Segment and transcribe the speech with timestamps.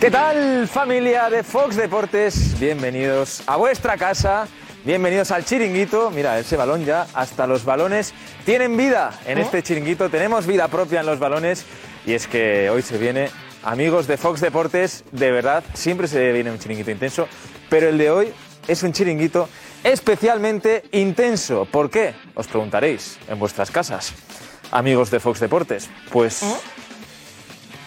[0.00, 2.60] ¿Qué tal familia de Fox Deportes?
[2.60, 4.46] Bienvenidos a vuestra casa,
[4.84, 6.10] bienvenidos al chiringuito.
[6.10, 8.12] Mira, ese balón ya, hasta los balones
[8.44, 11.64] tienen vida en este chiringuito, tenemos vida propia en los balones
[12.04, 13.30] y es que hoy se viene,
[13.62, 17.26] amigos de Fox Deportes, de verdad, siempre se viene un chiringuito intenso,
[17.70, 18.32] pero el de hoy
[18.68, 19.48] es un chiringuito
[19.82, 21.64] especialmente intenso.
[21.64, 22.14] ¿Por qué?
[22.34, 24.12] Os preguntaréis en vuestras casas,
[24.70, 25.88] amigos de Fox Deportes.
[26.12, 26.42] Pues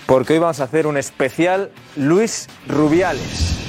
[0.09, 3.59] porque hoy vamos a hacer un especial Luis Rubiales.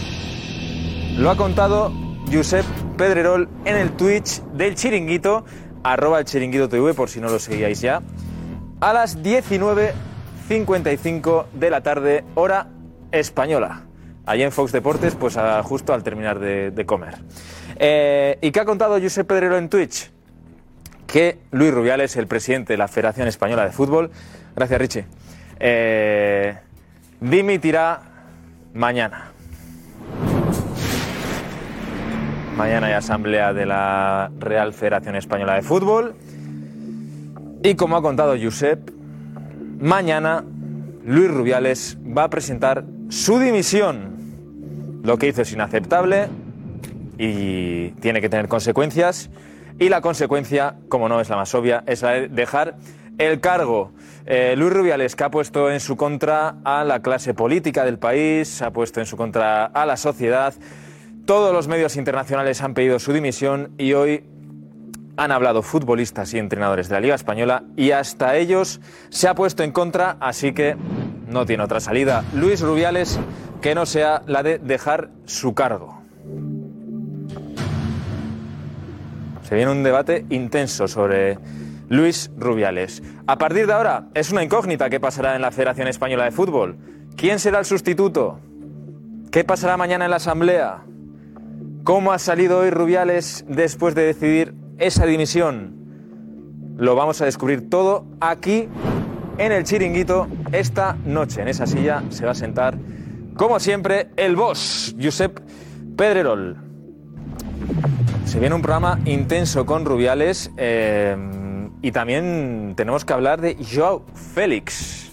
[1.18, 1.92] Lo ha contado
[2.32, 2.64] Josep
[2.96, 5.44] Pedrerol en el Twitch del Chiringuito,
[5.82, 8.00] arroba el Chiringuito TV, por si no lo seguíais ya,
[8.80, 12.68] a las 19.55 de la tarde, hora
[13.12, 13.82] española.
[14.24, 17.18] Allí en Fox Deportes, pues justo al terminar de, de comer.
[17.76, 20.10] Eh, ¿Y qué ha contado Josep Pedrerol en Twitch?
[21.06, 24.12] que Luis Rubiales, el presidente de la Federación Española de Fútbol,
[24.54, 25.06] gracias Richie,
[25.60, 26.56] eh,
[27.20, 28.00] dimitirá
[28.72, 29.30] mañana.
[32.56, 36.14] Mañana hay asamblea de la Real Federación Española de Fútbol.
[37.62, 38.90] Y como ha contado Josep,
[39.78, 40.44] mañana
[41.04, 45.00] Luis Rubiales va a presentar su dimisión.
[45.02, 46.28] Lo que hizo es inaceptable
[47.18, 49.30] y tiene que tener consecuencias.
[49.78, 52.76] Y la consecuencia, como no es la más obvia, es la de dejar
[53.20, 53.92] el cargo.
[54.24, 58.62] Eh, Luis Rubiales, que ha puesto en su contra a la clase política del país,
[58.62, 60.54] ha puesto en su contra a la sociedad.
[61.26, 64.24] Todos los medios internacionales han pedido su dimisión y hoy
[65.18, 68.80] han hablado futbolistas y entrenadores de la Liga Española y hasta ellos
[69.10, 70.76] se ha puesto en contra, así que
[71.28, 72.24] no tiene otra salida.
[72.32, 73.20] Luis Rubiales
[73.60, 76.00] que no sea la de dejar su cargo.
[79.42, 81.36] Se viene un debate intenso sobre
[81.90, 83.02] Luis Rubiales.
[83.26, 86.78] A partir de ahora es una incógnita qué pasará en la Federación Española de Fútbol.
[87.16, 88.38] ¿Quién será el sustituto?
[89.32, 90.84] ¿Qué pasará mañana en la Asamblea?
[91.82, 95.74] ¿Cómo ha salido hoy Rubiales después de decidir esa dimisión?
[96.76, 98.68] Lo vamos a descubrir todo aquí
[99.38, 101.42] en el chiringuito esta noche.
[101.42, 102.78] En esa silla se va a sentar,
[103.34, 105.40] como siempre, el boss, Josep
[105.96, 106.56] Pedrerol.
[108.26, 111.16] Se viene un programa intenso con Rubiales eh,
[111.82, 114.02] y también tenemos que hablar de Joao
[114.34, 115.12] Félix.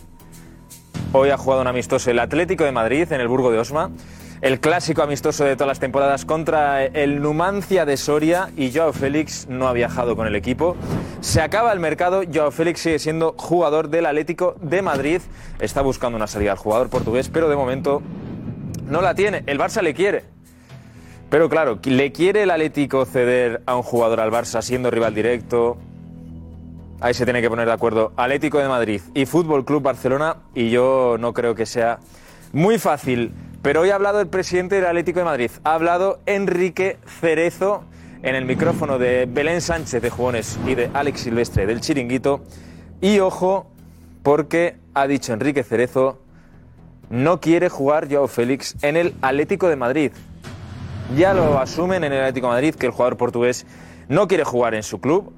[1.14, 3.92] Hoy ha jugado un amistoso el Atlético de Madrid en el Burgo de Osma.
[4.42, 9.48] El clásico amistoso de todas las temporadas contra el Numancia de Soria y Joao Félix
[9.48, 10.76] no ha viajado con el equipo.
[11.22, 15.22] Se acaba el mercado, Joao Félix sigue siendo jugador del Atlético de Madrid.
[15.60, 18.04] Está buscando una salida al jugador portugués, pero de momento
[18.86, 19.44] no la tiene.
[19.48, 20.26] El Barça le quiere.
[21.30, 25.78] Pero claro, ¿le quiere el Atlético ceder a un jugador al Barça siendo rival directo?
[27.00, 30.72] Ahí se tiene que poner de acuerdo Atlético de Madrid y Fútbol Club Barcelona y
[30.72, 32.00] yo no creo que sea
[32.54, 33.34] muy fácil.
[33.62, 37.84] Pero hoy ha hablado el presidente del Atlético de Madrid, ha hablado Enrique Cerezo
[38.24, 42.42] en el micrófono de Belén Sánchez de Jugones y de Alex Silvestre del Chiringuito.
[43.00, 43.70] Y ojo,
[44.24, 46.20] porque ha dicho Enrique Cerezo,
[47.12, 50.12] no quiere jugar Joao Félix en el Atlético de Madrid.
[51.16, 53.68] Ya lo asumen en el Atlético de Madrid que el jugador portugués
[54.10, 55.32] no quiere jugar en su club.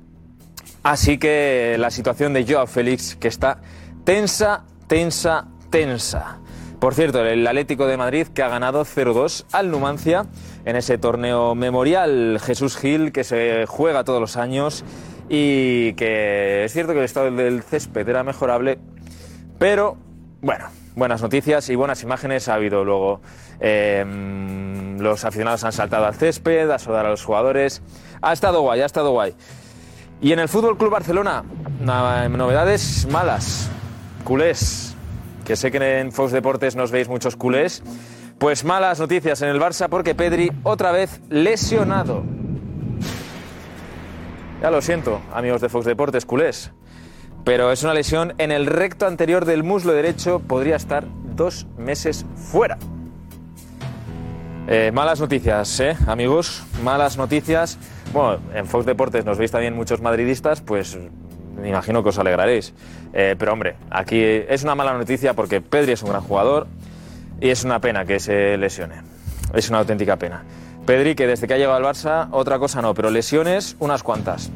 [0.84, 3.60] Así que la situación de Joao Félix que está
[4.04, 6.40] tensa, tensa, tensa.
[6.80, 10.26] Por cierto, el Atlético de Madrid que ha ganado 0-2 al Numancia
[10.64, 14.86] en ese torneo memorial Jesús Gil que se juega todos los años
[15.28, 18.80] y que es cierto que el estado del césped era mejorable,
[19.60, 19.98] pero
[20.42, 23.22] bueno, buenas noticias y buenas imágenes ha habido luego.
[23.60, 24.06] Eh,
[25.00, 27.82] los aficionados han saltado al césped, a saludar a los jugadores.
[28.22, 29.36] Ha estado guay, ha estado guay.
[30.22, 31.44] Y en el Fútbol Club Barcelona,
[31.80, 33.70] na- novedades malas.
[34.24, 34.96] Culés,
[35.46, 37.82] que sé que en Fox Deportes nos veis muchos culés.
[38.38, 42.24] Pues malas noticias en el Barça porque Pedri otra vez lesionado.
[44.62, 46.72] Ya lo siento, amigos de Fox Deportes, culés.
[47.46, 50.40] Pero es una lesión en el recto anterior del muslo derecho.
[50.40, 51.06] Podría estar
[51.36, 52.78] dos meses fuera.
[54.68, 56.64] Eh, malas noticias, ¿eh, amigos?
[56.84, 57.78] Malas noticias.
[58.12, 60.98] Bueno, en Fox Deportes nos veis también muchos madridistas, pues
[61.62, 62.74] me imagino que os alegraréis.
[63.14, 66.68] Eh, pero hombre, aquí es una mala noticia porque Pedri es un gran jugador
[67.40, 68.96] y es una pena que se lesione.
[69.54, 70.44] Es una auténtica pena.
[70.86, 74.50] Pedri, que desde que ha llegado al Barça, otra cosa no, pero lesiones, unas cuantas.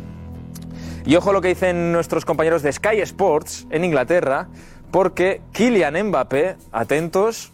[1.06, 4.48] Y ojo lo que dicen nuestros compañeros de Sky Sports en Inglaterra,
[4.90, 7.52] porque Kylian Mbappé, atentos,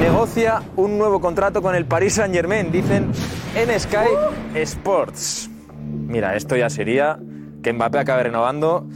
[0.00, 3.12] negocia un nuevo contrato con el Paris Saint Germain, dicen
[3.54, 4.08] en Sky
[4.54, 5.50] Sports.
[6.06, 7.18] Mira, esto ya sería
[7.62, 8.86] que Mbappé acabe renovando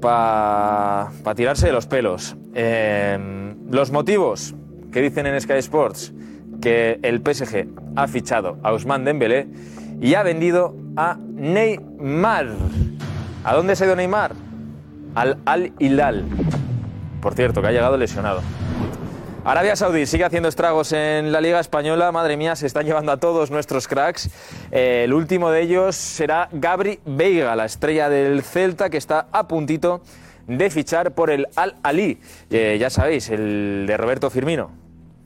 [0.00, 2.36] para tirarse de los pelos.
[2.54, 4.54] Eh, los motivos
[4.92, 6.14] que dicen en Sky Sports
[6.62, 9.46] que el PSG ha fichado a Ousmane Dembélé
[10.00, 12.46] y ha vendido a Neymar.
[13.44, 14.32] ¿A dónde se ha ido Neymar?
[15.14, 16.24] Al Al Hilal.
[17.20, 18.40] Por cierto, que ha llegado lesionado.
[19.44, 22.10] Arabia Saudí sigue haciendo estragos en la Liga Española.
[22.12, 24.28] Madre mía, se están llevando a todos nuestros cracks.
[24.72, 29.46] Eh, el último de ellos será Gabri Veiga, la estrella del Celta, que está a
[29.46, 30.02] puntito
[30.48, 32.20] de fichar por el Al Ali.
[32.50, 34.70] Eh, ya sabéis, el de Roberto Firmino.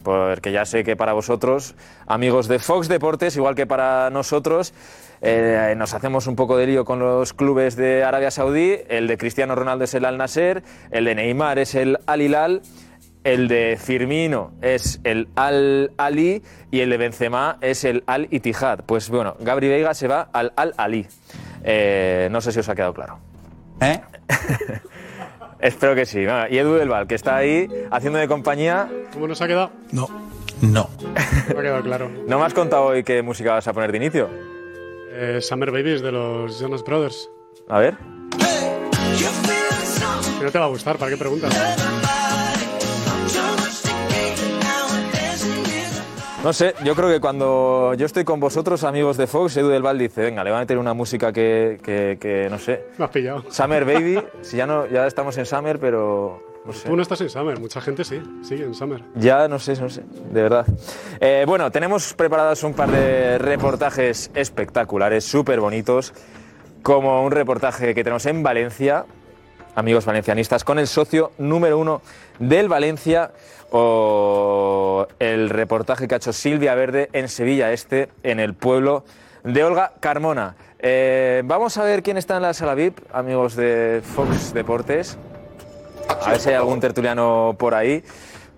[0.03, 1.75] Porque ya sé que para vosotros,
[2.07, 4.75] amigos de Fox Deportes, igual que para nosotros,
[5.21, 8.79] eh, nos hacemos un poco de lío con los clubes de Arabia Saudí.
[8.89, 12.63] El de Cristiano Ronaldo es el Al Nasser, el de Neymar es el Al Hilal.
[13.25, 18.81] El de Firmino es el Al Ali y el de Benzema es el Al Ittihad.
[18.85, 21.07] Pues bueno, Gabri Veiga se va al Al Ali.
[21.63, 23.19] Eh, no sé si os ha quedado claro.
[23.81, 24.01] ¿Eh?
[25.61, 26.27] Espero que sí.
[26.51, 28.91] Y Edu del Val, que está ahí haciendo de compañía.
[29.13, 29.71] ¿Cómo nos ha quedado?
[29.93, 30.09] No.
[30.61, 30.91] No.
[31.49, 32.11] Me ha quedado claro.
[32.27, 34.29] ¿No me has contado hoy qué música vas a poner de inicio?
[35.13, 37.31] Eh, Summer Babies de los Jonas Brothers.
[37.69, 37.97] A ver.
[40.43, 41.53] No te va a gustar, ¿para qué preguntas?
[46.43, 49.83] No sé, yo creo que cuando yo estoy con vosotros, amigos de Fox, Edu del
[49.83, 52.85] Val dice, venga, le va a meter una música que, que- que, no sé.
[52.99, 53.45] Me has pillado.
[53.49, 56.89] Summer Baby, si ya no, ya estamos en Summer, pero no sé.
[56.89, 59.05] Tú no estás en Summer, mucha gente sí, sigue en Summer.
[59.15, 60.03] Ya no sé, no sé,
[60.33, 60.67] de verdad.
[61.21, 66.13] Eh, bueno, tenemos preparados un par de reportajes espectaculares, súper bonitos,
[66.83, 69.05] como un reportaje que tenemos en Valencia,
[69.77, 72.03] amigos valencianistas, con el socio número uno
[72.41, 73.31] del Valencia,
[73.73, 79.05] o el reportaje que ha hecho Silvia Verde en Sevilla Este, en el pueblo
[79.45, 80.57] de Olga Carmona.
[80.79, 85.17] Eh, vamos a ver quién está en la sala VIP, amigos de Fox Deportes.
[86.23, 88.05] A ver si hay algún tertuliano por ahí.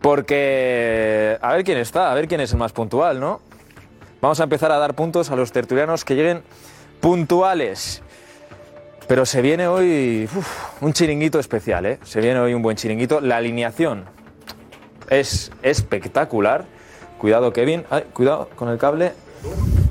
[0.00, 3.40] Porque a ver quién está, a ver quién es el más puntual, ¿no?
[4.20, 6.42] Vamos a empezar a dar puntos a los tertulianos que lleguen
[7.00, 8.02] puntuales.
[9.06, 10.28] Pero se viene hoy
[10.80, 11.98] un chiringuito especial, ¿eh?
[12.02, 13.20] Se viene hoy un buen chiringuito.
[13.20, 14.04] La alineación
[15.10, 16.64] es espectacular.
[17.18, 17.84] Cuidado, Kevin.
[17.90, 19.12] Ay, cuidado con el cable.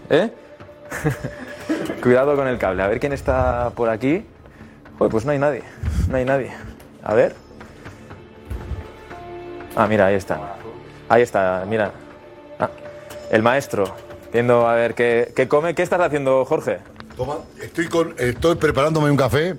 [0.10, 0.31] ¿Eh?
[2.04, 2.83] cuidado con el cable.
[2.83, 4.25] A ver quién está por aquí.
[4.98, 5.63] Pues no hay nadie.
[6.10, 6.51] No hay nadie.
[7.04, 7.36] A ver.
[9.75, 10.56] Ah, mira, ahí está.
[11.10, 11.92] Ahí está, mira.
[12.59, 12.69] Ah,
[13.31, 13.95] el maestro.
[14.31, 15.75] Viendo a ver qué, qué come.
[15.75, 16.80] ¿Qué estás haciendo, Jorge?
[17.18, 19.56] Toma, estoy, con, estoy preparándome un café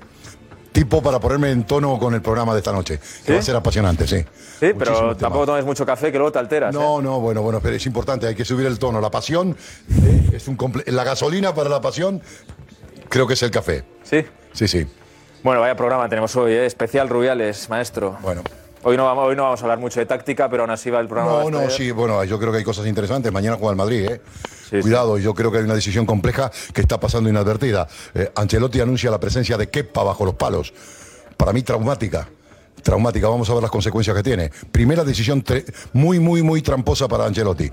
[0.75, 3.55] tipo para ponerme en tono con el programa de esta noche, que va a ser
[3.55, 4.17] apasionante, sí.
[4.19, 5.15] Sí, Muchísimo pero tema.
[5.17, 6.75] tampoco tomes mucho café que luego te alteras.
[6.75, 6.79] ¿eh?
[6.79, 9.01] No, no, bueno, bueno, pero es importante, hay que subir el tono.
[9.01, 9.57] La pasión,
[10.03, 12.21] eh, es un comple- la gasolina para la pasión,
[13.09, 13.85] creo que es el café.
[14.03, 14.25] Sí.
[14.53, 14.87] Sí, sí.
[15.45, 16.67] Bueno, vaya programa tenemos hoy, ¿eh?
[16.67, 18.19] especial Rubiales, maestro.
[18.21, 18.43] Bueno.
[18.87, 21.01] Hoy no, vamos, hoy no vamos a hablar mucho de táctica, pero aún así va
[21.01, 21.43] el programa.
[21.45, 23.33] No, no, sí, bueno, yo creo que hay cosas interesantes.
[23.33, 24.21] Mañana juega el Madrid, ¿eh?
[24.83, 27.89] Cuidado, yo creo que hay una decisión compleja que está pasando inadvertida.
[28.15, 30.75] Eh, Ancelotti anuncia la presencia de Kepa bajo los palos.
[31.39, 32.29] Para mí, traumática.
[32.83, 34.51] Traumática, vamos a ver las consecuencias que tiene.
[34.71, 35.43] Primera decisión
[35.95, 37.71] muy, muy, muy tramposa para Ancelotti.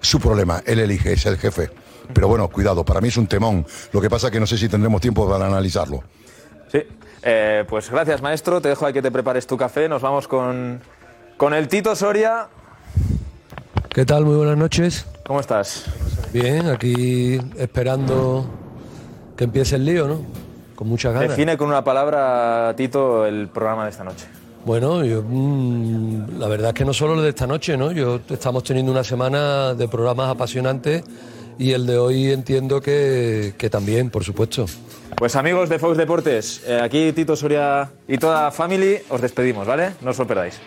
[0.00, 1.70] Su problema, él elige, es el jefe.
[2.12, 3.64] Pero bueno, cuidado, para mí es un temón.
[3.92, 6.02] Lo que pasa es que no sé si tendremos tiempo para analizarlo.
[6.72, 6.82] Sí.
[7.26, 8.60] Eh, pues gracias, maestro.
[8.60, 9.88] Te dejo ahí que te prepares tu café.
[9.88, 10.80] Nos vamos con,
[11.38, 12.48] con el Tito Soria.
[13.88, 14.26] ¿Qué tal?
[14.26, 15.06] Muy buenas noches.
[15.24, 15.86] ¿Cómo estás?
[16.34, 18.44] Bien, aquí esperando
[19.36, 20.20] que empiece el lío, ¿no?
[20.74, 21.30] Con muchas ganas.
[21.30, 24.26] Define con una palabra, Tito, el programa de esta noche.
[24.66, 27.90] Bueno, yo, mm, la verdad es que no solo lo de esta noche, ¿no?
[27.92, 31.04] Yo estamos teniendo una semana de programas apasionantes
[31.58, 34.66] y el de hoy entiendo que, que también, por supuesto.
[35.16, 39.92] Pues amigos de Fox Deportes, eh, aquí Tito Soria y toda family, os despedimos, ¿vale?
[40.00, 40.60] No os lo perdáis.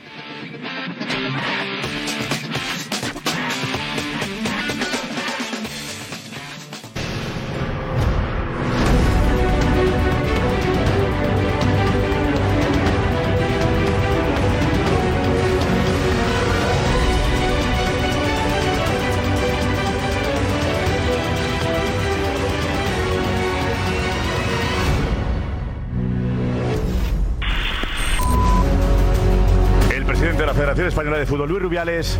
[30.97, 32.19] Española de Fútbol, Luis Rubiales,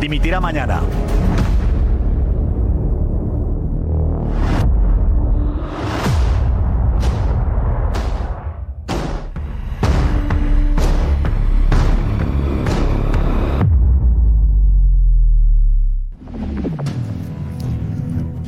[0.00, 0.80] dimitirá mañana.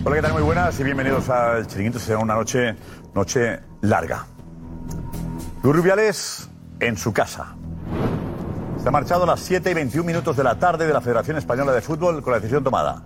[0.03, 0.33] Hola, ¿qué tal?
[0.33, 1.99] Muy buenas y bienvenidos al Chiringuito.
[1.99, 2.77] Será una noche,
[3.15, 4.25] noche larga.
[5.63, 6.49] Luis Rubiales
[6.81, 7.55] en su casa.
[8.87, 11.37] Se ha marchado a las 7 y 21 minutos de la tarde de la Federación
[11.37, 13.03] Española de Fútbol con la decisión tomada.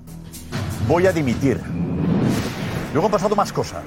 [0.87, 1.58] Voy a dimitir.
[2.92, 3.84] Luego han pasado más cosas.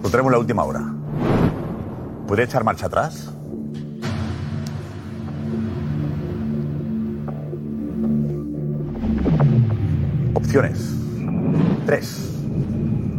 [0.00, 0.84] Lo tenemos en la última hora.
[2.28, 3.32] ¿Puede echar marcha atrás?
[10.32, 10.94] Opciones.
[11.86, 12.32] Tres.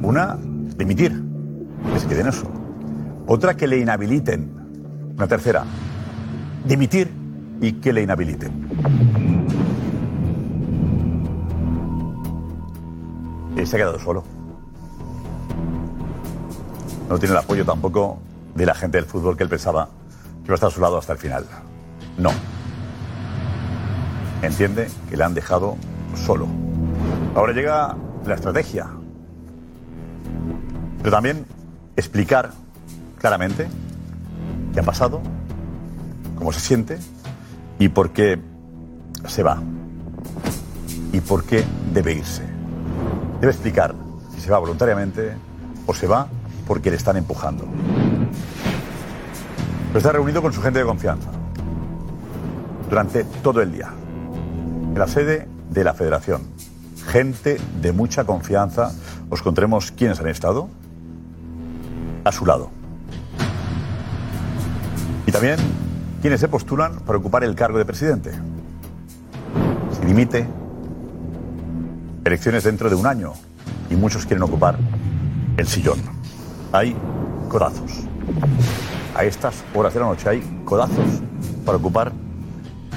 [0.01, 0.37] Una,
[0.77, 1.21] dimitir.
[1.93, 2.47] Que se eso.
[3.27, 4.64] Otra, que le inhabiliten.
[5.15, 5.63] Una tercera,
[6.65, 7.09] dimitir
[7.61, 8.51] y que le inhabiliten.
[13.55, 14.23] Él se ha quedado solo.
[17.09, 18.19] No tiene el apoyo tampoco
[18.55, 19.87] de la gente del fútbol que él pensaba
[20.41, 21.45] que iba a estar a su lado hasta el final.
[22.17, 22.31] No.
[24.41, 25.77] Entiende que le han dejado
[26.13, 26.47] solo.
[27.35, 27.95] Ahora llega
[28.25, 28.87] la estrategia.
[30.97, 31.45] Pero también
[31.95, 32.51] explicar
[33.17, 33.67] claramente
[34.75, 35.21] qué ha pasado,
[36.37, 36.99] cómo se siente
[37.79, 38.37] y por qué
[39.25, 39.61] se va.
[41.13, 41.63] Y por qué
[41.93, 42.43] debe irse.
[43.39, 43.95] Debe explicar
[44.33, 45.31] si se va voluntariamente
[45.87, 46.27] o se va
[46.67, 47.63] porque le están empujando.
[49.87, 51.29] Pero está reunido con su gente de confianza
[52.89, 53.93] durante todo el día
[54.91, 56.41] en la sede de la Federación.
[57.07, 58.91] Gente de mucha confianza.
[59.29, 60.67] Os contaremos quiénes han estado
[62.25, 62.74] a su lado.
[65.35, 65.57] También
[66.21, 68.31] quienes se postulan para ocupar el cargo de presidente.
[69.91, 70.47] Si dimite,
[72.23, 73.33] elecciones dentro de un año
[73.89, 74.77] y muchos quieren ocupar
[75.57, 75.99] el sillón.
[76.71, 76.95] Hay
[77.49, 78.05] codazos.
[79.13, 81.05] A estas horas de la noche hay codazos
[81.65, 82.13] para ocupar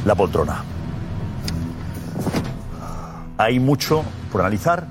[0.04, 0.62] la poltrona.
[3.37, 4.87] Hay mucho por analizar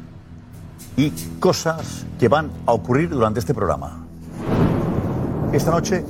[0.98, 4.06] y cosas que van a ocurrir durante este programa.
[5.54, 6.04] Esta noche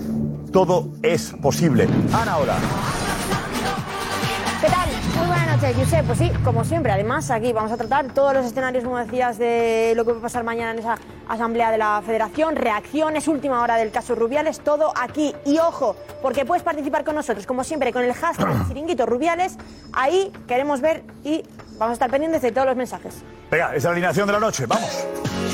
[0.52, 1.88] todo es posible.
[2.14, 2.56] Ana ahora.
[4.62, 4.90] ¿Qué tal?
[5.18, 6.06] Muy buenas noches, Josep.
[6.06, 6.92] Pues sí, como siempre.
[6.92, 10.22] Además, aquí vamos a tratar todos los escenarios, como decías, de lo que va a
[10.22, 14.94] pasar mañana en esa asamblea de la Federación, reacciones, última hora del caso Rubiales, todo
[15.00, 15.36] aquí.
[15.46, 19.58] Y ojo, porque puedes participar con nosotros, como siempre, con el hashtag Chiringuito Rubiales.
[19.94, 21.44] Ahí queremos ver y
[21.78, 23.16] vamos a estar pendientes de todos los mensajes.
[23.52, 24.66] Venga, es la alineación de la noche.
[24.66, 25.06] Vamos.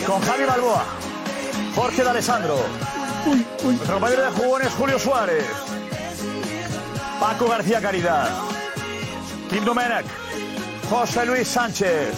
[0.08, 0.84] Con Javi Balboa,
[1.76, 2.56] Jorge de Alessandro,
[3.26, 5.46] nuestro compañero de jugones Julio Suárez,
[7.20, 8.30] Paco García Caridad,
[9.50, 10.06] Kim Domenech,
[10.90, 12.14] José Luis Sánchez,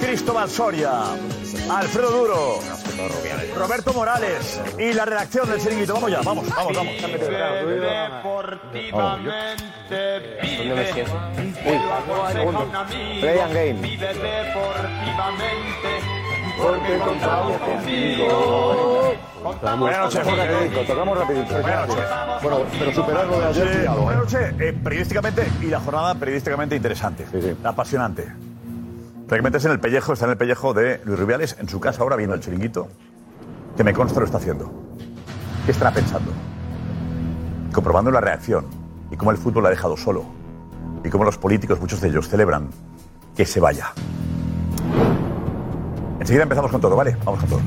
[0.00, 1.02] Cristóbal Soria,
[1.70, 2.58] Alfredo Duro,
[3.56, 5.94] Roberto Morales y la redacción del chiringuito.
[5.94, 6.92] Vamos ya, vamos, vamos, vamos.
[7.00, 7.18] ¿Dónde
[10.74, 11.12] me siento?
[11.64, 11.78] Uy.
[13.20, 13.74] Play and game.
[13.74, 16.23] Vive deportivamente.
[16.56, 17.52] Porque contamos.
[19.78, 20.24] Buenas noches.
[22.42, 23.88] Bueno, pero superarlo de ayer, ¿eh?
[23.88, 24.54] buenas noches.
[24.58, 27.26] Eh, periodísticamente y la jornada periodísticamente interesante.
[27.62, 28.32] Apasionante.
[29.28, 32.02] Que meterse en el pellejo, está en el pellejo de Luis Rubiales, en su casa
[32.02, 32.88] ahora viendo el chiringuito,
[33.76, 34.70] que me consta lo está haciendo.
[35.66, 36.30] ¿Qué estará pensando?
[37.72, 38.66] Comprobando la reacción
[39.10, 40.24] y cómo el fútbol la ha dejado solo.
[41.02, 42.70] Y cómo los políticos, muchos de ellos, celebran
[43.36, 43.92] que se vaya.
[46.24, 47.14] Enseguida empezamos con todo, ¿vale?
[47.22, 47.60] Vamos con todo.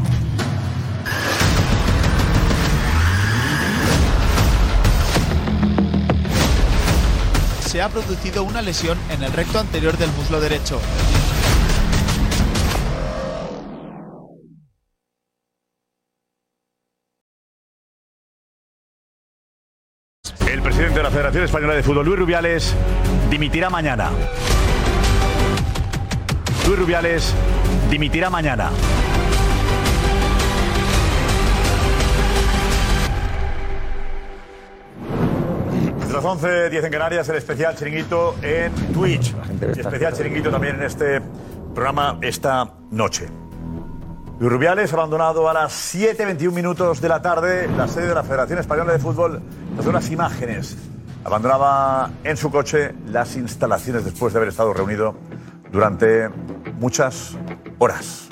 [7.61, 10.81] se ha producido una lesión en el recto anterior del muslo derecho.
[20.49, 22.73] El presidente de la Federación Española de Fútbol, Luis Rubiales,
[23.29, 24.09] dimitirá mañana.
[26.65, 27.35] Luis Rubiales
[27.89, 28.71] dimitirá mañana.
[36.11, 39.35] Las 11, 10 en Canarias, el especial chiringuito en Twitch.
[39.75, 41.21] Y especial chiringuito también en este
[41.75, 43.27] programa esta noche.
[44.39, 48.57] Luis Rubiales abandonado a las 7.21 minutos de la tarde la sede de la Federación
[48.57, 49.41] Española de Fútbol.
[49.75, 50.75] Las unas imágenes.
[51.23, 55.15] Abandonaba en su coche las instalaciones después de haber estado reunido
[55.71, 56.29] durante
[56.79, 57.37] muchas
[57.79, 58.29] horas.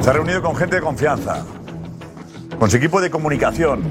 [0.00, 1.44] Se ha reunido con gente de confianza.
[2.58, 3.82] con su equipo de comunicación,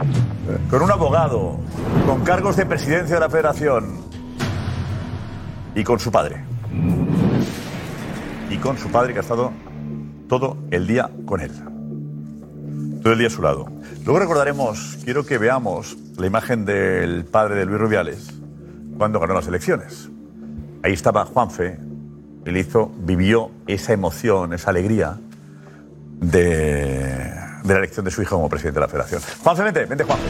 [0.69, 1.59] con un abogado,
[2.05, 3.97] con cargos de presidencia de la federación
[5.75, 6.41] y con su padre.
[8.49, 9.51] Y con su padre que ha estado
[10.29, 11.51] todo el día con él.
[13.01, 13.67] Todo el día a su lado.
[14.05, 18.31] Luego recordaremos, quiero que veamos la imagen del padre de Luis Rubiales
[18.97, 20.09] cuando ganó las elecciones.
[20.83, 21.77] Ahí estaba Juanfe,
[22.45, 25.17] él hizo, vivió esa emoción, esa alegría
[26.19, 26.47] de,
[27.63, 29.21] de la elección de su hijo como presidente de la federación.
[29.43, 30.25] Juanfe, vente, vente Juanfe.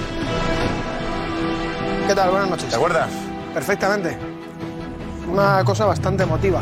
[2.07, 2.31] ¿Qué tal?
[2.31, 2.69] Buenas noches.
[2.69, 3.09] ¿Te acuerdas?
[3.53, 4.17] Perfectamente.
[5.31, 6.61] Una cosa bastante emotiva.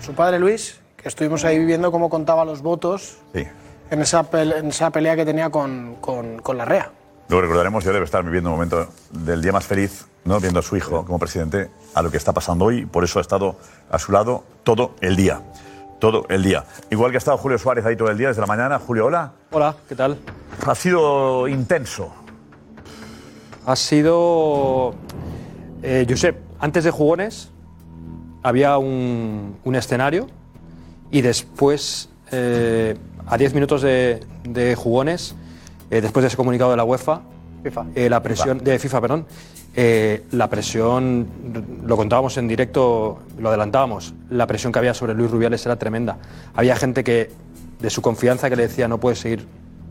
[0.00, 3.46] Su padre Luis, que estuvimos ahí viviendo cómo contaba los votos Sí.
[3.90, 6.90] en, esa en esa pelea que tenía con, con, con la REA.
[7.30, 10.40] Luego recordaremos, yo debe estar viviendo un momento del día más feliz, ¿no?
[10.40, 12.86] viendo a su hijo como presidente, a lo que está pasando hoy.
[12.86, 13.54] Por eso ha estado
[13.88, 15.40] a su lado todo el día.
[16.00, 16.64] Todo el día.
[16.90, 18.80] Igual que ha estado Julio Suárez ahí todo el día, desde la mañana.
[18.80, 19.30] Julio, hola.
[19.52, 20.18] Hola, ¿qué tal?
[20.66, 22.12] Ha sido intenso.
[23.64, 24.96] Ha sido.
[25.84, 27.52] Eh, Josep, antes de jugones
[28.42, 30.26] había un, un escenario
[31.12, 35.36] y después, eh, a 10 minutos de, de jugones,
[35.90, 37.22] eh, después de ese comunicado de la UEFA,
[37.94, 39.26] eh, la presión de FIFA, perdón,
[39.76, 41.28] eh, la presión,
[41.84, 46.18] lo contábamos en directo, lo adelantábamos, la presión que había sobre Luis Rubiales era tremenda.
[46.54, 47.30] Había gente que
[47.80, 49.46] de su confianza que le decía no puedes seguir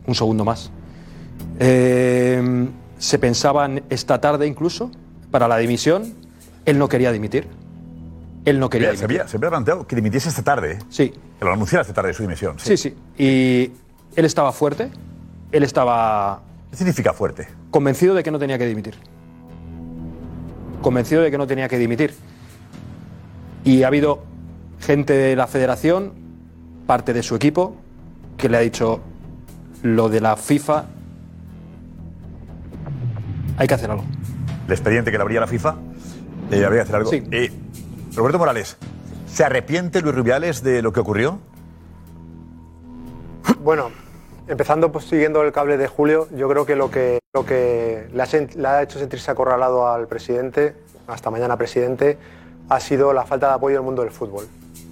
[0.06, 0.70] un segundo más.
[1.58, 4.90] Eh, se pensaba en esta tarde incluso
[5.30, 6.14] para la dimisión.
[6.64, 7.46] Él no quería dimitir.
[8.44, 9.20] Él no quería Se dimitir.
[9.20, 10.78] había, se había planteado que dimitiese esta tarde.
[10.88, 11.12] Sí.
[11.38, 12.58] Que lo anunciara esta tarde su dimisión.
[12.58, 12.94] Sí, sí.
[13.18, 13.70] Y
[14.16, 14.90] él estaba fuerte.
[15.52, 16.42] Él estaba.
[16.70, 17.48] ¿Qué significa fuerte?
[17.70, 18.94] Convencido de que no tenía que dimitir.
[20.82, 22.14] Convencido de que no tenía que dimitir.
[23.64, 24.22] Y ha habido
[24.80, 26.12] gente de la federación,
[26.86, 27.76] parte de su equipo,
[28.36, 29.00] que le ha dicho
[29.82, 30.84] lo de la FIFA.
[33.58, 34.04] Hay que hacer algo.
[34.66, 35.76] El expediente que le abría la FIFA,
[36.50, 37.10] eh, habría que hacer algo.
[37.12, 37.52] Eh,
[38.14, 38.76] Roberto Morales,
[39.26, 41.38] ¿se arrepiente Luis Rubiales de lo que ocurrió?
[43.62, 43.90] Bueno,
[44.50, 48.68] empezando pues, siguiendo el cable de Julio, yo creo que lo que, lo que le,
[48.68, 50.74] ha, hecho sentirse acorralado al presidente,
[51.06, 52.18] hasta mañana presidente,
[52.68, 54.46] ha sido la falta de apoyo del mundo del fútbol.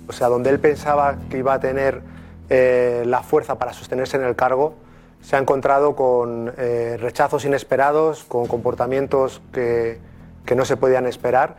[0.08, 2.00] O sea, donde él pensaba que iba a tener
[2.48, 4.74] eh, la fuerza para sostenerse en el cargo,
[5.20, 9.98] se ha encontrado con eh, rechazos inesperados, con comportamientos que,
[10.46, 11.56] que no se podían esperar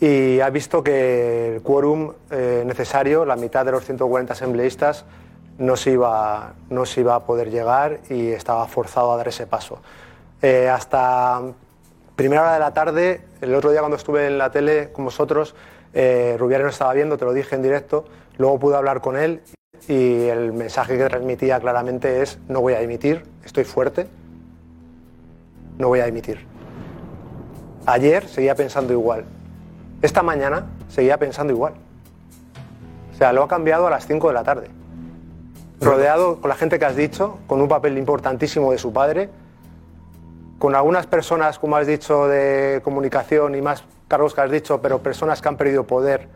[0.00, 5.04] y ha visto que el quórum eh, necesario, la mitad de los 140 asambleístas,
[5.60, 9.46] no se, iba, no se iba a poder llegar y estaba forzado a dar ese
[9.46, 9.78] paso.
[10.40, 11.42] Eh, hasta
[12.16, 15.54] primera hora de la tarde, el otro día cuando estuve en la tele con vosotros,
[15.92, 18.06] eh, no estaba viendo, te lo dije en directo,
[18.38, 19.42] luego pude hablar con él
[19.86, 24.06] y el mensaje que transmitía claramente es no voy a dimitir, estoy fuerte,
[25.76, 26.46] no voy a dimitir.
[27.84, 29.26] Ayer seguía pensando igual,
[30.00, 31.74] esta mañana seguía pensando igual.
[33.12, 34.79] O sea, lo ha cambiado a las 5 de la tarde.
[35.80, 39.30] Rodeado con la gente que has dicho, con un papel importantísimo de su padre,
[40.58, 44.98] con algunas personas, como has dicho, de comunicación y más cargos que has dicho, pero
[44.98, 46.28] personas que han perdido poder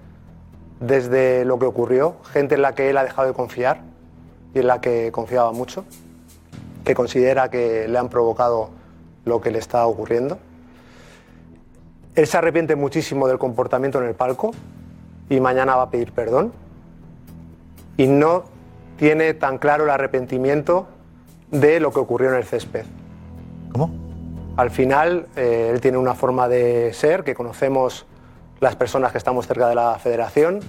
[0.81, 3.83] desde lo que ocurrió, gente en la que él ha dejado de confiar
[4.55, 5.85] y en la que confiaba mucho,
[6.85, 8.71] que considera que le han provocado
[9.27, 10.39] lo que le está ocurriendo.
[12.15, 14.53] Él se arrepiente muchísimo del comportamiento en el palco
[15.29, 16.53] y mañana va a pedir perdón.
[17.97, 18.54] Y no
[18.97, 20.87] tiene tan claro el arrepentimiento
[21.51, 22.85] de lo que ocurrió en el césped.
[23.73, 23.91] ¿Cómo?
[24.57, 28.07] Al final, eh, él tiene una forma de ser que conocemos
[28.61, 30.61] las personas que estamos cerca de la federación,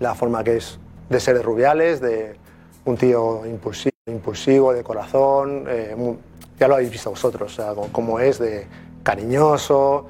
[0.00, 2.36] la forma que es de ser de Rubiales, de
[2.84, 6.16] un tío impulsivo, impulsivo de corazón, eh,
[6.58, 8.66] ya lo habéis visto vosotros, o sea, co- cómo es de
[9.02, 10.08] cariñoso.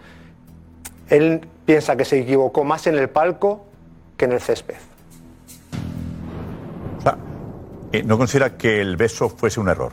[1.09, 3.65] Él piensa que se equivocó más en el palco
[4.17, 4.77] que en el césped.
[7.95, 9.93] Eh, ¿No considera que el beso fuese un error?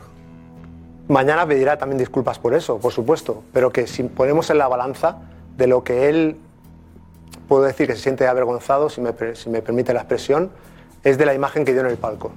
[1.06, 5.18] Mañana pedirá también disculpas por eso, por supuesto, pero que si ponemos en la balanza
[5.56, 6.36] de lo que él,
[7.46, 10.50] puedo decir que se siente avergonzado, si me, si me permite la expresión,
[11.04, 12.32] es de la imagen que dio en el palco.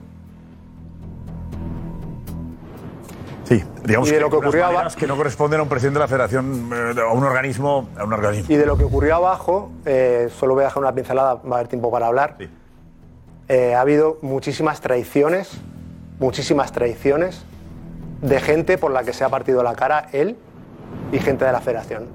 [3.45, 6.04] Sí, digamos Y de lo que ocurrió maneras que no corresponden a un presidente de
[6.04, 8.54] la federación, eh, a un organismo, a un organismo.
[8.54, 11.60] Y de lo que ocurrió abajo, eh, solo voy a dejar una pincelada, va a
[11.60, 12.38] haber tiempo para hablar.
[13.47, 15.51] Eh, ha habido muchísimas traiciones,
[16.19, 17.45] muchísimas traiciones
[18.21, 20.36] de gente por la que se ha partido la cara él
[21.12, 22.08] y gente de la federación.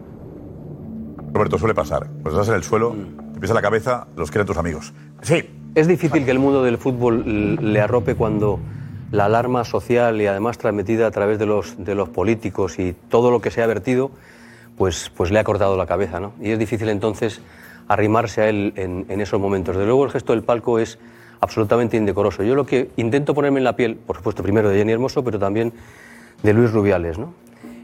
[1.32, 2.08] Roberto, suele pasar.
[2.22, 2.96] Pues estás en el suelo,
[3.34, 4.92] te pisa la cabeza, los quieren tus amigos.
[5.22, 5.56] Sí.
[5.76, 8.58] Es difícil que el mundo del fútbol le arrope cuando
[9.12, 13.30] la alarma social y además transmitida a través de los, de los políticos y todo
[13.30, 14.10] lo que se ha vertido,
[14.76, 16.18] pues, pues le ha cortado la cabeza.
[16.18, 16.32] ¿no?
[16.40, 17.40] Y es difícil entonces
[17.86, 19.76] arrimarse a él en, en esos momentos.
[19.76, 20.98] De luego el gesto del palco es
[21.40, 22.42] absolutamente indecoroso.
[22.42, 25.38] Yo lo que intento ponerme en la piel, por supuesto, primero de Jenny Hermoso, pero
[25.38, 25.72] también
[26.42, 27.18] de Luis Rubiales.
[27.18, 27.32] ¿no?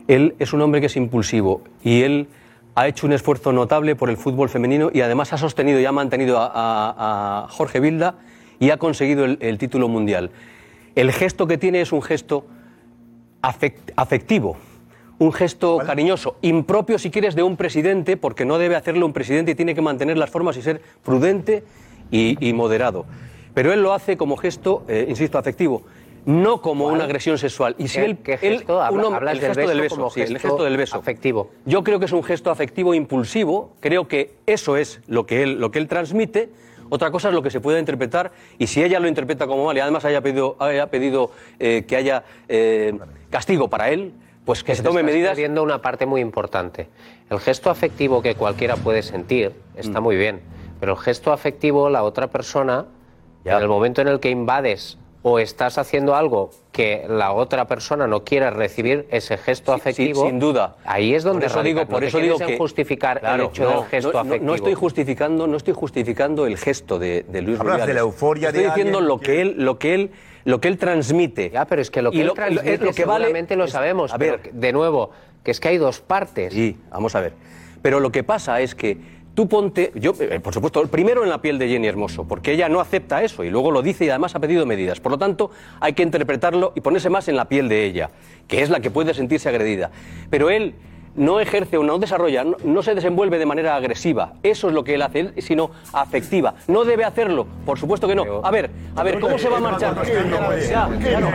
[0.08, 2.28] Él es un hombre que es impulsivo y él
[2.74, 5.92] ha hecho un esfuerzo notable por el fútbol femenino y además ha sostenido y ha
[5.92, 8.16] mantenido a, a- a Jorge Vilda
[8.58, 10.30] y ha conseguido el, el título mundial.
[10.94, 12.46] El gesto que tiene es un gesto
[13.42, 14.56] afect- afectivo,
[15.18, 19.52] un gesto cariñoso, impropio si quieres de un presidente, porque no debe hacerlo un presidente
[19.52, 21.64] y tiene que mantener las formas y ser prudente
[22.10, 23.06] y, y moderado.
[23.56, 25.80] Pero él lo hace como gesto, eh, insisto, afectivo.
[26.26, 27.74] No como una agresión sexual.
[27.78, 28.82] Y si ¿Qué- él, qué él- gesto?
[28.82, 30.76] Habla- un hombre- hablas el del gesto del beso beso, como sí, el gesto del
[30.76, 30.96] beso.
[30.98, 31.50] afectivo.
[31.64, 33.72] Yo creo que es un gesto afectivo impulsivo.
[33.80, 36.50] Creo que eso es lo que él, lo que él transmite.
[36.90, 39.74] Otra cosa es lo que se pueda interpretar y si ella lo interpreta como mal
[39.74, 42.92] y además haya pedido, haya pedido eh, que haya eh,
[43.30, 44.12] castigo para él,
[44.44, 45.30] pues que se tome Estás medidas.
[45.30, 46.88] perdiendo una parte muy importante.
[47.30, 49.78] El gesto afectivo que cualquiera puede sentir Mm.
[49.80, 50.40] está muy bien,
[50.78, 52.84] pero el gesto afectivo, la otra persona,
[53.46, 58.06] en el momento en el que invades o estás haciendo algo que la otra persona
[58.06, 60.76] no quiere recibir ese gesto afectivo, sin duda.
[60.84, 61.90] ahí es donde por eso digo, radica.
[61.90, 64.46] por No te eso digo que justificar Claro, el hecho no, del gesto no, afectivo.
[64.46, 67.86] No estoy justificando, no estoy justificando el gesto de, de Luis Hablas Rubiales.
[67.88, 70.10] de la euforia Estoy de diciendo alguien lo que él, lo que él,
[70.44, 71.50] lo que él transmite.
[71.50, 73.64] Ya, pero es que lo que Y él lo- transmite lo que vale seguramente lo
[73.64, 74.14] es- sabemos.
[74.14, 75.10] a pero ver, que- de nuevo,
[75.42, 76.52] que es que hay dos partes.
[76.52, 77.32] Sí, vamos a ver.
[77.82, 78.98] Pero lo que pasa es que
[79.36, 82.70] tú ponte, yo, eh, por supuesto, primero en la piel de Jenny Hermoso, porque ella
[82.70, 84.98] no acepta eso y luego lo dice y además ha pedido medidas.
[84.98, 88.10] Por lo tanto, hay que interpretarlo y ponerse más en la piel de ella,
[88.48, 89.90] que es la que puede sentirse agredida.
[90.30, 90.74] Pero él
[91.16, 94.32] no ejerce o no desarrolla, no, no se desenvuelve de manera agresiva.
[94.42, 96.54] Eso es lo que él hace, él, sino afectiva.
[96.66, 98.40] No debe hacerlo, por supuesto que no.
[98.42, 99.94] A ver, a ver, ¿cómo se va a marchar?
[99.96, 100.66] ¿Por qué no puede?
[100.66, 101.30] Ya, ¿Por qué no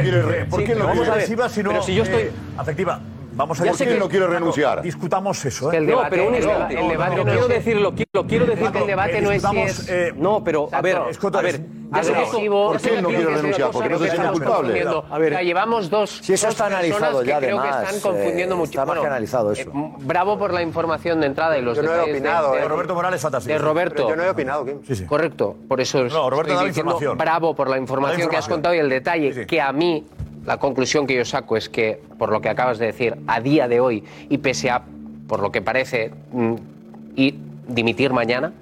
[0.64, 1.62] quiere no agresiva, si
[1.94, 2.24] yo estoy...
[2.24, 3.00] eh, afectiva?
[3.42, 4.82] Vamos a Ya ver sé quién que- no quiere no, renunciar.
[4.84, 5.82] Discutamos eso, ¿eh?
[5.82, 6.80] no, pero un instante.
[6.80, 8.80] el debate no quiero es- decirlo, quiero, quiero decirlo.
[8.82, 11.38] el debate no es si es- eh, no, pero a ver, Exacto.
[11.40, 12.74] a ver, que esto- agresivo.
[12.74, 13.06] ya sé que aquí-
[13.82, 15.06] Creo que estamos confundiendo.
[15.10, 16.10] A ver, O sea, llevamos dos.
[16.22, 18.70] Si eso dos está analizado que ya, creo que están confundiendo eh, mucho.
[18.72, 19.62] está más que analizado eso.
[19.70, 22.68] eh, bravo por la información de entrada y los Yo no he opinado, de, eh.
[22.68, 23.54] Roberto Morales fantástico.
[23.54, 24.08] de Roberto.
[24.08, 24.82] Yo no he opinado, Kim.
[24.86, 25.06] Sí, sí.
[25.06, 27.18] Correcto, por eso No, Roberto da la información.
[27.18, 30.06] bravo por la información, que has contado y el detalle que a mí
[30.46, 33.68] la conclusión que yo saco es que por lo que acabas de decir a día
[33.68, 34.84] de hoy y pese a
[35.28, 36.56] por lo que parece mm,
[37.16, 37.36] y
[37.68, 38.54] dimitir mañana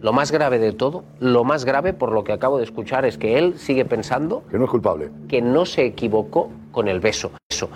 [0.00, 3.18] lo más grave de todo, lo más grave por lo que acabo de escuchar es
[3.18, 5.10] que él sigue pensando Que no es culpable.
[5.28, 7.32] que no se equivocó con el beso.
[7.50, 7.68] Eso.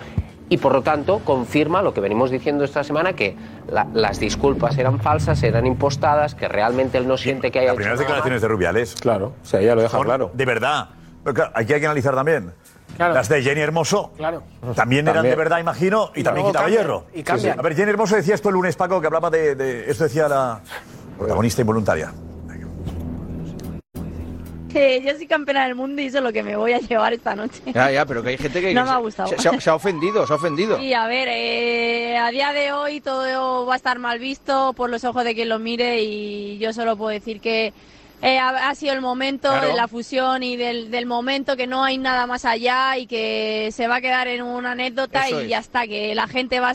[0.49, 3.35] Y por lo tanto confirma lo que venimos diciendo esta semana, que
[3.69, 7.75] la- las disculpas eran falsas, eran impostadas, que realmente él no siente que haya Las
[7.75, 8.95] primeras nada declaraciones de Rubiales.
[8.95, 10.31] Claro, o sea, ella lo deja son claro.
[10.33, 10.89] De verdad.
[11.23, 12.51] Pero claro, aquí hay que analizar también.
[12.97, 14.11] Las de Jenny Hermoso.
[14.17, 14.43] Claro.
[14.75, 17.05] También, eran de verdad, imagino, y, Y también quitaba hierro.
[17.13, 17.23] y.
[17.29, 19.55] A ver, Jenny Hermoso decía esto el lunes, Paco, que hablaba de.
[19.55, 20.61] de- esto decía la
[21.17, 22.13] protagonista involuntaria.
[24.71, 27.13] Que yo soy campeona del mundo y eso es lo que me voy a llevar
[27.13, 27.61] esta noche.
[27.71, 28.73] Ya, ya, pero que hay gente que.
[28.73, 29.29] No que me ha gustado.
[29.29, 30.79] Se, se ha, se ha ofendido, se ha ofendido.
[30.79, 34.89] Y a ver, eh, a día de hoy todo va a estar mal visto por
[34.89, 37.71] los ojos de quien lo mire y yo solo puedo decir que
[38.23, 39.67] eh, ha, ha sido el momento Claro.
[39.67, 43.69] de la fusión y del, del momento que no hay nada más allá y que
[43.73, 45.49] se va a quedar en una anécdota Eso y es.
[45.49, 46.73] ya está, que la gente va,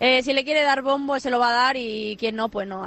[0.00, 2.66] eh, si le quiere dar bombo se lo va a dar y quien no, pues
[2.66, 2.80] no.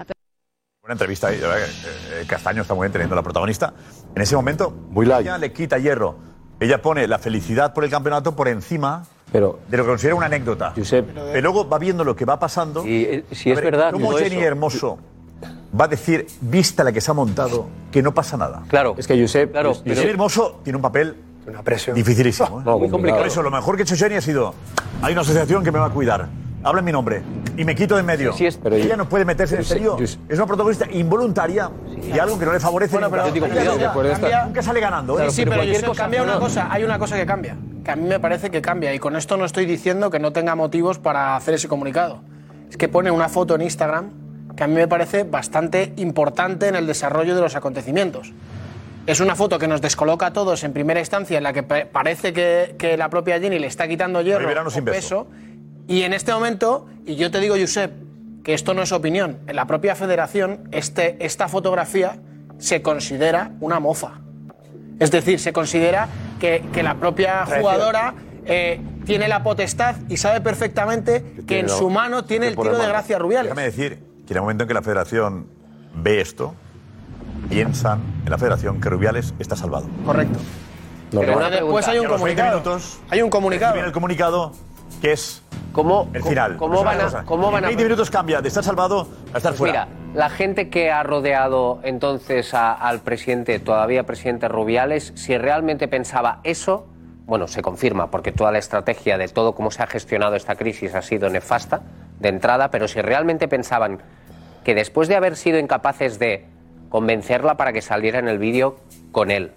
[0.84, 3.73] Una entrevista ahí, que, eh, Castaño está muy bien teniendo la protagonista.
[4.15, 6.17] En ese momento, ella le quita hierro.
[6.60, 10.25] Ella pone la felicidad por el campeonato por encima Pero, de lo que considera una
[10.25, 10.73] anécdota.
[10.75, 12.84] Pero luego va viendo lo que va pasando.
[12.84, 14.99] si A es ver, verdad ¿Cómo Jenny eso- Hermoso
[15.79, 18.63] va a decir, vista la que se ha montado, que no pasa nada?
[18.67, 18.95] Claro.
[18.97, 19.51] Es que Josep.
[19.51, 21.15] Claro, Y Jenny Hermoso tiene un papel
[21.47, 21.95] Una presión.
[21.95, 22.62] dificilísimo.
[22.62, 22.63] ¿eh?
[22.79, 23.19] muy complicado.
[23.21, 24.53] Por eso, lo mejor que ha hecho Jenny ha sido:
[25.01, 26.27] hay una asociación que me va a cuidar.
[26.65, 27.21] Habla en mi nombre
[27.58, 28.32] y me quito de en medio.
[28.32, 29.97] Sí, sí es- pero ella yo- no puede meterse en serio.
[29.97, 31.69] yo Es una protagonista involuntaria
[32.01, 32.93] y algo que no le favorece.
[32.95, 33.47] Bueno, pero- nunca.
[33.63, 35.19] Yo digo, cuidado, nunca- sale ganando.
[35.19, 35.29] ¿eh?
[35.29, 36.39] Sí, sí, pero, Josep, cosa- cambia una no.
[36.39, 39.17] cosa, hay una cosa que cambia, que a mí me parece que cambia, y con
[39.17, 42.21] esto no estoy diciendo que no tenga motivos para hacer ese comunicado.
[42.69, 44.12] Es que pone una foto en Instagram
[44.55, 48.33] que a mí me parece bastante importante en el desarrollo de los acontecimientos.
[49.05, 51.85] Es una foto que nos descoloca a todos en primera instancia, en la que pa-
[51.91, 55.27] parece que, que la propia Jenny le está quitando hierro o peso.
[55.87, 57.91] Y en este momento, y yo te digo, Josep,
[58.43, 62.17] que esto no es opinión, en la propia federación este, esta fotografía
[62.59, 64.19] se considera una mofa.
[64.99, 66.07] Es decir, se considera
[66.39, 68.13] que, que la propia jugadora
[68.45, 72.87] eh, tiene la potestad y sabe perfectamente que, en su mano tiene el tiro de
[72.87, 73.49] gracia Rubiales.
[73.49, 75.48] Déjame decir en el momento en que la federación
[75.96, 76.54] ve esto,
[77.50, 79.88] piensan en la federación que Rubiales está salvado.
[80.06, 80.39] Correcto.
[81.12, 82.52] Pero Ahora después hay un y a los 20 comunicado.
[82.72, 83.74] minutos, Hay un comunicado.
[83.74, 84.52] viene el comunicado
[85.02, 86.58] que es ¿Cómo, el final.
[86.58, 89.08] cómo Es una van a- cómo van a- En 20 minutos cambia de estar salvado
[89.34, 89.86] a estar Pues fuera.
[89.86, 95.88] Mira, la gente que ha rodeado entonces a- al presidente, todavía presidente Rubiales, si realmente
[95.88, 96.88] pensaba eso,
[97.26, 100.96] bueno, se confirma, porque toda la estrategia de todo cómo se ha gestionado esta crisis
[100.96, 101.82] ha sido nefasta
[102.19, 104.02] de entrada, pero si realmente pensaban
[104.63, 106.45] que después de haber sido incapaces de
[106.89, 108.78] convencerla para que saliera en el vídeo
[109.12, 109.52] con él,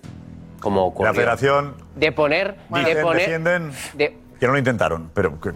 [0.61, 5.41] como ocurrió, La federación de poner, de poner, defienden de- que no lo intentaron, pero
[5.41, 5.51] que,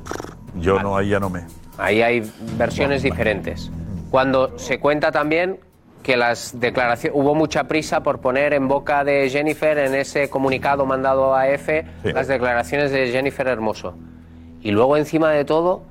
[0.57, 1.45] yo no, ahí ya no me...
[1.79, 3.71] Ahí hay versiones diferentes.
[4.11, 5.59] Cuando se cuenta también
[6.03, 10.85] que las declaraciones hubo mucha prisa por poner en boca de Jennifer en ese comunicado
[10.87, 12.13] mandado a F Sí.
[12.13, 13.95] las declaraciones de Jennifer Hermoso.
[14.63, 15.83] Y luego encima de todo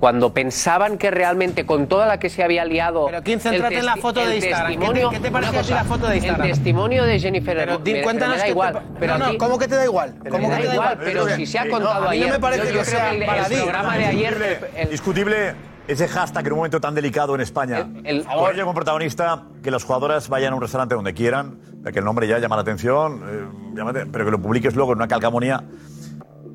[0.00, 3.78] cuando pensaban que realmente con toda la que se había liado Pero, Kim, el céntrate
[3.78, 4.66] en la foto de el Instagram.
[4.66, 6.46] ¿Qué te- testimonio- qué te parece una a ti la foto de Instagram?
[6.46, 8.72] El testimonio de Jennifer Pero di- me- cuéntanos me da que te igual.
[8.72, 10.14] pa- pero no, aquí- no, ¿cómo que te da igual?
[10.24, 10.98] me ¿Cómo que te da igual, igual?
[11.04, 12.82] pero si se ha Sí, contado no, a mí no me parece yo- que yo
[12.82, 13.54] creo sea el- el baladí.
[13.56, 15.54] programa de ayer Discutible, discutible
[15.86, 17.86] ese hashtag en un momento tan delicado en España.
[18.04, 21.58] el- Por ello, como protagonista, que las jugadoras vayan a un restaurante donde quieran,
[21.92, 24.98] que el nombre ya llama la atención, eh, llámate, pero que lo publiques luego en
[24.98, 25.62] una calcamonía.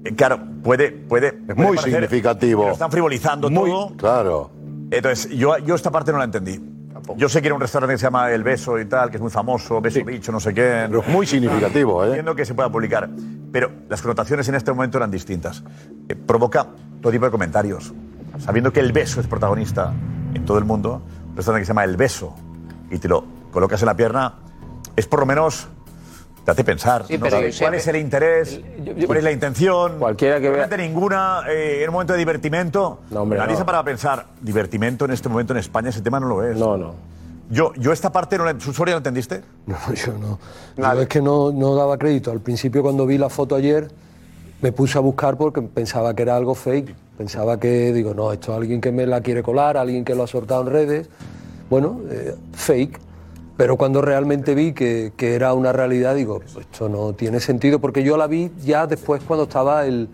[0.05, 1.33] Eh, claro, puede, puede.
[1.55, 2.71] muy parecer significativo.
[2.71, 3.97] están frivolizando Muy, todo.
[3.97, 4.51] Claro.
[4.91, 6.61] Entonces, yo, yo esta parte no la entendí.
[7.17, 9.21] Yo sé que era un restaurante que se llama El Beso y tal, que es
[9.21, 10.85] muy famoso, Beso Bicho, no sé qué.
[10.87, 12.07] Pero es muy significativo, ¿eh?
[12.07, 13.09] Entiendo que se pueda publicar.
[13.51, 15.63] Pero las connotaciones en este momento eran distintas.
[16.09, 16.67] Eh, provoca
[17.01, 17.93] todo tipo de comentarios.
[18.39, 19.93] Sabiendo que El Beso es protagonista
[20.33, 22.33] en todo el mundo, un restaurante que se llama El Beso
[22.89, 24.35] y te lo colocas en la pierna,
[24.95, 25.67] es por lo menos.
[26.45, 27.05] Te hace pensar.
[27.07, 27.23] Sí, ¿no?
[27.25, 28.61] pero ¿Cuál es el interés?
[29.07, 29.97] ¿Cuál es la intención?
[29.97, 31.41] Cualquiera que vea- ninguna.
[31.49, 32.99] eh, en un momento de divertimento.
[33.15, 33.65] hombre, Nadie no.
[33.65, 34.27] para pensar.
[34.41, 36.55] Divertimento en este momento en España, ese tema no lo es.
[36.57, 36.93] No, no.
[37.49, 38.59] Yo, yo esta parte no la.
[38.59, 39.41] ¿Susoria la entendiste?
[39.65, 40.39] No, yo no.
[40.77, 42.31] Yo es que no, no daba crédito.
[42.31, 43.87] Al principio, cuando vi la foto ayer,
[44.61, 46.93] me puse a buscar porque pensaba que era algo fake.
[47.17, 50.23] Pensaba que, digo, no, esto es alguien que me la quiere colar, alguien que lo
[50.23, 51.09] ha soltado en redes.
[51.71, 52.99] Bueno, eh, fake.
[53.57, 57.79] Pero cuando realmente vi que, que era una realidad, digo, pues esto no tiene sentido,
[57.79, 60.09] porque yo la vi ya después cuando estaba el.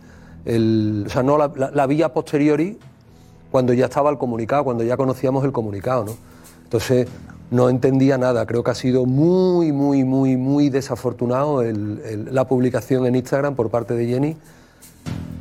[0.45, 2.77] el- o sea, no la, la- vi a posteriori
[3.51, 6.12] cuando ya estaba el comunicado, cuando ya conocíamos el comunicado, ¿no?
[6.63, 7.08] Entonces
[7.49, 8.45] no entendía nada.
[8.45, 13.93] Creo que ha sido muy, muy, muy, muy desafortunado la publicación en Instagram por parte
[13.95, 14.38] de Jenny.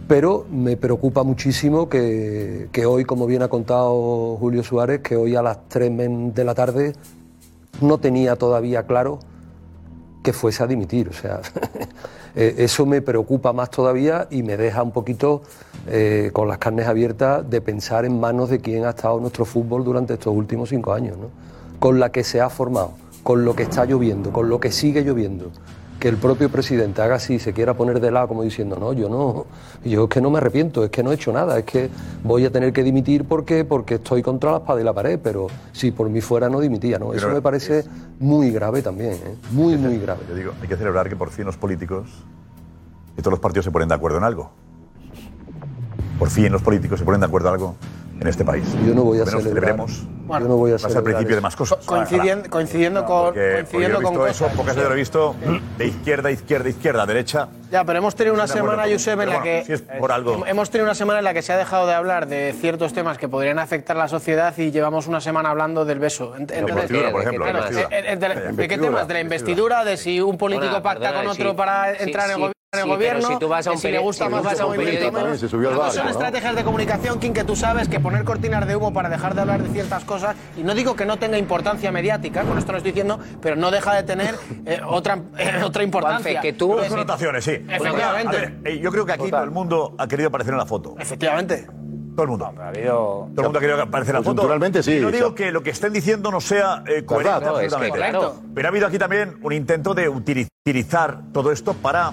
[0.08, 5.36] Pero me preocupa muchísimo que, que hoy, como bien ha contado Julio Suárez, que hoy
[5.36, 6.94] a las 3 men- de la tarde
[7.82, 9.18] no tenía todavía claro
[10.22, 11.08] que fuese a dimitir.
[11.08, 11.40] O sea,
[12.34, 15.42] eh, eso me preocupa más todavía y me deja un poquito
[15.86, 19.84] eh, con las carnes abiertas de pensar en manos de quien ha estado nuestro fútbol
[19.84, 21.28] durante estos últimos cinco años, ¿no?
[21.78, 25.02] con la que se ha formado, con lo que está lloviendo, con lo que sigue
[25.02, 25.50] lloviendo.
[26.00, 29.10] Que el propio presidente haga así, se quiera poner de lado como diciendo, no, yo
[29.10, 29.44] no,
[29.84, 31.90] yo es que no me arrepiento, es que no he hecho nada, es que
[32.24, 35.48] voy a tener que dimitir porque, porque estoy contra la espada y la pared, pero
[35.72, 37.12] si por mí fuera no dimitía, ¿no?
[37.12, 37.84] Eso Pero me parece
[38.18, 39.36] muy grave también, ¿eh?
[39.50, 40.20] muy, muy grave.
[40.26, 42.08] Yo digo, hay que celebrar que por fin los políticos
[43.18, 44.50] y todos los partidos se ponen de acuerdo en algo.
[46.18, 47.76] Por fin los políticos se ponen de acuerdo en algo
[48.20, 48.64] en este país.
[48.86, 49.48] Yo no voy a Al celebrar.
[49.54, 50.02] celebremos.
[50.30, 51.84] Yo no voy a celebrar principio de más cosas.
[51.84, 54.56] Coincidiendo, coincidiendo con, Porque, porque yo coincidiendo he con visto eso, cosas.
[54.56, 55.34] pocas veces lo he visto
[55.78, 57.48] de izquierda, izquierda, izquierda, derecha.
[57.72, 59.64] Ya, pero hemos tenido una de semana, con- Josep, en la bueno, que.
[59.64, 60.44] si es por algo.
[60.46, 63.18] Hemos tenido una semana en la que se ha dejado de hablar de ciertos temas
[63.18, 66.34] que podrían afectar a la sociedad y llevamos una semana hablando del beso.
[66.36, 67.88] Entonces- investidura, por ejemplo, investidura.
[67.90, 69.08] eh, eh, de, ¿de qué temas?
[69.08, 71.56] De la investidura, de si un político Bueno, pacta perdona, con otro sí.
[71.56, 72.52] para entrar en el gobierno.
[72.72, 74.44] El sí, gobierno, si tú vas a que un si le peri- gusta si más
[74.44, 76.10] vas a un periódico- son ¿no?
[76.10, 79.40] estrategias de comunicación, Kim, que tú sabes que poner cortinas de humo para dejar de
[79.40, 82.78] hablar de ciertas cosas, y no digo que no tenga importancia mediática, con esto no
[82.78, 86.30] estoy diciendo, pero no deja de tener eh, otra, eh, otra importancia.
[86.30, 87.50] Juanfe, que tú- Dos connotaciones, sí.
[87.68, 88.36] Efectivamente.
[88.36, 90.66] A ver, eh, yo creo que aquí todo el mundo ha querido aparecer en la
[90.66, 90.94] foto.
[90.96, 91.66] Efectivamente.
[92.14, 92.52] Todo el mundo.
[92.60, 92.94] Ha habido.
[92.94, 94.82] Todo el mundo ha querido aparecer en la foto.
[94.82, 95.36] Sí, Y no digo o sea.
[95.36, 97.40] que lo que estén diciendo no sea eh, coherente, Verdad.
[97.52, 97.98] No, es que absolutamente.
[97.98, 98.34] claro.
[98.54, 102.12] Pero ha habido aquí también un intento de utili- utilizar todo esto para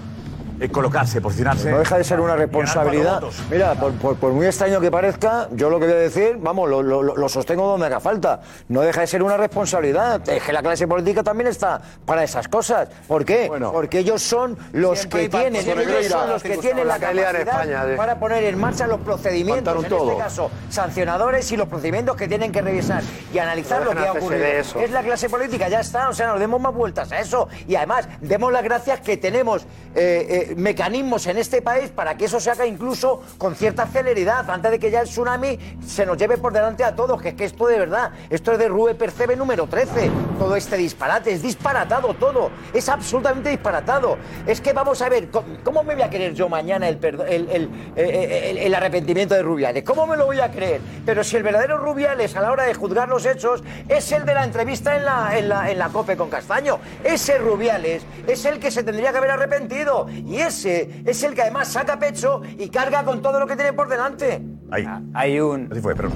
[0.60, 1.70] eh, colocarse, posicionarse.
[1.72, 3.22] No deja de ser una responsabilidad.
[3.52, 6.70] Mira, por, por- por muy extraño que parezca, yo lo que voy a decir, vamos,
[6.70, 8.42] lo, lo- lo sostengo donde haga falta.
[8.70, 10.28] No deja de ser una responsabilidad.
[10.28, 12.90] Es que la clase política también está para esas cosas.
[13.08, 13.52] ¿Por qué?
[13.72, 17.86] Porque ellos son los que tienen, ellos son los que tienen la en capacidad España,
[17.86, 20.12] de- para poner en marcha los procedimientos, en todo.
[20.12, 24.08] este caso, sancionadores y los procedimientos que tienen que revisar y analizar No lo que
[24.08, 24.46] ha ocurrido.
[24.46, 24.80] eso.
[24.80, 27.48] Es la clase política, ya está, o sea, nos demos más vueltas a eso.
[27.68, 29.64] Y además, demos las gracias que tenemos
[29.96, 33.86] eh, eh, eh, mecanismos en este país para que eso se haga incluso con cierta
[33.88, 37.30] celeridad, antes de que ya el tsunami se nos lleve por delante a todos, que
[37.30, 41.32] es que esto de verdad, esto es de Rue Percebe número 13, todo este disparate,
[41.32, 44.18] es disparatado todo, es absolutamente disparatado.
[44.46, 47.70] Es que vamos a ver, ¿cómo- ¿cómo me voy a creer yo mañana el, el-
[47.96, 49.84] eh, el- el arrepentimiento de Rubiales?
[49.84, 50.82] ¿Cómo me lo voy a creer?
[51.06, 54.34] Pero si el verdadero Rubiales a la hora de juzgar los hechos es el de
[54.34, 56.80] la entrevista en la, en la, en la COPE con Castaño.
[57.04, 60.08] Ese Rubiales es el que se tendría que haber arrepentido.
[60.40, 63.88] Ese es el que además saca pecho y carga con todo lo que tiene por
[63.90, 64.42] delante.
[64.72, 64.86] Ahí.
[65.14, 65.70] Hay un.
[65.72, 66.10] Así fue, pero.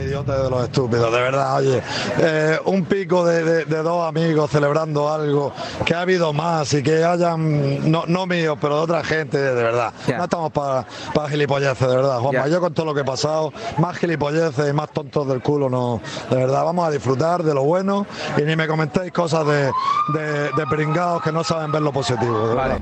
[0.00, 1.82] Idiotas de los estúpidos, de verdad, oye.
[2.20, 5.52] eh, un pico de, de- de dos amigos celebrando algo,
[5.84, 9.54] que ha habido más y que hayan, no, no míos, pero de otra gente, de
[9.54, 9.92] verdad.
[10.16, 12.46] No estamos para para gilipolleces, de verdad, Juanma.
[12.48, 16.00] Yo con todo lo que he pasado, más gilipolleces y más tontos del culo, no.
[16.30, 19.70] De verdad, vamos a disfrutar de lo bueno y ni me comentéis cosas de,
[20.14, 22.48] de, de pringados que no saben ver lo positivo.
[22.48, 22.78] de verdad.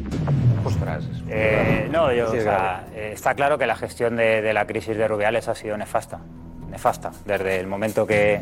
[1.28, 4.52] Eh, no, yo, Sí, o es sea, eh, está claro que la gestión de, de
[4.52, 6.20] la crisis de Rubiales ha sido nefasta.
[6.70, 7.12] Nefasta.
[7.24, 8.40] Desde el momento que,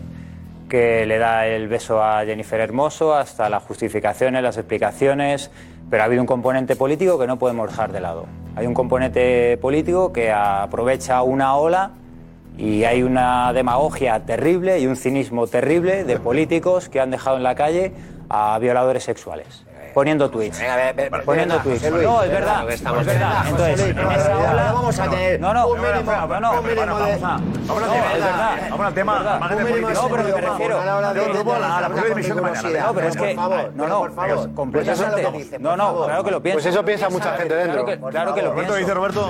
[0.69, 5.51] que le da el beso a Jennifer Hermoso hasta las justificaciones, las explicaciones.
[5.91, 8.27] Pero ha habido un componente político que no podemos dejar de lado.
[8.57, 11.91] Hay un componente político que aprovecha una ola
[12.57, 17.43] y hay una demagogia terrible y un cinismo terrible de políticos que han dejado en
[17.43, 17.93] la calle
[18.29, 19.65] a violadores sexuales.
[19.95, 20.61] Poniendo tweets.
[21.25, 21.81] Poniendo venga, tweets.
[21.81, 22.71] José Luis, No, es verdad.
[22.71, 23.45] Es verdad.
[23.49, 24.73] Entonces, en esa ola.
[24.73, 27.21] vamos a tener No, no, un mínimo- no, no, un mínimo vamos de-
[28.71, 29.59] vamos al tema, vamos al
[29.95, 30.81] No, pero me refiero.
[30.81, 32.69] a la primera división de mañana.
[32.87, 33.35] No, pero es que.
[33.35, 33.49] No,
[33.89, 34.55] no, por favor.
[34.55, 35.29] completamente.
[35.31, 36.57] Pues No, claro que lo pienso.
[36.57, 37.85] Pues eso piensa mucha gente dentro.
[38.11, 38.77] Claro que, lo pienso.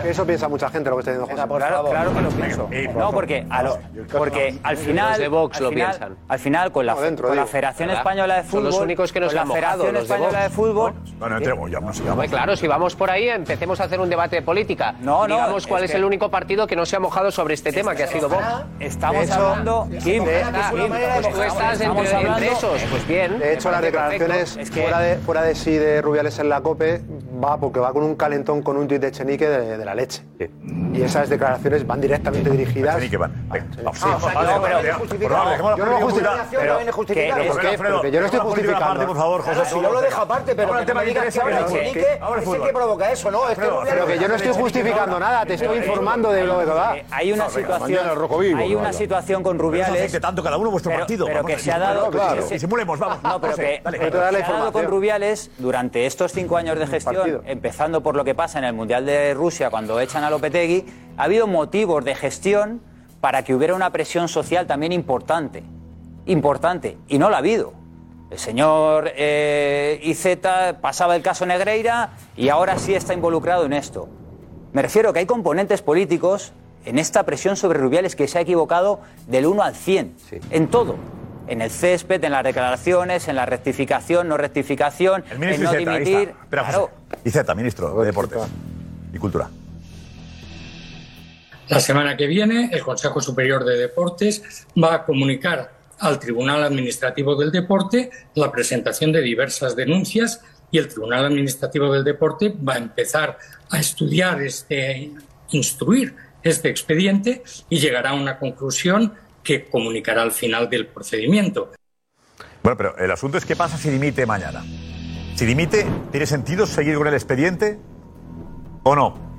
[0.05, 1.59] Eso piensa mucha gente lo que está diciendo José.
[1.59, 2.69] Claro, claro que lo pienso.
[2.99, 3.79] No, porque, a lo-
[4.17, 5.19] porque al final.
[5.19, 6.17] De Vox lo piensan.
[6.29, 6.97] Al final, con la.
[7.47, 7.91] Federación.
[7.91, 8.65] Española de Son Fútbol.
[8.65, 10.93] los únicos que no con se la han mojado, Española de Fútbol.
[11.19, 12.27] Bueno, entremos ya, no sigamos.
[12.27, 14.95] Claro, si vamos por ahí, empecemos a hacer un debate de política.
[15.01, 17.31] No, no, Digamos cuál es es, que- el único partido que no se ha mojado
[17.31, 18.43] sobre este tema, que ha sido Vox.
[18.81, 19.89] Estamos De hecho, hablando.
[20.03, 22.83] Kim, de- pues tú estás entre, hablando- entre esos.
[22.91, 23.39] Pues bien.
[23.39, 24.57] De hecho, las declaraciones.
[24.57, 27.03] Es que- fuera, de, fuera de sí de Rubiales en la COPE
[27.43, 30.23] va porque va con un calentón con un tuit de Chenique de, de la leche.
[30.93, 32.97] Y esas declaraciones van directamente dirigidas.
[32.97, 33.33] Chenique van.
[33.51, 33.93] Ah, no
[35.77, 37.45] Yo no lo justifico, no
[38.03, 39.07] no estoy justificando.
[39.07, 39.65] por favor, José.
[39.67, 42.49] Si yo lo dejo aparte, pero Ahora el que que digas que ahora el es
[42.49, 43.49] el que provoca eso, ¿no?
[43.49, 46.65] Es que Pero que yo no estoy justificando nada, te estoy informando de lo que
[46.67, 46.97] va.
[46.97, 48.59] Eh, Hay una No, situación.
[48.59, 50.21] hay una situación con no Rubiales.
[50.21, 51.27] tanto cada uno vuestro pero- partido.
[51.27, 52.11] Pero que se ha dado.
[52.51, 53.23] disimulemos, vamos.
[53.23, 54.83] No, pero que, se ha dado con.
[54.87, 59.07] Rubiales durante estos cinco años de gestión, empezando por lo que pasa en el Mundial
[59.07, 60.85] de Rusia cuando echan a Lopetegui,
[61.17, 62.81] ha habido motivos de gestión
[63.21, 65.63] para que hubiera una presión social también importante.
[66.27, 66.99] Importante.
[67.09, 67.73] Y no la ha habido.
[68.33, 74.09] El señor eh, Iceta pasaba el caso Negreira y ahora sí está involucrado en esto.
[74.73, 76.55] Me refiero que hay componentes políticos
[76.87, 80.17] en esta presión sobre Rubiales que se ha equivocado del 1 al 100,
[80.51, 80.97] en todo.
[81.47, 85.79] En el césped, en las declaraciones, en la rectificación, no rectificación, El en ministro no
[85.79, 86.29] Iceta, dimitir.
[86.31, 86.91] Espera, Claro.
[87.27, 88.39] Iceta, ministro de Deportes
[89.13, 89.51] y Cultura.
[91.69, 97.37] La semana que viene, el Consejo Superior de Deportes va a comunicar al Tribunal Administrativo
[97.37, 102.79] del Deporte la presentación de diversas denuncias y el Tribunal Administrativo del Deporte va a
[102.79, 103.39] empezar
[103.71, 105.13] a estudiar este,
[105.51, 111.73] instruir este expediente y llegará a una conclusión que comunicará al final del procedimiento.
[112.63, 114.65] Bueno, pero el asunto es qué pasa si dimite mañana.
[115.37, 117.79] Si dimite, ¿tiene sentido seguir con el expediente
[118.83, 119.32] o no?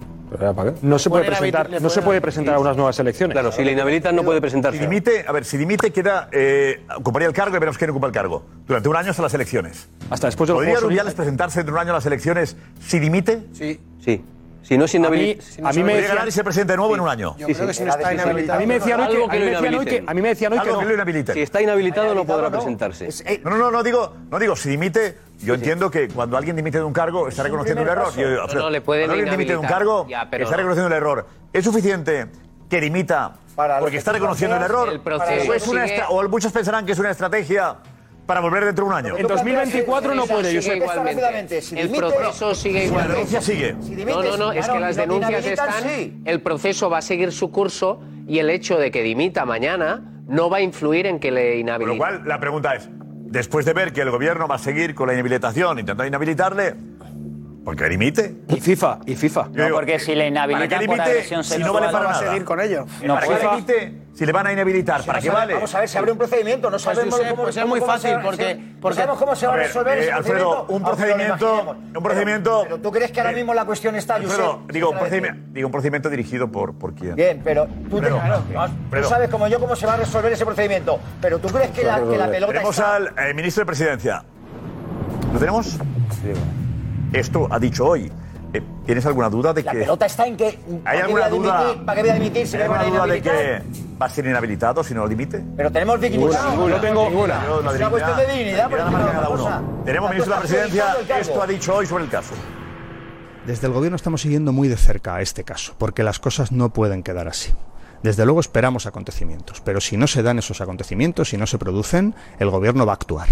[0.81, 3.33] No se puede presentar, no se puede presentar a unas nuevas elecciones.
[3.33, 4.79] Claro, si le inhabilitan no puede Si presentarse.
[4.79, 8.13] dimite, a ver, si dimite queda, eh, ocuparía el cargo y veremos quién ocupa el
[8.13, 8.45] cargo.
[8.67, 9.89] Durante un año hasta las elecciones.
[10.09, 12.99] Hasta después de los ¿Podría Rubiales presentarse dentro de un año a las elecciones si
[12.99, 13.43] dimite?
[13.53, 13.79] Sí.
[13.99, 14.23] Sí.
[14.63, 15.43] Si no se inhabilita.
[15.43, 17.35] a mí me ¿Podría decían- ganar y ser presidente de nuevo en un año?
[17.37, 18.57] Yo creo que si no está inhabilitado.
[18.57, 20.21] A mí me decían hoy que, a que mí me decían hoy que, a mí
[20.21, 20.79] me decían hoy que Algo no.
[20.79, 21.35] que lo inhabiliten.
[21.35, 23.09] Si está inhabilitado no podrá presentarse.
[23.43, 26.77] No, no, no, no digo, no digo, si dimite, yo entiendo que cuando alguien dimite
[26.77, 28.15] de un cargo está reconociendo un error.
[28.15, 30.57] Yo- No, no, le pueden cuando alguien dimite de un cargo Ya, pero está no.
[30.63, 31.27] reconociendo el error.
[31.51, 32.27] ¿Es suficiente
[32.69, 33.33] que dimita
[33.79, 34.89] porque está reconociendo el error?
[34.89, 37.75] El proceso ¿O, es una o muchos pensarán que es una estrategia
[38.25, 39.17] para volver dentro de un año?
[39.17, 40.77] En 2024 no puede, yo sé.
[40.77, 41.61] igualmente.
[41.61, 43.13] si el proceso sigue La igualmente.
[43.15, 43.75] denuncia sigue.
[43.81, 47.31] Si No, no, no, es que las no denuncias están, el proceso va a seguir
[47.31, 51.31] su curso y el hecho de que dimita mañana no va a influir en que
[51.31, 51.97] le Con lo inhabiliten.
[51.97, 55.13] cual, la pregunta es, después de ver que el gobierno va a seguir con la
[55.13, 56.75] inhabilitación, intentando inhabilitarle,
[57.65, 58.35] ¿por qué dimite?
[58.47, 59.49] Y FIFA, y FIFA.
[59.51, 62.09] Yo digo, porque si le ¿para qué inhabilitan por agresión si no vale para va
[62.11, 62.25] a nada?
[62.31, 62.85] seguir con ello.
[63.03, 65.03] No, ¿Para qué FIFA- dimite si le van a inhabilitar?
[65.03, 65.55] ¿Para qué vale?
[65.55, 67.81] Vamos a ver, se abre un procedimiento, no Pues, sabemos Josep, cómo pues es muy
[67.81, 70.73] fácil, porque Porque- ¿Sabemos cómo se va a A ver, resolver eh, ese Alfredo, procedimiento?
[70.75, 74.53] un procedimiento- un procedimiento- Pero, tú crees que ahora Eh, mismo la cuestión está, Alfredo,
[74.57, 77.15] Josep, digo, un procedimiento, digo, un procedimiento dirigido por, por quién.
[77.15, 78.43] Bien, pero tú, te- claro,
[78.91, 80.99] tú sabes como yo cómo se va a resolver ese procedimiento.
[81.21, 82.95] Pero tú crees que la, que la pelota Tenemos está...
[82.95, 84.23] al eh, ministro de Presidencia.
[85.33, 85.77] ¿Lo tenemos?
[87.13, 88.11] Esto ha dicho hoy.
[88.53, 90.45] Eh, ¿Tienes alguna duda de La que pelota está en que...
[90.45, 91.75] hay ¿para qué alguna duda?
[91.85, 93.61] ¿Para qué voy a dimitir si ¿Hay me van a duda de que
[93.99, 95.43] va a ser inhabilitado si no lo dimite?
[95.57, 96.49] Pero tenemos dignidad.
[96.51, 97.41] Ninguna, Yo tengo ninguna.
[97.43, 98.71] Es una cuestión de dignidad.
[98.71, 99.81] ejemplo, cada uno.
[99.85, 100.95] Tenemos ministro de la Presidencia.
[101.19, 102.33] Esto ha dicho hoy sobre el caso.
[103.47, 107.01] Desde el Gobierno estamos siguiendo muy de cerca este caso, porque las cosas no pueden
[107.03, 107.51] quedar así.
[108.03, 112.13] Desde luego esperamos acontecimientos, pero si no se dan esos acontecimientos, si no se producen,
[112.39, 113.27] el Gobierno va a actuar.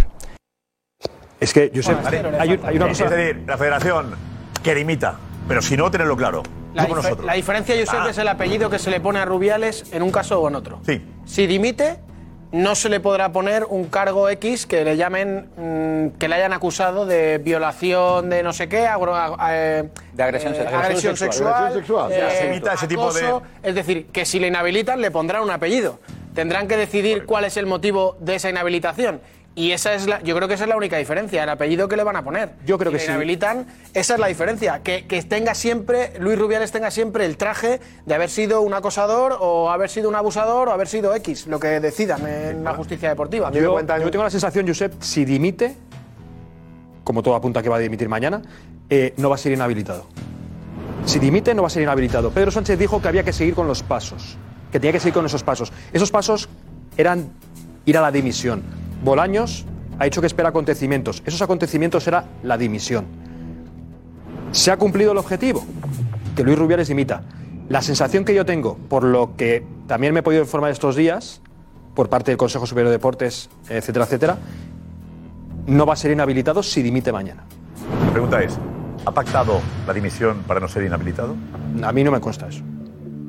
[1.40, 2.18] Es que, Josep, Vale.
[2.40, 3.16] hay, un- hay una Es cosa.
[3.16, 4.16] decir, la federación
[4.64, 5.16] que dimita,
[5.48, 6.44] pero si no, tenerlo claro.
[6.74, 7.26] La, nosotros.
[7.26, 8.04] la diferencia, yo sé Ah.
[8.06, 10.56] que es el apellido que se le pone a Rubiales en un caso o en
[10.56, 10.80] otro.
[10.86, 11.02] Sí.
[11.26, 11.98] Si dimite,
[12.54, 16.54] no se le podrá poner un cargo X que le llamen, mm, que le hayan
[16.54, 20.82] acusado de violación de no sé qué, agro- a- a- eh, De agresión eh, sexual.
[20.82, 22.12] agresión sexual, Agresión sexual.
[22.12, 23.44] eh, Ya, se evita ese tipo de- acoso.
[23.64, 26.00] Es decir, que si le inhabilitan, le pondrán un apellido.
[26.34, 29.20] Tendrán que decidir cuál es el motivo de esa inhabilitación.
[29.54, 31.98] Y esa es la, yo creo que esa es la única diferencia, el apellido que
[31.98, 32.54] le van a poner.
[32.66, 33.12] Yo creo Si que le sí.
[33.12, 34.80] inhabilitan, esa es la diferencia.
[34.82, 39.36] Que, que tenga siempre, Luis Rubiales tenga siempre el traje de haber sido un acosador
[39.42, 43.10] o haber sido un abusador o haber sido X, lo que decidan en la justicia
[43.10, 43.52] deportiva.
[43.52, 45.76] Yo, yo tengo la sensación, Josep, si dimite,
[47.04, 48.42] como todo apunta que va a dimitir mañana,
[48.90, 50.06] eh, no va a ser inhabilitado.
[51.06, 52.32] Si dimite, no va a ser inhabilitado.
[52.32, 54.38] Pedro Sánchez dijo que había que seguir con los pasos,
[54.72, 55.74] que tenía que seguir con esos pasos.
[55.92, 56.48] Esos pasos
[56.96, 57.32] eran
[57.86, 58.64] ir a la dimisión.
[59.04, 59.66] Bolaños
[60.00, 61.24] ha dicho que espera acontecimientos.
[61.26, 63.06] Esos acontecimientos era la dimisión.
[64.52, 65.64] ¿Se ha cumplido el objetivo?
[66.36, 67.24] Que Luis Rubiales dimita.
[67.70, 71.42] La sensación que yo tengo, por lo que también me he podido informar estos días,
[71.96, 74.38] por parte del Consejo Superior de Deportes, etcétera, etcétera,
[75.68, 77.44] no va a ser inhabilitado si dimite mañana.
[78.06, 78.58] La pregunta es,
[79.06, 81.36] ¿ha pactado la dimisión para no ser inhabilitado?
[81.82, 82.64] A mí no me consta eso.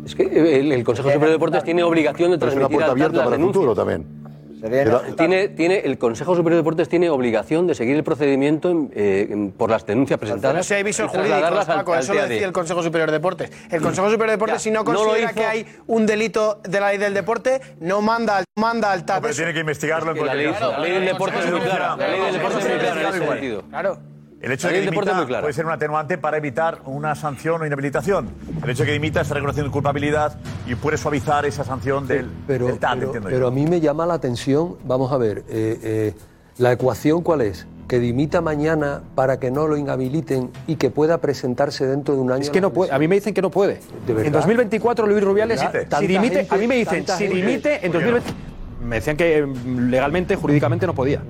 [0.04, 2.76] Es que el, el Consejo Superior de Deportes tiene obligación de Pero es una transmitir
[2.76, 4.21] puerta abierta para el futuro también.
[5.16, 9.26] Tiene, tiene, el Consejo Superior de Deportes tiene obligación de seguir el procedimiento en- eh,
[9.30, 10.56] en- por las denuncias presentadas.
[10.56, 13.16] No sé, hay visos jurídicos, al- Paco, al eso lo decía el Consejo Superior de
[13.18, 13.50] Deportes.
[13.70, 16.60] El Consejo Superior de Deportes, Ya, si no no considera hizo- que hay un delito
[16.62, 19.22] de la ley del deporte, no manda al, manda al TAP.
[19.22, 20.70] Pero tiene que investigarlo en que la cualquier ley- caso.
[20.72, 23.06] la ley del deporte es muy clara, la ley del deporte es muy clara en
[23.14, 23.62] ese sentido.
[23.70, 23.98] Claro.
[24.42, 28.28] El hecho de que dimita puede ser un atenuante para evitar una sanción o inhabilitación.
[28.62, 30.36] El hecho de que dimita está reconociendo culpabilidad
[30.66, 33.46] y puede suavizar esa sanción del, Pero, del TAT, pero- entiendo pero yo.
[33.46, 36.14] a mí me llama la atención, vamos a ver, eh, eh,
[36.58, 41.18] la ecuación cuál es, que dimita mañana para que no lo inhabiliten y que pueda
[41.18, 42.42] presentarse dentro de un año.
[42.42, 42.90] Es que no puede.
[42.92, 43.78] A mí me dicen que no puede.
[44.08, 44.24] verdad?
[44.26, 47.36] En 2024 Luis Rubiales, si dimite, gente- a mí me dicen, si gente.
[47.36, 48.12] dimite en ¿Por qué no?
[48.16, 51.22] 2020, me decían que mm, legalmente, jurídicamente no podía.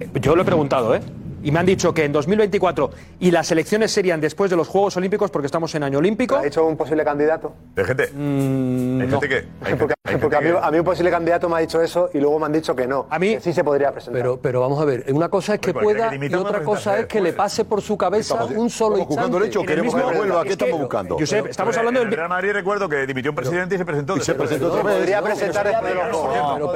[0.00, 1.00] Eh, Yo lo he preguntado, ¿eh?
[1.44, 2.90] Y me han dicho que en 2024
[3.20, 6.36] y las elecciones serían después de los Juegos Olímpicos porque estamos en año olímpico.
[6.36, 7.52] ¿Ha hecho un posible candidato?
[7.76, 9.34] Gente, hay gente que.
[9.62, 11.82] hay Porque, gente porque a, mí, que- a mí un posible candidato me ha dicho
[11.82, 13.06] eso y luego me han dicho que no.
[13.10, 14.20] A mí, que sí se podría presentar.
[14.22, 17.06] Pero, pero vamos a ver, una cosa es que pueda que y otra cosa es
[17.06, 19.48] que le pase por su cabeza Estamos- un solo estamos juzgando el instante.
[19.50, 21.16] hecho, En queremos mismo- que vuelva, ¿qué estamos buscando?
[21.18, 22.16] Josep, estamos Pero hablando el del.
[22.16, 24.16] Real Madrid recuerdo que dimitió un presidente y se presentó.
[24.16, 24.48] Y se después.
[24.48, 25.26] presentó podría ¿no?
[25.26, 26.54] presentar después de los Juegos.
[26.56, 26.70] Pero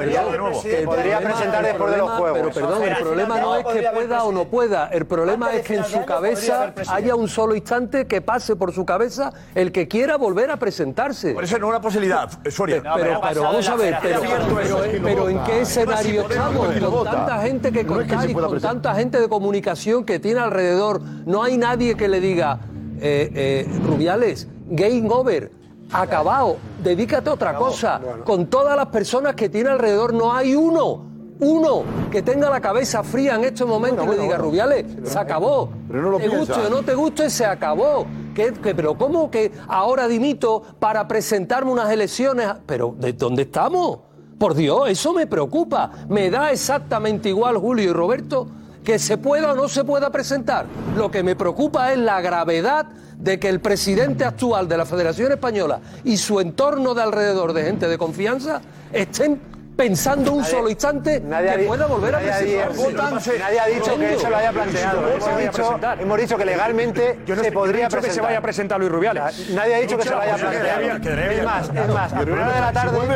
[0.85, 2.39] Podría- el presentar el después de los Juegos.
[2.39, 4.58] Pero perdón, el problema no es que pueda o no pueda.
[4.91, 8.85] El problema es que en su cabeza haya un solo instante que pase por su
[8.85, 11.33] cabeza el que quiera volver a presentarse.
[11.33, 12.81] Por eso no es una posibilidad, eh, Soria.
[12.95, 16.67] Pero, pero vamos a ver, pero, pero- pero ¿en qué escenario estamos?
[16.79, 21.43] Con tanta gente que contáis, pueda con tanta gente de comunicación que tiene alrededor, no
[21.43, 22.59] hay nadie que le diga,
[23.01, 25.51] eh, eh, Rubiales, game over,
[25.91, 27.99] acabado, dedícate a otra cosa.
[28.25, 31.05] Con todas las personas que tiene alrededor, no hay uno.
[31.39, 35.69] Uno que tenga la cabeza fría en estos momentos y le diga, Rubiales, se acabó.
[35.87, 38.05] Pero no lo te guste o no te guste, se acabó.
[38.35, 42.49] ¿Qué- qué- pero ¿cómo que ahora dimito para presentarme unas elecciones?
[42.65, 43.99] Pero ¿de dónde estamos?
[44.37, 45.91] Por Dios, eso me preocupa.
[46.09, 48.47] Me da exactamente igual, Julio y Roberto,
[48.83, 50.65] que se pueda o no se pueda presentar.
[50.97, 52.85] Lo que me preocupa es la gravedad
[53.17, 57.63] de que el presidente actual de la Federación Española y su entorno de alrededor de
[57.63, 58.61] gente de confianza
[58.93, 59.41] estén
[59.79, 63.13] pensando un Nadie- solo instante nadie ha que pueda volver a nadie ha presentar.
[63.23, 65.01] di- Nadie ha dicho que se lo haya planteado.
[65.13, 68.01] Hemos dicho, hemos dicho que legalmente Yo no, se yo no he podría dicho que
[68.01, 68.25] se presentar.
[68.25, 69.49] vaya a presentar Luis Rubiales.
[69.51, 70.51] Nadie ha dicho que se planteado.
[70.51, 73.07] quedaría- quedaría Es más, es más, a primera de la que tarde, el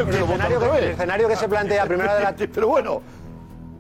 [0.80, 3.02] que escenario que, que se plantea a primera de la Pero bueno,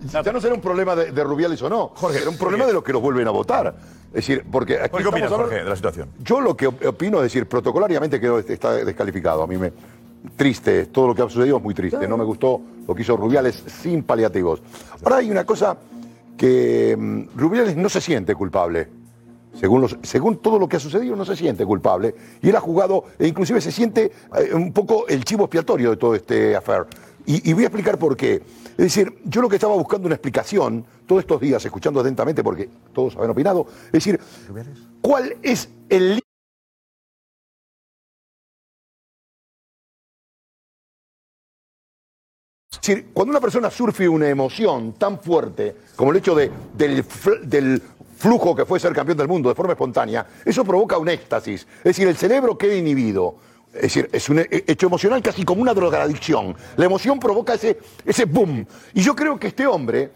[0.01, 2.73] ya no será un problema de, de Rubiales o no, Jorge, será un problema de
[2.73, 3.73] los que los vuelven a votar.
[4.07, 6.09] Es decir, porque aquí ¿Qué opinas, hablando- Jorge, de la situación?
[6.19, 9.41] Yo lo que op- opino es decir, protocolariamente quedó está descalificado.
[9.41, 9.71] A mí me
[10.35, 12.07] triste, todo lo que ha sucedido es muy triste.
[12.07, 14.61] No me gustó lo que hizo Rubiales sin paliativos.
[15.03, 15.77] Ahora hay una cosa
[16.37, 18.87] que mm, Rubiales no se siente culpable.
[19.59, 22.15] Según, los- según todo lo que ha sucedido, no se siente culpable.
[22.41, 25.97] Y él ha jugado, e inclusive se siente eh, un poco el chivo expiatorio de
[25.97, 26.85] todo este affair.
[27.25, 28.41] Y, y voy a explicar por qué.
[28.71, 32.67] Es decir, yo lo que estaba buscando una explicación todos estos días, escuchando atentamente, porque
[32.91, 34.19] todos habían opinado, es decir,
[35.01, 36.22] ¿cuál es el
[42.87, 47.41] decir, cuando una persona surfe una emoción tan fuerte como el hecho de, del, fl-
[47.41, 47.81] del
[48.17, 51.67] flujo que fue ser campeón del mundo de forma espontánea, eso provoca un éxtasis.
[51.77, 53.35] Es decir, el cerebro queda inhibido.
[53.73, 56.55] Es decir, es un he- hecho emocional casi como una drogadicción.
[56.77, 58.65] La emoción provoca ese, ese boom.
[58.93, 60.11] Y yo creo que este hombre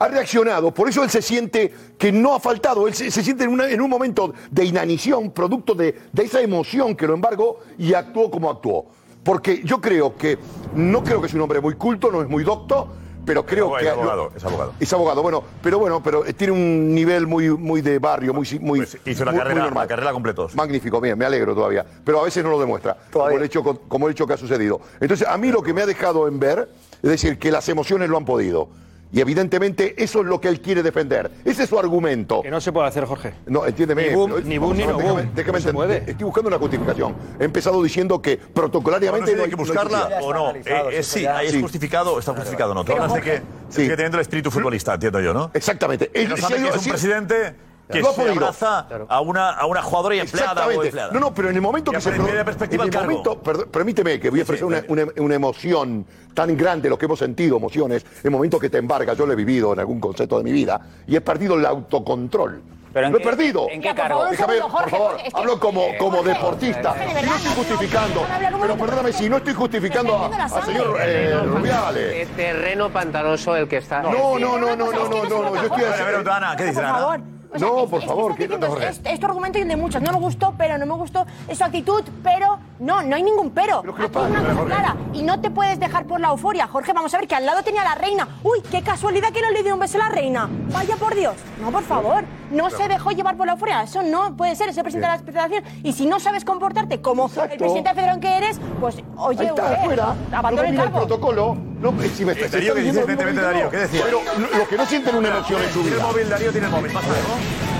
[0.00, 3.44] ha reaccionado, por eso él se siente que no ha faltado, él se, se siente
[3.44, 7.60] en, una- en un momento de inanición, producto de, de esa emoción que lo embargó
[7.78, 8.86] y actuó como actuó.
[9.28, 10.38] Porque yo creo que,
[10.74, 12.88] no creo que es un hombre muy culto, no es muy docto,
[13.26, 13.90] pero creo Es que...
[13.90, 14.72] abogado, es abogado.
[14.80, 18.78] Es abogado, bueno, pero bueno, pero tiene un nivel muy, muy de barrio, muy, muy
[18.78, 19.84] Pues Hizo la muy- muy carrera, normal.
[19.84, 20.54] la carrera completos.
[20.54, 21.84] Magnífico, bien, me alegro todavía.
[22.02, 24.80] Pero a veces no lo demuestra, como el, hecho, como el hecho que ha sucedido.
[24.98, 26.66] Entonces, a mí lo que me ha dejado en ver
[27.02, 28.70] es decir, que las emociones lo han podido.
[29.10, 31.30] Y evidentemente eso es lo que él quiere defender.
[31.44, 32.42] Ese es su argumento.
[32.42, 33.32] Que no se puede hacer, Jorge.
[33.46, 34.08] No, entiéndeme.
[34.08, 35.30] Ni boom, ni boom, ni no déjame- boom.
[35.34, 36.04] déjame entender.
[36.06, 37.14] Estoy buscando una justificación.
[37.40, 40.50] He empezado diciendo que protocolariamente No hay que buscarla o no.
[40.50, 41.62] Eh, eh, sí, ahí es Sí.
[41.62, 42.84] justificado, está justificado o no.
[42.84, 45.50] Tú hablas de que sigue teniendo el espíritu futbolista, entiendo yo, ¿no?
[45.54, 46.10] Exactamente.
[46.12, 47.54] Él- sabe si que es un presidente
[47.90, 48.34] que Lo ha se podido.
[48.34, 50.86] abraza a una, a una jugadora y empleada o Exactamente.
[50.88, 51.12] empleada.
[51.12, 53.68] No, no, pero en el momento Y que se de perspectiva en el momento, perdón,
[53.70, 57.56] permíteme que voy a expresar una, una- una emoción tan grande, lo que hemos sentido,
[57.56, 60.52] emociones, el momento que te embarga, yo lo he vivido en algún concepto de mi
[60.52, 62.62] vida, y he perdido el autocontrol.
[62.92, 63.66] ¿Pero en lo he qué- perdido.
[63.70, 64.24] en qué cargo?
[64.30, 66.88] Déjame, por favor, Jorge, es que- hablo como, como Jorge, deportista.
[66.90, 68.26] Jorge, de Y verdad, no estoy justificando.
[68.62, 72.16] Pero perdóname, si no estoy justificando a- al señor eh, Rubiales.
[72.28, 74.00] Es terreno pantanoso el que está.
[74.02, 76.56] No, no, no, no, no, no, no, no, yo estoy A ver, a ver, Ana,
[76.56, 76.94] ¿qué dice Por Ana?
[76.98, 77.20] favor.
[77.54, 78.88] O sea, No, es- por es- favor, estás ¿qué diciendo, Jorge?
[78.88, 80.02] es, es tu argumento y de muchos.
[80.02, 81.24] No me gustó, pero no me gustó.
[81.48, 83.78] Es su actitud, pero no, no hay ningún pero.
[83.78, 83.88] Aquí
[84.18, 84.96] hay una cosa clara.
[85.14, 86.66] Y no te puedes dejar por la euforia.
[86.66, 88.28] Jorge, vamos a ver que al lado tenía a la reina.
[88.42, 90.48] Uy, qué casualidad que no le dio un beso a la reina.
[90.72, 91.36] Vaya por Dios.
[91.60, 92.24] No, por favor.
[92.50, 93.82] No se dejó llevar por la euforia.
[93.82, 94.68] Eso no puede ser.
[94.70, 95.64] Es el presidente de la federación.
[95.82, 99.74] Y si no sabes comportarte como el presidente federación que eres, pues, oye, Ahí está,
[99.74, 100.14] eh, fuera.
[100.32, 101.56] abandona no el el protocolo.
[101.78, 103.70] No, eh, si me Eh, está- Darío, vente, lo Darío.
[103.70, 104.02] ¿qué decías?
[104.04, 106.00] Pero lo- los que no sienten una emoción en su Tiene vida.
[106.00, 106.92] el móvil, Darío tiene el móvil.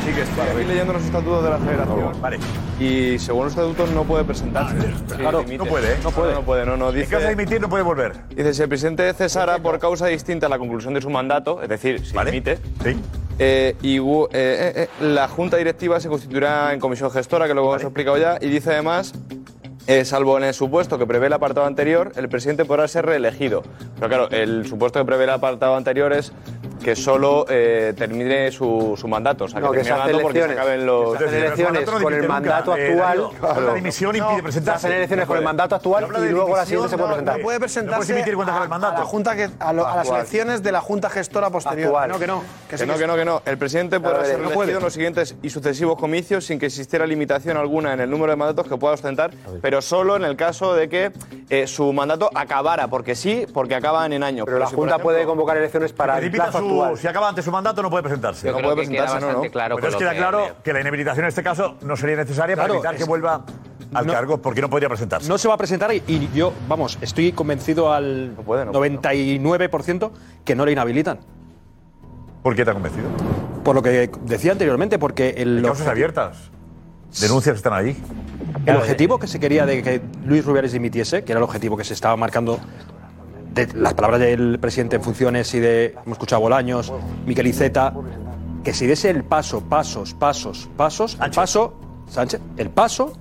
[0.05, 2.21] Sí, que estoy aquí leyendo los estatutos de la federación.
[2.21, 2.39] Vale.
[2.81, 4.77] Y según los estatutos no puede presentarse.
[5.17, 5.59] Claro, dimite.
[5.59, 5.97] no puede, ¿eh?
[6.03, 6.33] No puede.
[6.35, 6.89] No, puede, no, no.
[6.91, 8.13] En Dice, caso de dimitir no puede volver.
[8.31, 11.69] dice, si el presidente cesara por causa distinta a la conclusión de su mandato, es
[11.69, 12.59] decir, si dimite,
[13.41, 14.03] eh, y eh,
[14.33, 18.17] eh, eh, la junta directiva se constituirá en comisión gestora, que luego os he explicado
[18.17, 19.13] ya, y dice además...
[19.87, 23.63] eh, salvo en el supuesto que prevé el apartado anterior, el presidente podrá ser reelegido.
[23.97, 26.31] Pero claro, el supuesto que prevé el apartado anterior es
[26.83, 29.45] que solo eh, termine su, su mandato.
[29.45, 30.57] O sea, No, que que se porque se elecciones.
[30.59, 31.19] acaben los...
[31.19, 33.29] Se hacen elecciones con el mandato actual.
[33.67, 34.81] La dimisión impide presentarse.
[34.81, 37.37] Se hacen elecciones con el mandato actual y luego la siguiente se puede presentar.
[37.39, 38.99] No puede presentarse a, a mandato.
[39.01, 41.89] la junta que, a, lo- a las elecciones de la Junta Gestora posterior.
[41.89, 42.09] Actual.
[42.11, 42.41] No, que no.
[42.69, 43.43] Que, Que sí no, que no, que no.
[43.45, 44.73] El presidente podrá ser puede.
[44.73, 48.37] en los siguientes y sucesivos comicios sin que existiera limitación alguna en el número de
[48.37, 49.31] mandatos que pueda ostentar,
[49.63, 51.13] pero solo en el caso de que
[51.51, 54.45] eh, su mandato acabara, porque sí, porque acaban en años.
[54.47, 56.99] Pero la si, Junta ejemplo, puede convocar elecciones para el plazo su- actual.
[56.99, 58.47] Si acaba antes su mandato no puede presentarse.
[58.49, 61.25] Yo creo que queda bastante claro Entonces con lo queda que- claro que la inhabilitación
[61.25, 63.45] en este caso no sería necesaria Claro, para evitar que es- vuelva
[63.95, 65.29] al cargo porque no podría presentarse.
[65.29, 70.11] No se va a presentar y, y yo, vamos, estoy convencido al 99%
[70.45, 71.19] que no le inhabilitan.
[72.43, 73.09] ¿Por qué te ha convencido?
[73.65, 76.51] Por lo que decía anteriormente, porque el Causas objetivo- abiertas.
[77.21, 77.97] Denuncias están ahí.
[78.67, 81.85] El objetivo que se quería de que Luis Rubiales dimitiese, que era el objetivo que
[81.85, 82.61] se estaba marcando
[83.67, 86.93] de las palabras del presidente en funciones y de, hemos escuchado a Bolaños,
[87.27, 87.93] Miquel Iceta,
[88.65, 91.75] que si diese el paso, pasos, pasos, pasos, el paso,
[92.09, 93.13] Sánchez, el paso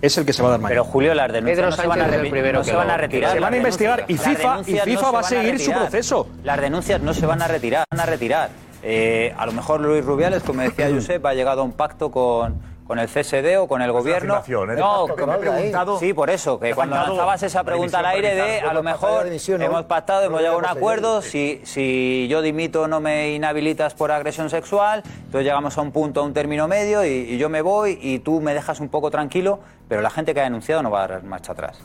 [0.00, 0.80] es el que se va a dar mañana.
[0.82, 3.32] Pero Julio, las denuncias Pedro no se van a, primero no se van a retirar.
[3.32, 5.80] Se van a investigar y FIFA- y FIFA no va a seguir su retirar.
[5.80, 6.28] proceso.
[6.42, 8.50] Las denuncias no se van a retirar, van a retirar.
[8.82, 12.60] Eh, a lo mejor Luis Rubiales, como decía Josep, ha llegado a un pacto con,
[12.86, 14.42] con el CSD o con el gobierno.
[14.46, 14.76] ¿eh?
[14.76, 15.98] No, que me he preguntado.
[15.98, 19.64] Sí, por eso, que cuando lanzabas esa pregunta al aire de a lo mejor ¿no?
[19.64, 23.94] hemos pactado, hemos llegado a un no acuerdo, si, si yo dimito no me inhabilitas
[23.94, 27.48] por agresión sexual, entonces llegamos a un punto, a un término medio y, y yo
[27.48, 30.82] me voy y tú me dejas un poco tranquilo, pero la gente que ha denunciado
[30.82, 31.78] no va a dar marcha atrás.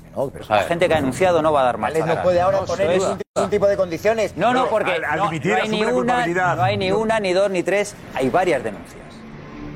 [0.50, 2.24] la gente que ha denunciado no va a dar marcha Alex no atrás.
[2.26, 4.36] puede ahora Eso poner ningún, tipo de condiciones.
[4.36, 7.20] No, no, porque al- al no, dimitir no hay ni una, no hay ni una,
[7.20, 9.09] ni dos, ni tres, hay varias denuncias.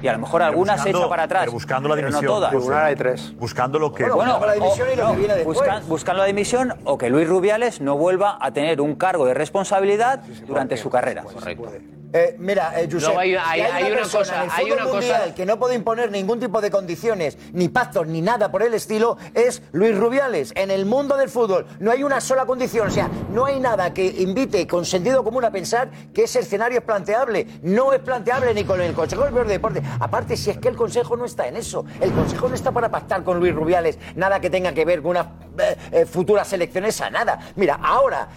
[0.03, 1.41] Y a lo mejor algunas se buscando- echa para atrás.
[1.43, 2.25] pero buscando la pero dimisión.
[2.25, 2.49] no todas.
[2.51, 3.33] Tribunal hay tres.
[3.37, 4.09] Buscando lo que.
[4.09, 5.57] Bueno, la dimisión y lo o- que viene después.
[5.57, 9.33] buscan, buscan la dimisión o que Luis Rubiales no vuelva a tener un cargo de
[9.33, 11.23] responsabilidad durante su carrera.
[11.23, 11.71] Correcto.
[12.13, 14.61] Eh, mira, eh, Josep, Luego hay- si hay- hay una persona cosa- en el hay
[14.65, 18.21] fútbol una cosa- mundial que no puede imponer ningún tipo de condiciones, ni pactos, ni
[18.21, 20.51] nada por el estilo, es Luis Rubiales.
[20.55, 23.93] En el mundo del fútbol no hay una sola condición, o sea, no hay nada
[23.95, 27.47] que invite con sentido común a pensar que ese escenario es planteable.
[27.63, 29.81] No es planteable ni con el Consejo Superior de Deporte.
[29.99, 31.83] Aparte, si es que el Consejo no está en eso.
[31.99, 35.11] El Consejo no está para pactar con Luis Rubiales nada que tenga que ver con
[35.11, 37.39] unas eh, eh, futuras elecciones a nada.
[37.55, 38.27] Mira, ahora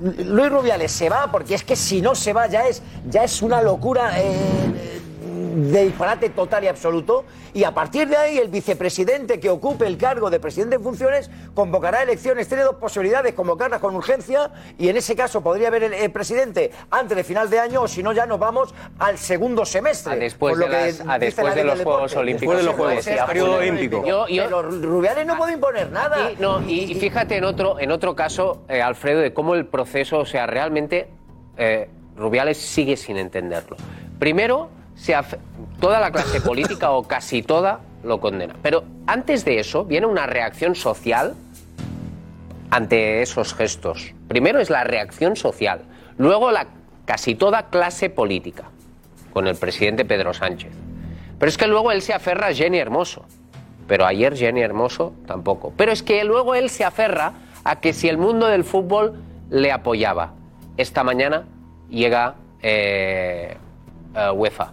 [0.00, 3.40] Luis Rubiales se va porque es que si no se va ya es, ya es
[3.42, 7.24] una locura eh, de disparate total y absoluto.
[7.54, 11.30] Y a partir de ahí el vicepresidente que ocupe el cargo de presidente en funciones
[11.54, 12.48] convocará elecciones.
[12.48, 16.70] Tiene dos posibilidades, convocarlas con urgencia y en ese caso podría haber el, el presidente
[16.90, 20.12] antes de final de año o si no ya nos vamos al segundo semestre.
[20.12, 22.10] A después Por lo de que las- a dice después la de ley los Juegos
[22.10, 22.18] deporte.
[22.18, 22.56] Olímpicos.
[22.56, 24.04] Después de los Juegos, Sí, sí, periodo olímpico.
[24.06, 26.30] Yo- yo- Pero Rubiales no puede imponer nada.
[26.32, 29.66] Y, no, y, y fíjate en otro, en otro caso, eh, Alfredo, de cómo el
[29.66, 31.08] proceso, o sea, realmente
[31.56, 33.76] eh, Rubiales sigue sin entenderlo.
[34.18, 35.14] Primero, se
[35.80, 38.56] toda la clase política o casi toda lo condena.
[38.62, 41.34] Pero antes de eso viene una reacción social
[42.70, 44.14] ante esos gestos.
[44.28, 45.82] Primero es la reacción social,
[46.18, 46.66] luego la
[47.04, 48.64] casi toda clase política,
[49.32, 50.72] con el presidente Pedro Sánchez.
[51.38, 53.24] Pero es que luego él se aferra a Jenny Hermoso.
[53.86, 55.72] Pero ayer Jenny Hermoso tampoco.
[55.76, 59.70] Pero es que luego él se aferra a que si el mundo del fútbol le
[59.70, 60.32] apoyaba.
[60.76, 61.44] Esta mañana
[61.88, 63.56] llega eh,
[64.14, 64.72] eh, UEFA.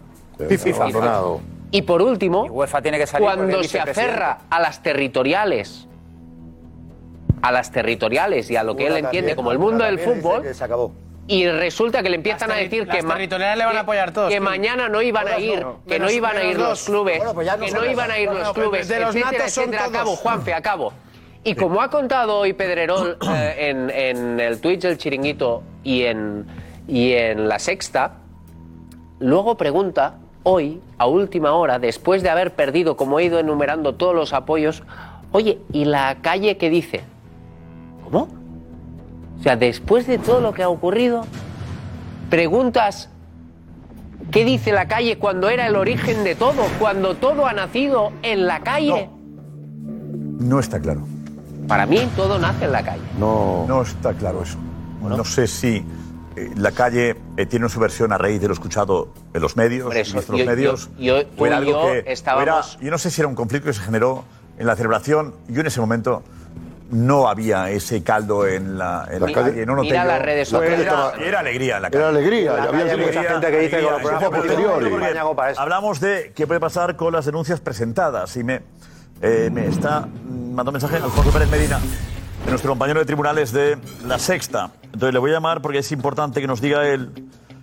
[0.50, 0.82] FIFA.
[0.84, 1.42] Abandonado.
[1.72, 5.88] Y por último, UEFA tiene que salir cuando se aferra a las territoriales,
[7.42, 10.44] a las territoriales y a lo que él entiende también, como el mundo del fútbol,
[10.44, 10.92] que se acabó.
[11.28, 14.12] y resulta que le empiezan a decir que, ma- territoriales le van a que- apoyar
[14.12, 14.40] todos, que sí.
[14.40, 15.80] mañana no iban a ir, no.
[15.88, 18.20] que Menos- no iban a ir los clubes, Bueno, pues no que no iban a
[18.20, 19.86] ir Bueno, los pues clubes, de los etcétera, natos son etcétera.
[19.86, 20.94] Acabo, Juanfe, acabo.
[21.46, 26.46] Y como ha contado hoy Pedrerol eh, en, en el Twitch del Chiringuito y en,
[26.88, 28.14] y en La Sexta,
[29.20, 34.14] luego pregunta hoy, a última hora, después de haber perdido, como he ido enumerando todos
[34.14, 34.84] los apoyos,
[35.32, 37.04] oye, ¿y la calle qué dice?
[38.04, 38.28] ¿Cómo?
[39.40, 41.26] O sea, después de todo lo que ha ocurrido,
[42.30, 43.10] preguntas
[44.32, 48.48] qué dice la calle cuando era el origen de todo, cuando todo ha nacido en
[48.48, 49.10] la calle.
[50.40, 51.02] No está claro.
[51.68, 53.04] Para mí todo nace en la calle.
[53.18, 53.66] No.
[53.68, 54.58] No está claro eso.
[55.02, 55.84] No sé si
[56.56, 59.98] la calle eh, tiene su versión a raíz de lo escuchado en los medios, Por
[59.98, 60.90] eso, visto en yo- los medios.
[60.98, 63.28] yo- yo- tú era y algo yo que- estábamos- era- yo no sé si era
[63.28, 64.24] un conflicto que se generó
[64.58, 65.34] en la celebración.
[65.48, 66.24] Yo en ese momento
[66.92, 69.66] no había ese caldo en la, en la Mira- calle.
[69.66, 70.80] No noté mira yo- las redes sociales.
[70.82, 72.02] Era, era alegría en la calle.
[72.04, 73.92] Era alegría, la había calle mucha alegría, gente que dice que alegría.
[73.92, 75.58] los Eso fue posteriores.
[75.58, 78.36] Hablamos de qué puede pasar con las denuncias presentadas.
[78.38, 78.62] Y me,
[79.22, 81.80] eh, me está mandando mensaje Alfonso Pérez Medina,
[82.46, 84.70] de nuestro compañero de tribunales de La Sexta.
[84.94, 87.12] Entonces le voy a llamar porque es importante que nos diga él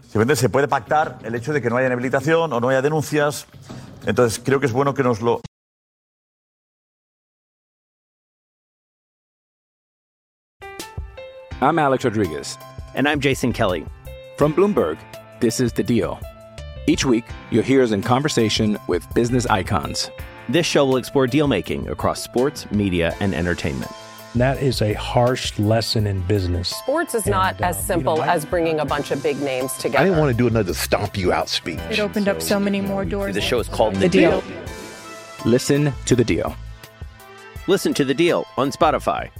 [0.02, 2.82] si realmente se puede pactar el hecho de que no haya inhabilitación o no haya
[2.82, 3.46] denuncias.
[4.04, 5.40] Entonces creo que es bueno que nos lo...
[11.62, 12.58] I'm Alex Rodriguez.
[12.96, 13.86] And I'm Jason Kelly.
[14.36, 14.98] From Bloomberg,
[15.38, 16.18] this is The Deal.
[16.86, 20.10] Each week, you'll hear us in conversation with business icons.
[20.48, 23.92] This show will explore deal making across sports, media, and entertainment.
[24.36, 26.68] That is a harsh lesson in business.
[26.68, 29.98] Sports is not uh, as simple as bringing a bunch of big names together.
[29.98, 31.80] I didn't want to do another stomp you out speech.
[31.90, 33.34] It opened up so many more doors.
[33.34, 34.42] The show is called The Deal.
[35.44, 36.54] Listen to the deal.
[37.66, 39.30] Listen to The Deal on Spotify.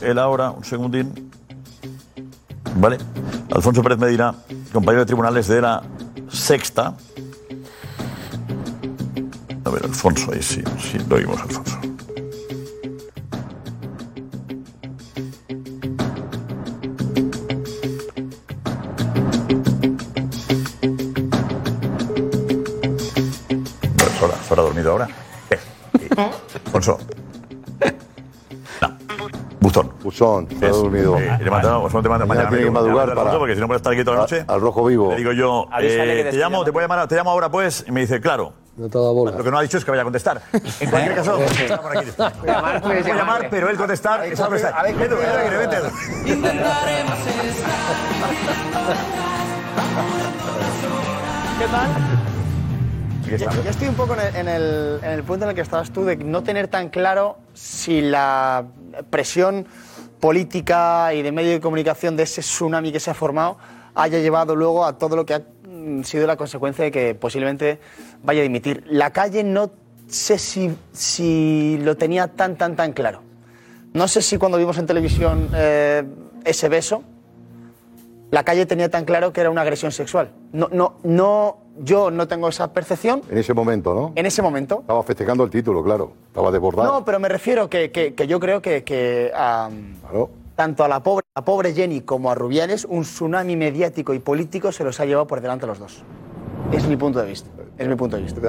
[0.00, 1.30] Él ahora, un segundín.
[2.76, 2.98] Vale.
[3.54, 4.34] Alfonso Pérez Medina,
[4.72, 5.82] compañero de tribunales de la
[6.28, 6.96] Sexta.
[9.74, 11.78] Ver, Alfonso, ahí sí, sí, lo oímos, Alfonso.
[22.74, 25.08] Bueno, Sora, Sora ha dormido ahora.
[25.50, 25.58] Eh,
[26.16, 26.30] eh,
[26.66, 26.98] Alfonso.
[28.80, 28.96] No.
[29.60, 29.92] Buzón.
[30.02, 31.16] Buzón, se ha Es, dormido.
[31.18, 32.48] eh, le manda- Osvaldo te manda Mañana mañana.
[32.50, 34.44] tiene que madrugar Alfonso, para- Porque si no puede estar aquí toda la noche.
[34.46, 35.10] Al rojo vivo.
[35.10, 37.30] Le digo yo, Avísale eh, que te te llamo, te voy a llamar, te llamo
[37.30, 37.84] ahora pues.
[37.86, 38.52] Y me dice, claro.
[38.76, 39.36] No te ha dado bola.
[39.36, 40.42] Lo que no ha dicho es que vaya a contestar.
[40.80, 42.10] En cualquier caso, está por aquí.
[42.44, 44.88] Llamar, Voy a llamar, pero él contestar, es algo está.
[44.88, 45.88] Edu, vete, Edu.
[51.58, 51.88] ¿Qué tal?
[53.38, 55.62] Yo, yo estoy un poco en el, en, el, en el punto en el que
[55.62, 58.64] estabas tú de no tener tan claro si la
[59.10, 59.66] presión
[60.20, 63.56] política y de medio de comunicación de ese tsunami que se ha formado
[63.94, 65.42] haya llevado luego a todo lo que ha
[66.04, 67.78] sido la consecuencia de que posiblemente
[68.22, 68.84] vaya a dimitir.
[68.88, 69.70] La calle no
[70.08, 73.22] sé si, si lo tenía tan, tan, tan claro.
[73.92, 76.02] No sé si cuando vimos en televisión eh,
[76.44, 77.02] ese beso,
[78.30, 80.32] la calle tenía tan claro que era una agresión sexual.
[80.52, 83.22] No, no, no, yo no tengo esa percepción.
[83.30, 84.12] En ese momento, ¿no?
[84.16, 84.80] En ese momento.
[84.80, 86.12] Estaba festejando el título, claro.
[86.26, 86.92] Estaba desbordado.
[86.92, 89.94] No, pero me refiero que, que, que yo creo que, que am,
[90.54, 94.72] tanto a la pobre, a pobre Jenny como a Rubiales, un tsunami mediático y político
[94.72, 96.02] se los ha llevado por delante a los dos.
[96.72, 97.50] Es mi punto de vista.
[97.78, 98.40] Es mi punto de vista.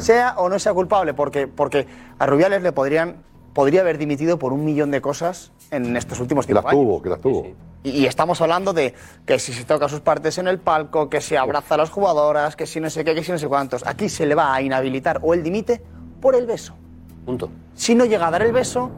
[0.00, 1.86] Sea o no sea culpable, porque, porque
[2.18, 3.16] a Rubiales le podrían,
[3.54, 7.08] podría haber dimitido por un millón de cosas en estos últimos Que las tuvo, que
[7.08, 7.46] las tuvo.
[7.82, 8.94] Y, y estamos hablando de
[9.24, 12.56] que si se toca sus partes en el palco, que se abraza a las jugadoras,
[12.56, 13.86] que si no sé qué, que si no sé cuántos.
[13.86, 15.82] Aquí se le va a inhabilitar o él dimite
[16.20, 16.74] por el beso.
[17.24, 17.50] Punto.
[17.74, 18.90] Si no llega a dar el beso,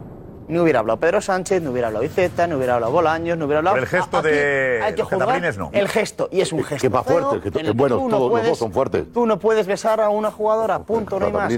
[0.48, 3.58] no hubiera hablado Pedro Sánchez, no hubiera hablado Iceta, no hubiera hablado Bolaños, no hubiera
[3.58, 3.76] hablado.
[3.76, 5.70] Por el gesto Aquí de Hay que los cataplines, no.
[5.72, 6.80] el gesto, y es un gesto.
[6.82, 9.12] Que más fuerte, que, el bueno, no todos los dos son fuertes.
[9.12, 11.52] Tú no puedes besar a una jugadora, punto, no hay más.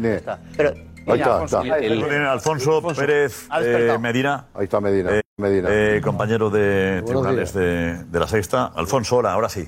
[0.56, 0.74] Pero,
[1.06, 1.76] Ahí está, Alfonso, está.
[1.80, 3.96] Lo tiene Alfonso, Pérez eh.
[3.98, 4.46] Medina.
[4.54, 5.16] Ahí está Medina.
[5.16, 5.68] Eh, Medina.
[5.72, 8.66] eh, compañero de Buenos tribunales de, de la sexta.
[8.74, 9.66] Alfonso, hola, ahora sí.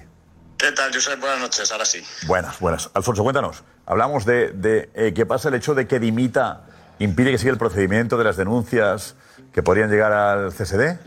[0.58, 1.18] ¿Qué tal, Josep?
[1.18, 2.02] Buenas noches, ahora sí.
[2.26, 2.90] Buenas, buenas.
[2.94, 3.64] Alfonso, cuéntanos.
[3.86, 6.66] Hablamos de, de eh, qué pasa el hecho de que dimita
[7.02, 9.14] impide que siga el procedimiento de las denuncias
[9.52, 10.98] que podrían llegar al CSD.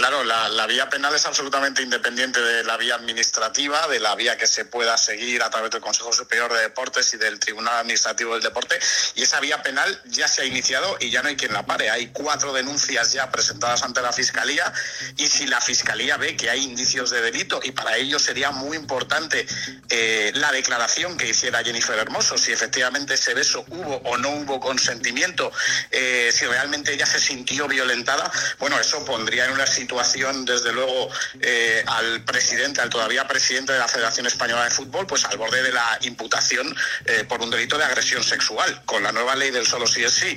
[0.00, 4.46] Claro, la, vía penal es absolutamente independiente de la vía administrativa, de la vía que
[4.46, 8.42] se pueda seguir a través del Consejo Superior de Deportes y del Tribunal Administrativo del
[8.42, 8.78] Deporte.
[9.14, 11.90] Y esa vía penal ya se ha iniciado y ya no hay quien la pare.
[11.90, 14.72] Hay cuatro denuncias ya presentadas ante la Fiscalía
[15.18, 18.78] y si la Fiscalía ve que hay indicios de delito, y para ello sería muy
[18.78, 19.46] importante
[19.90, 24.60] eh, la declaración que hiciera Jennifer Hermoso, si efectivamente ese beso hubo o no hubo
[24.60, 25.52] consentimiento,
[25.90, 29.89] eh, si realmente ella se sintió violentada, bueno, eso pondría en una situación,
[30.44, 31.08] desde luego,
[31.40, 35.62] eh, al presidente, al todavía presidente de la Federación Española de Fútbol, pues al borde
[35.62, 36.66] de la imputación
[37.04, 38.82] eh, por un delito de agresión sexual.
[38.86, 40.36] Con la nueva ley del solo sí es sí,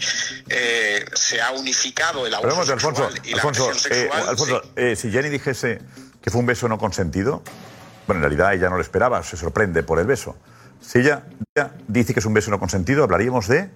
[0.49, 4.29] eh, se ha unificado el abuso Alfonso, sexual y la agresión sexual.
[4.29, 4.61] Alfonso,
[4.95, 5.79] si Jenny dijese
[6.21, 7.43] que fue un beso no consentido,
[8.07, 10.35] bueno, en realidad ella no lo esperaba, se sorprende por el beso.
[10.81, 11.23] Si ella,
[11.55, 13.69] ella dice que es un beso no consentido, hablaríamos de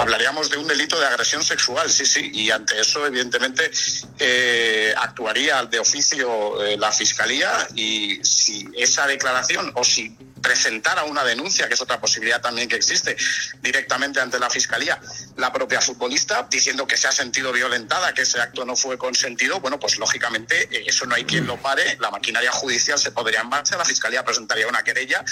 [0.00, 3.70] Hablaríamos de un delito de agresión sexual, sí, sí, y ante eso, evidentemente,
[4.18, 11.24] eh, actuaría de oficio eh, la Fiscalía y si esa declaración o si presentara una
[11.24, 13.16] denuncia, que es otra posibilidad también que existe,
[13.62, 15.00] directamente ante la Fiscalía,
[15.36, 19.60] la propia futbolista, diciendo que se ha sentido violentada, que ese acto no fue consentido,
[19.60, 23.40] bueno, pues lógicamente eh, eso no hay quien lo pare, la maquinaria judicial se podría
[23.40, 25.24] en marcha, la Fiscalía presentaría una querella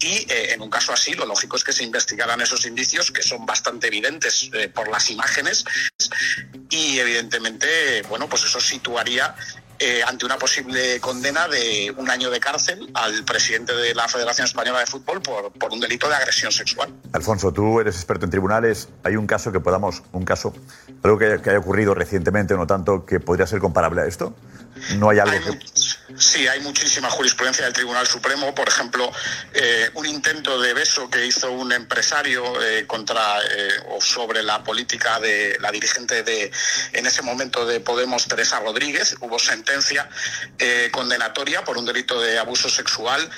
[0.00, 3.22] y eh, en un caso así lo lógico es que se investigaran esos indicios que
[3.22, 5.64] son bastante evidentes eh, por las imágenes
[6.70, 9.34] y evidentemente, bueno, pues eso situaría
[9.78, 14.46] eh, ante una posible condena de un año de cárcel al presidente de la Federación
[14.46, 16.92] Española de Fútbol por, por un delito de agresión sexual.
[17.12, 18.88] Alfonso, tú eres experto en tribunales.
[19.04, 20.54] Hay un caso que podamos, un caso,
[21.02, 24.34] algo que, que haya ocurrido recientemente, no tanto, que podría ser comparable a esto.
[24.98, 25.58] No hay algo que.
[26.18, 28.54] Sí, hay muchísima jurisprudencia del Tribunal Supremo.
[28.54, 29.10] Por ejemplo,
[29.52, 34.62] eh, un intento de beso que hizo un empresario eh, contra eh, o sobre la
[34.62, 36.52] política de la dirigente de
[36.92, 39.16] en ese momento de Podemos, Teresa Rodríguez.
[39.20, 40.08] Hubo sentencia
[40.92, 43.28] condenatoria por un delito de abuso sexual.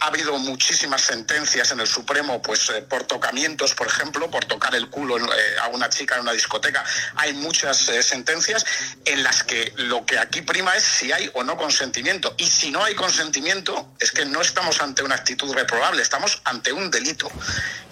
[0.00, 4.88] Ha habido muchísimas sentencias en el Supremo, pues por tocamientos, por ejemplo, por tocar el
[4.88, 5.16] culo
[5.62, 6.84] a una chica en una discoteca.
[7.16, 8.64] Hay muchas sentencias
[9.04, 11.99] en las que lo que aquí prima es si hay o no consentimiento.
[12.38, 16.72] Y si no hay consentimiento, es que no estamos ante una actitud reprobable, estamos ante
[16.72, 17.30] un delito.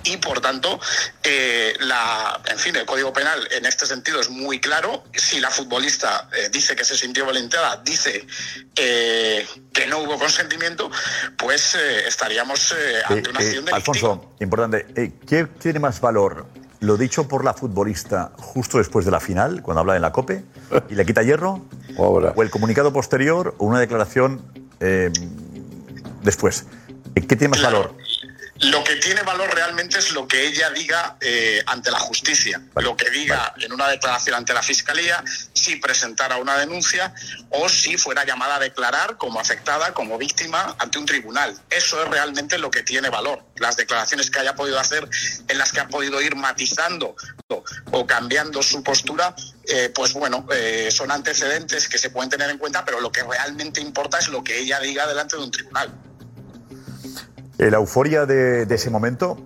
[0.04, 0.80] Y por tanto,
[1.22, 5.04] eh, la, en fin, el Código Penal en este sentido es muy claro.
[5.14, 8.26] Si la futbolista eh, dice que se sintió violentada, dice
[8.76, 10.90] eh, que no hubo consentimiento,
[11.36, 12.74] pues estaríamos
[13.06, 14.86] ante una acción de Alfonso, importante.
[15.26, 16.46] ¿Qué tiene más valor?
[16.80, 20.44] ¿Lo dicho por la futbolista justo después de la final, cuando habla en la COPE,
[20.88, 21.60] y le quita hierro?
[21.96, 24.40] ¿O el comunicado posterior o una declaración
[24.80, 25.10] eh,
[26.22, 26.66] después?
[27.14, 27.92] ¿Qué tiene más valor?
[28.60, 32.96] Lo que tiene valor realmente es lo que ella diga eh, ante la justicia, lo
[32.96, 37.14] que diga en una declaración ante la fiscalía, si presentara una denuncia
[37.50, 41.56] o si fuera llamada a declarar como afectada, como víctima ante un tribunal.
[41.70, 43.44] Eso es realmente lo que tiene valor.
[43.56, 45.08] Las declaraciones que haya podido hacer,
[45.46, 47.14] en las que ha podido ir matizando
[47.92, 49.36] o cambiando su postura,
[49.66, 53.22] eh, pues bueno, eh, son antecedentes que se pueden tener en cuenta, pero lo que
[53.22, 55.92] realmente importa es lo que ella diga delante de un tribunal.
[57.58, 59.36] Eh, La euforia de, ese momento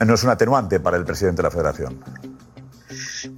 [0.00, 2.02] no es un atenuante para el presidente de la federación.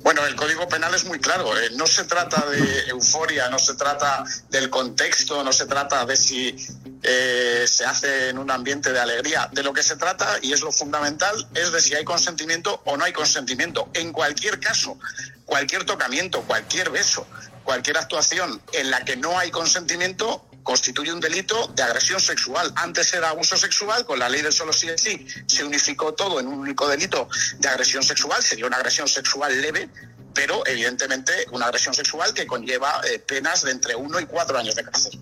[0.02, 1.56] Bueno, el Código Penal es muy claro.
[1.58, 6.16] eh, no se trata de euforia, no se trata del contexto, no se trata de
[6.16, 6.56] si
[7.02, 9.48] eh, se hace en un ambiente de alegría.
[9.52, 12.96] De lo que se trata, y es lo fundamental, es de si hay consentimiento o
[12.96, 13.88] no hay consentimiento.
[13.94, 14.98] En cualquier caso,
[15.44, 17.26] cualquier tocamiento, cualquier beso,
[17.64, 22.72] cualquier actuación en la que no hay consentimiento constituye un delito de agresión sexual.
[22.74, 26.40] Antes era abuso sexual, con la ley del solo sí es sí se unificó todo
[26.40, 27.28] en un único delito
[27.60, 29.88] de agresión sexual, sería una agresión sexual leve,
[30.34, 34.74] pero evidentemente una agresión sexual que conlleva eh, penas de entre uno y cuatro años
[34.74, 35.20] de cárcel.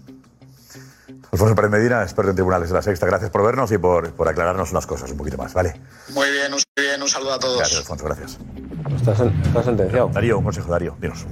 [1.30, 3.04] Alfonso Pérez Medina, experto en tribunales de la Sexta.
[3.04, 5.78] Gracias por vernos y por, por aclararnos unas cosas un poquito más, ¿vale?
[6.08, 7.58] Muy bien, muy bien, un saludo a todos.
[7.58, 8.38] Gracias, Alfonso, gracias.
[8.96, 10.08] Estás, estás sentenciado.
[10.08, 11.26] Darío, un consejo, Darío, dinos.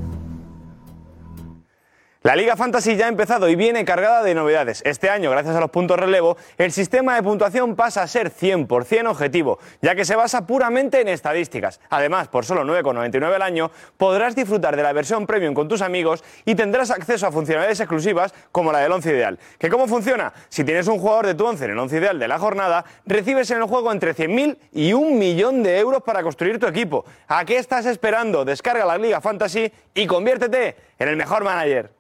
[2.25, 4.81] La Liga Fantasy ya ha empezado y viene cargada de novedades.
[4.87, 9.11] Este año, gracias a los puntos relevo, el sistema de puntuación pasa a ser 100%
[9.11, 11.81] objetivo, ya que se basa puramente en estadísticas.
[11.91, 16.23] Además, por solo 9,99 al año, podrás disfrutar de la versión premium con tus amigos
[16.45, 19.41] y tendrás acceso a funcionalidades exclusivas como la del 11 ideal.
[19.59, 20.33] ¿Que cómo funciona?
[20.49, 23.51] Si tienes un jugador de tu 11 en el 11 ideal de la jornada, recibes
[23.51, 27.05] en el juego entre 100.000 y un millón de euros para construir tu equipo.
[27.27, 28.45] ¿A qué estás esperando?
[28.45, 31.91] Descarga la Liga Fantasy y conviértete en el mejor manager.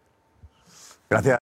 [1.12, 1.38] Gracias.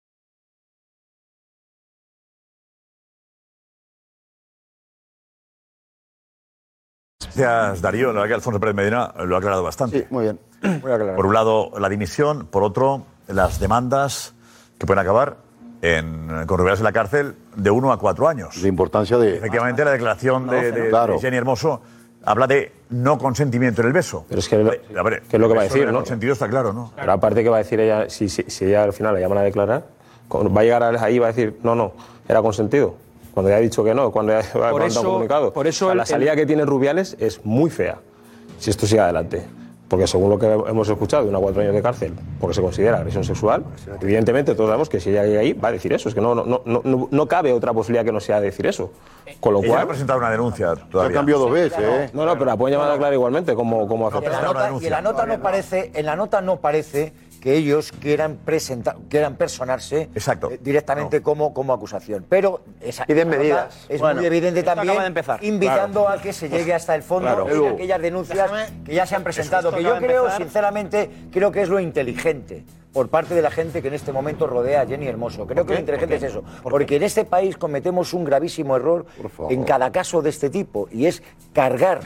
[7.35, 8.09] Gracias, Darío.
[8.09, 10.01] La verdad que Alfonso Pérez Medina lo ha aclarado bastante.
[10.01, 10.39] Sí, muy bien.
[10.63, 11.17] Muy aclarado.
[11.17, 12.47] Por un lado, la dimisión.
[12.47, 14.35] Por otro, las demandas
[14.79, 15.39] que pueden acabar
[15.83, 18.57] en, con Rubiales en la cárcel de uno a cuatro años.
[18.59, 19.37] La importancia de.
[19.37, 21.15] Efectivamente, la declaración de, de- Claro.
[21.15, 21.83] de Jenny Hermoso
[22.27, 24.25] habla de no consentimiento en el beso.
[24.29, 25.95] Pero es que, A ver, que es lo que va a decir, ¿no?
[25.95, 26.93] consentido está claro, ¿no?
[26.95, 29.39] Pero aparte que va a decir ella, si, si, si ella al final la llaman
[29.39, 29.87] a declarar,
[30.33, 31.93] va a llegar ahí y va a decir, no, no,
[32.29, 32.95] era consentido.
[33.33, 35.53] Cuando ya ha dicho que no, cuando ya va a Por mandar eso- un comunicado.
[35.53, 37.99] por eso O sea, el- la salida que tiene Rubiales es muy fea,
[38.59, 39.45] si esto sigue adelante.
[39.89, 42.63] Porque según lo que hemos escuchado, de una a cuatro años de cárcel, porque se
[42.63, 43.65] considera agresión sexual,
[44.01, 46.09] evidentemente todos sabemos que si ella llega ahí va a decir eso.
[46.09, 48.91] Es que no, no, no, no, no cabe otra posibilidad que no sea decir eso.
[49.41, 49.83] Con lo cual...
[49.83, 51.15] ha presentado una denuncia todavía.
[51.15, 52.11] cambiado dos veces, ¿eh?
[52.13, 54.43] No, no, pero la pueden llamar a declarar igualmente, como, como hace Y en la
[54.43, 57.13] nota, y en la nota no parece, en la nota no parece
[57.47, 62.27] que ellos quieran presentar, quieran personarse eh, directamente como, como acusación.
[62.29, 63.87] Pero esa Piden medidas.
[63.89, 65.45] es Bueno, muy evidente también, acaba de empezar.
[65.45, 66.19] invitando Claro.
[66.19, 67.45] a que se llegue hasta el fondo Claro.
[67.45, 67.69] de Edu.
[67.69, 68.51] aquellas denuncias
[68.85, 69.71] que ya se han presentado.
[69.71, 73.87] Que yo creo, sinceramente, creo que es lo inteligente por parte de la gente que
[73.87, 75.47] en este momento rodea a Jenny Hermoso.
[75.47, 76.43] Creo que lo inteligente es eso.
[76.65, 79.07] Porque en este país cometemos un gravísimo error
[79.51, 81.23] en cada caso de este tipo y es
[81.53, 82.01] cargar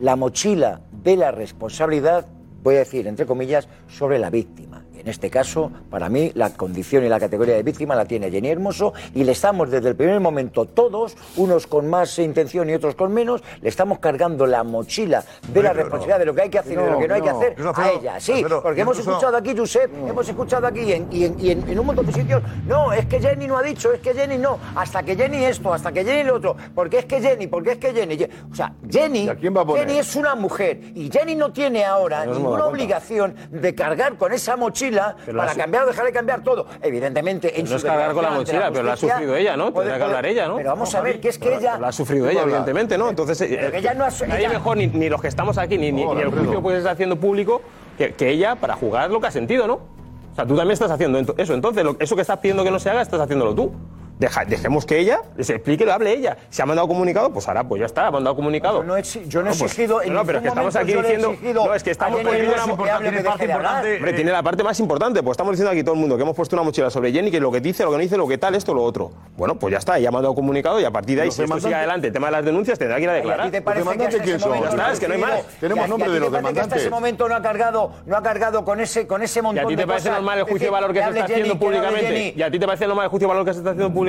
[0.00, 2.24] la mochila de la responsabilidad,
[2.62, 4.77] voy a decir entre comillas, sobre la víctima.
[4.98, 8.48] En este caso, para mí, la condición y la categoría de víctima la tiene Jenny
[8.48, 12.94] Hermoso y le estamos desde el primer momento todos, unos con más intención y otros
[12.94, 16.58] con menos, le estamos cargando la mochila de la responsabilidad de lo que hay que
[16.58, 18.20] hacer y de lo que no hay que No, hacer no, a ella.
[18.20, 21.40] Sí, Alfredo, porque hemos incluso- escuchado aquí, Josep, hemos escuchado aquí y, en, y en-
[21.40, 24.00] y en- en un montón de sitios, no, es que Jenny no ha dicho, es
[24.00, 27.20] que Jenny no, hasta que Jenny esto, hasta que Jenny lo otro, porque es que
[27.20, 28.18] Jenny, porque es que Jenny.
[28.50, 29.28] O sea, Jenny?
[29.76, 34.32] Jenny es una mujer y Jenny no tiene ahora No ninguna obligación de cargar con
[34.32, 34.87] esa mochila
[35.26, 36.66] Pero para cambiar o dejar de cambiar todo.
[36.82, 39.72] Evidentemente, en no su es cargar con la mochila, pero la ha sufrido ella, ¿no?
[39.72, 40.56] puede- Tendrá que hablar ella, ¿no?
[40.56, 41.78] Pero vamos a ver, que es que ella...
[41.78, 43.08] La ha sufrido ella, evidentemente, ¿no?
[43.08, 45.58] Entonces, eh, Pero que ella no ha- nadie ella- mejor, ni, ni los que estamos
[45.58, 47.62] aquí, ni, ni- ni el juicio puede estar haciendo público,
[47.96, 49.74] que, que ella para jugar lo que ha sentido, ¿no?
[49.74, 51.54] O sea, tú también estás haciendo eso.
[51.54, 53.72] Entonces, lo- eso que estás pidiendo que no se haga, estás haciéndolo tú.
[54.18, 56.36] Deja- dejemos que ella se explique, lo hable ella.
[56.50, 58.78] Si ha mandado comunicado, pues ahora, pues ya está, ha mandado comunicado.
[58.78, 60.48] Yo no he, yo no he No, pues, exigido en no, no, pero es que
[60.48, 61.36] estamos aquí diciendo.
[61.54, 63.84] No, es que estamos poniendo una hable, que de hablar.
[63.96, 66.34] Hombre, tiene la parte más importante, pues estamos diciendo aquí todo el mundo que hemos
[66.34, 68.38] puesto una mochila sobre Jenny, que lo que dice, lo que no dice, lo que
[68.38, 69.10] tal, esto, lo otro.
[69.36, 71.54] Bueno, pues ya está, ella ha mandado comunicado y a partir de ahí, si esto
[71.54, 73.46] sigue demandantes- adelante, el tema de las denuncias, tendrá que ir a ¿Y declarar.
[73.46, 74.48] ti te parece que hasta ese quién son?
[74.50, 75.30] momento Ya está, no ha es que no hay más.
[75.30, 76.90] recibido- Tenemos y y nombre de te los parece que hasta ese demandantes.
[76.90, 79.76] momento no ha cargado, no ha cargado con ese, con ese ¿Y montón a ti
[79.76, 82.34] te parece normal el juicio de valor que se está haciendo públicamente?
[82.36, 84.07] ¿Y a ti te parece normal el juicio de valor que se está haciendo públicamente?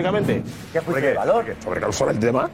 [0.73, 1.45] ¿Qué juicio de valor?
[1.63, 2.49] Sobre, sobre el tema.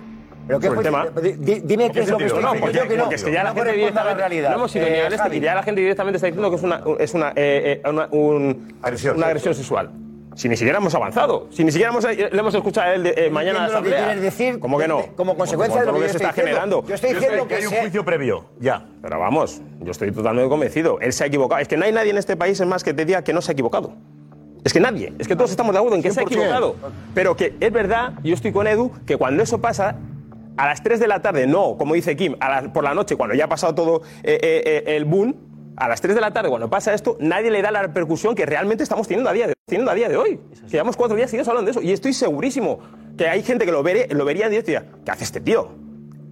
[0.48, 1.22] ¿Pero qué sobre el juicio- tema.
[1.22, 3.04] di- di- Dime qué es lo que estoy No, diciendo porque, yo no.
[3.04, 4.16] porque es que ya la gente a directamente.
[4.20, 4.50] realidad.
[4.52, 5.08] No hemos sido Eh,
[5.42, 9.18] ya la gente directamente está diciendo que es una, es una, eh, eh, una, Agresión.
[9.56, 9.92] sexual.
[10.36, 13.14] Si ni siquiera hemos avanzado, si ni siquiera hemos, le hemos escuchado a él de,
[13.16, 14.04] eh, mañana en la Entiendo lo que asamblea.
[14.06, 15.06] quieres decir ¿Cómo que no?
[15.16, 16.50] como consecuencia de lo que yo se estoy está diciendo.
[16.52, 16.88] generando.
[16.90, 18.86] Yo estoy diciendo que hay un sea- juicio previo, ya.
[19.02, 21.00] Pero vamos, yo estoy totalmente convencido.
[21.00, 21.62] Él se ha equivocado.
[21.62, 23.42] Es que no hay nadie en este país es más que te diga que no
[23.42, 23.94] se ha equivocado.
[24.66, 25.14] Es que nadie.
[25.20, 26.28] Es que todos estamos de acuerdo en que se ha 100%.
[26.28, 26.76] equivocado.
[27.14, 29.96] Pero que es verdad, yo estoy con Edu, que cuando eso pasa,
[30.58, 33.16] a las 3 de la tarde, no, como dice Kim, a la- por la noche,
[33.16, 35.36] cuando ya ha pasado todo eh, eh, eh, el boom,
[35.78, 38.46] a las 3 de la tarde, cuando pasa esto, nadie le da la repercusión que
[38.46, 40.40] realmente estamos teniendo a día de, teniendo a día de hoy.
[40.66, 41.82] Que llevamos cuatro días seguidos hablando de eso.
[41.82, 42.80] Y estoy segurísimo
[43.18, 45.42] que hay gente que lo, veré, lo vería en directo y diría, ¿qué hace este
[45.42, 45.70] tío?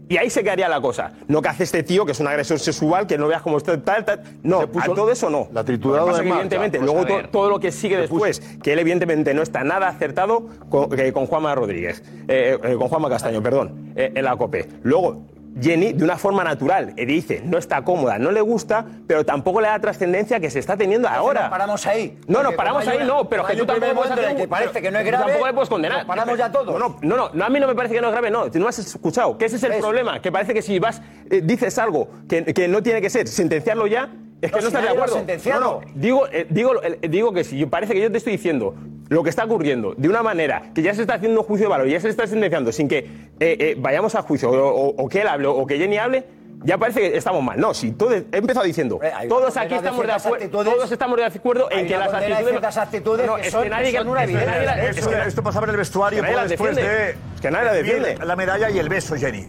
[0.09, 1.13] Y ahí se quedaría la cosa.
[1.27, 3.81] No que hace este tío, que es un agresor sexual, que no veas cómo está
[3.81, 4.21] tal, tal.
[4.43, 5.47] No, a todo eso no.
[5.53, 8.79] La triturada de que, evidentemente, Pues luego to- todo lo que sigue después, que él
[8.79, 13.41] evidentemente no está nada acertado con, que con Juanma Rodríguez, eh, eh, con Juanma Castaño,
[13.41, 14.67] perdón, eh, en la COPE.
[14.83, 15.25] Luego,
[15.61, 19.61] Jenny, de una forma natural, eh, dice, no está cómoda, no le gusta, pero tampoco
[19.61, 21.41] le da trascendencia que se está teniendo ahora.
[21.41, 22.17] nos paramos ahí.
[22.27, 24.81] No, no, Porque paramos ahí, una- no, pero que tú tampoco puedes hacer que parece
[24.81, 25.97] que no es grave, Tampoco le puedes condenar.
[25.99, 26.79] nos paramos ya todos.
[26.79, 28.67] No, no, no, a mí no me parece que no es grave, no, tú no
[28.67, 32.09] has escuchado, que ese es el problema, que parece que si vas, eh, dices algo
[32.27, 34.09] que, que no tiene que ser, sentenciarlo ya,
[34.41, 35.25] es que No, no, si estás de acuerdo.
[35.45, 38.75] No, no, digo, eh, digo, eh, digo que si parece que yo te estoy diciendo
[39.13, 41.69] lo que está ocurriendo de una manera que ya se está haciendo un juicio de
[41.71, 43.07] valor y ya se le está sentenciando sin que eh,
[43.39, 46.23] eh, vayamos a juicio o, o- o que él hable o que Jenny hable,
[46.65, 47.59] ya parece que estamos mal.
[47.59, 50.73] No, si todo, he empezado diciendo, todos aquí de estamos de ciertas acuerdo, actitudes.
[50.75, 53.63] todos estamos de acuerdo en que las condena de actitudes, actitudes No, que es son-
[53.63, 54.89] que nadie que son una es que nadie la- evidencia.
[54.89, 56.81] es Esto, que- esto pasaba en el vestuario que después defiende.
[57.03, 58.17] de Es que nadie la defiende.
[58.25, 59.47] la medalla y el beso, Jenny.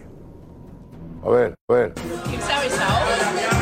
[1.23, 1.93] A ver, a ver.
[1.97, 3.54] Eh,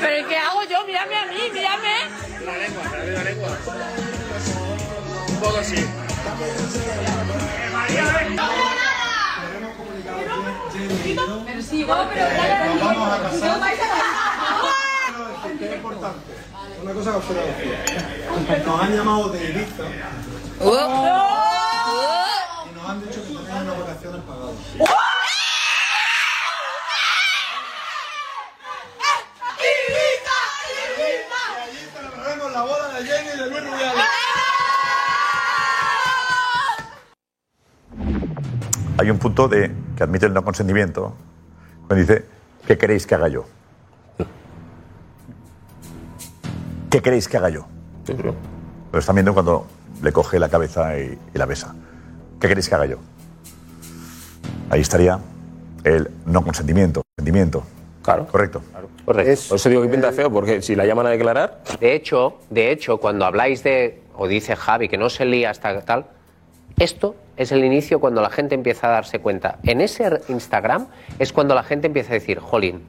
[0.00, 0.84] ¿Pero qué hago yo?
[0.86, 1.94] Mírame a mí, mírame.
[2.44, 3.48] La lengua, la lengua.
[5.28, 5.86] Un poco así.
[11.46, 12.26] Pero sí, bueno, pero
[12.84, 13.60] vamos a casar.
[15.58, 16.32] ¿Qué es importante?
[16.82, 17.18] Una cosa que.
[18.66, 19.84] Nos han llamado de Ibiza
[20.60, 20.64] y
[22.74, 24.56] nos han dicho que tenéis unas vacaciones pagadas.
[29.60, 29.62] Y
[31.62, 34.04] allí celebraremos la boda de Jenny y de Luis Rubiales.
[38.98, 41.14] Hay un punto de que admite el no consentimiento
[41.86, 42.24] cuando dice,
[42.66, 43.44] ¿qué queréis que haga yo?
[46.90, 47.66] ¿Qué queréis que haga yo?
[48.92, 49.66] Lo están viendo cuando
[50.02, 51.74] le coge la cabeza y, y la besa.
[52.40, 52.98] ¿Qué queréis que haga yo?
[54.70, 55.18] Ahí estaría
[55.82, 57.02] el no consentimiento.
[57.16, 57.64] consentimiento.
[58.04, 58.26] Claro.
[58.26, 58.60] Correcto.
[58.70, 59.02] Correcto.
[59.04, 61.62] Por eso digo que pinta feo, porque si la llaman a declarar.
[61.80, 65.80] De hecho, de hecho, cuando habláis de, o dice Javi, que no se lía hasta
[65.80, 66.06] tal,
[66.78, 69.58] esto es el inicio cuando la gente empieza a darse cuenta.
[69.62, 70.88] En ese Instagram
[71.18, 72.82] es cuando la gente empieza a decir, jolín.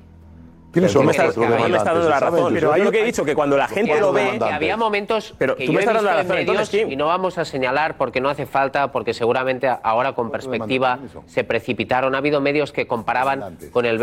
[0.76, 2.53] ¿Quiénes son los mí me estás dando la razón.
[2.53, 5.55] Pero hay lo que he dicho, que cuando la gente lo ve- había momentos Pero
[5.55, 7.45] que tú yo me estás dando la en razón, entonces, medios y no vamos a
[7.45, 12.13] señalar porque no hace falta, porque seguramente ahora con perspectiva se precipitaron.
[12.13, 13.97] Ha habido medios que comparaban con el,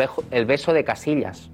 [0.46, 1.50] beso de Casillas.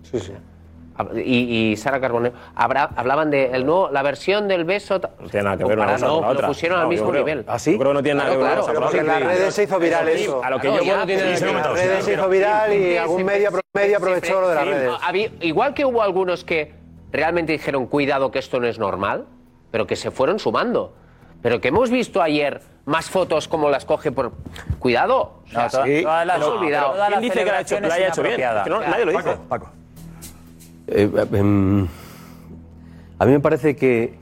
[1.15, 4.99] Y, y Sara Carbonell habrá- hablaban de el nuevo, la versión del beso.
[5.21, 6.43] No tiene nada que ver una cosa con la otra.
[6.43, 7.25] Lo pusieron al No, yo mismo creo.
[7.25, 7.45] nivel.
[7.47, 7.73] ¿Ah, sí?
[7.73, 9.79] Yo creo que no tiene nada que ver la Porque en las redes se hizo
[9.79, 10.43] viral eso.
[10.45, 11.43] A lo que Claro, yo no nada que ver.
[11.43, 13.49] En las redes se hizo viral y algún medio,
[13.97, 15.31] aprovechó lo de las redes.
[15.41, 16.75] igual que hubo algunos que
[17.13, 19.25] realmente dijeron, cuidado que esto no es normal,
[19.71, 20.95] pero que se fueron sumando.
[21.43, 24.33] Pero que hemos visto ayer más fotos como las coge por...
[24.81, 25.43] Cuidado.
[25.47, 26.95] O sea, No, toda- sí, todas las- pero- olvidado.
[27.09, 28.37] ¿Quién dice que la ha hecho, la haya hecho bien?
[28.37, 28.89] Que no, Ya.
[28.89, 29.37] nadie lo dice.
[29.49, 29.71] Paco.
[30.91, 31.86] Eh, em,
[33.18, 34.14] a mí me parece que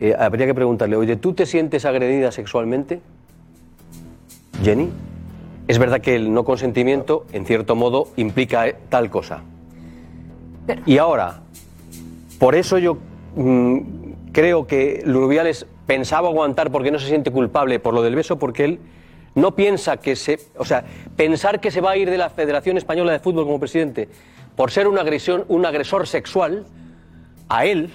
[0.00, 3.00] eh, habría que preguntarle, oye, ¿tú te sientes agredida sexualmente?
[4.62, 4.90] Jenny,
[5.66, 9.42] es verdad que el no consentimiento, en cierto modo, implica eh, tal cosa.
[10.84, 11.40] Y ahora,
[12.38, 12.98] por eso yo
[13.36, 13.78] mm,
[14.32, 18.64] creo que Lurubiales pensaba aguantar porque no se siente culpable por lo del beso, porque
[18.64, 18.80] él
[19.34, 20.38] no piensa que se.
[20.58, 20.84] O sea,
[21.16, 24.08] pensar que se va a ir de la Federación Española de Fútbol como presidente
[24.56, 26.64] por ser una agresión, un agresor sexual,
[27.48, 27.90] a él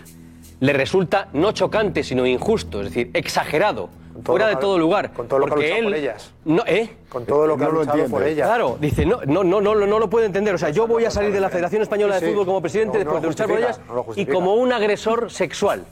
[0.59, 3.89] le resulta no chocante, sino injusto, es decir, exagerado,
[4.23, 5.11] fuera de todo lugar.
[5.11, 6.33] con todo lo que ha él, por ellas.
[6.45, 6.89] No, ¿eh?
[7.09, 8.47] Con todo lo que ha luchado por ellas.
[8.47, 10.55] Claro, dice, no, no, no, no, no lo puede entender.
[10.55, 12.31] O sea, yo voy a salir de la Federación Española de sí.
[12.31, 15.31] Fútbol como presidente No, no después de luchar por ellas no y como un agresor
[15.31, 15.83] sexual.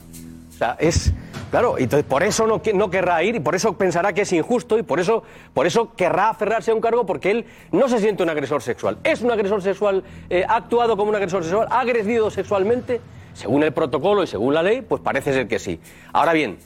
[0.53, 1.11] O sea, es.
[1.51, 4.21] Claro, y entonces por eso no, que- no querrá ir y por eso pensará que
[4.21, 5.23] es injusto y por eso,
[5.53, 8.97] por eso querrá aferrarse a un cargo porque él no se siente un agresor sexual.
[9.03, 13.01] Es un agresor sexual, eh, ha actuado como un agresor sexual, ha agredido sexualmente,
[13.33, 15.79] según el protocolo y según la ley, pues parece ser que sí.
[16.11, 16.57] Ahora bien,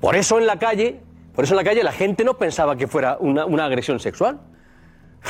[0.00, 1.00] por eso en la calle,
[1.34, 4.38] por eso en la calle la gente no pensaba que fuera una agresión sexual.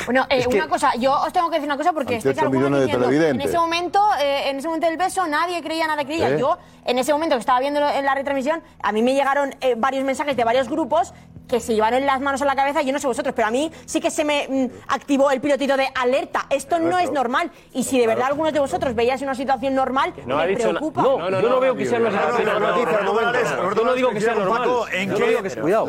[0.06, 2.70] Bueno, eh, que- una cosa, yo os tengo que decir una cosa porque estáis algunos
[2.86, 6.30] diciendo, en ese momento, eh, en ese momento del beso, nadie creía, nadie creía.
[6.30, 6.38] ¿Eh?
[6.40, 9.74] Yo, en ese momento que estaba viendo en la retransmisión, a mí me llegaron eh,
[9.76, 11.12] varios mensajes de varios grupos
[11.52, 13.70] que se llevaron las manos a la cabeza, yo no sé vosotros, pero a mí
[13.84, 16.46] sí que se me mm, activó el pilotito de alerta.
[16.48, 17.50] Esto no es normal.
[17.74, 20.72] Y si de verdad algunos de vosotros veíais una situación normal, No ha me dicho
[20.72, 21.02] na- preocupa.
[21.02, 22.22] no, yo no veo que sea normal.
[23.76, 24.58] Yo no digo que sea normal.
[24.62, 25.38] Paco, ¿en qué?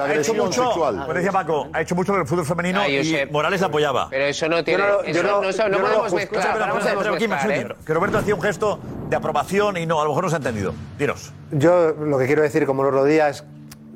[0.03, 3.26] Ha hecho mucho, como decía Paco, ha hecho mucho el fútbol femenino Ah, y.
[3.32, 4.07] Morales la apoyaba.
[4.09, 4.84] Pero eso no tiene.
[4.84, 4.97] no,
[5.80, 7.51] podemos mezclar.
[7.51, 7.68] ¿eh?
[7.86, 10.38] que Roberto hacía un gesto de aprobación y no, a lo mejor no se ha
[10.38, 10.74] entendido.
[10.97, 11.32] Dinos.
[11.51, 13.43] Yo lo que quiero decir, como los rodilla, es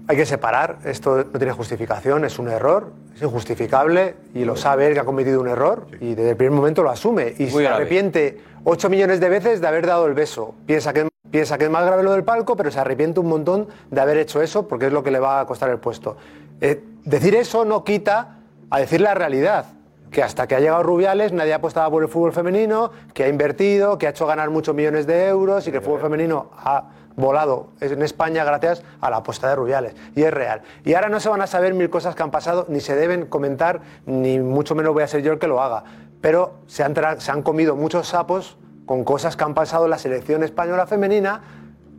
[0.08, 0.80] hay que separar.
[0.86, 5.06] Esto no tiene justificación, es un error, es injustificable y lo sabe él que ha
[5.06, 7.34] cometido un error y desde el primer momento lo asume.
[7.38, 10.56] Y se arrepiente 8 millones de veces de haber dado el beso.
[10.66, 13.68] Piensa que, piensa que es más grave lo del palco, pero se arrepiente un montón
[13.92, 16.16] de haber hecho eso porque es lo que le va a costar el puesto.
[16.62, 18.40] Eh, decir eso no quita
[18.70, 19.66] a decir la realidad.
[20.10, 23.98] Que hasta que ha llegado Rubiales nadie apostaba por el fútbol femenino, que ha invertido,
[23.98, 27.72] que ha hecho ganar muchos millones de euros y que el fútbol femenino ha volado
[27.82, 29.96] en España gracias a la apuesta de Rubiales.
[30.16, 30.62] Y es real.
[30.86, 33.26] Y ahora no se van a saber mil cosas que han pasado, ni se deben
[33.26, 35.84] comentar, ni mucho menos voy a ser yo el que lo haga.
[36.22, 39.98] Pero se han, se han comido muchos sapos con cosas que han pasado en la
[39.98, 41.42] selección española femenina,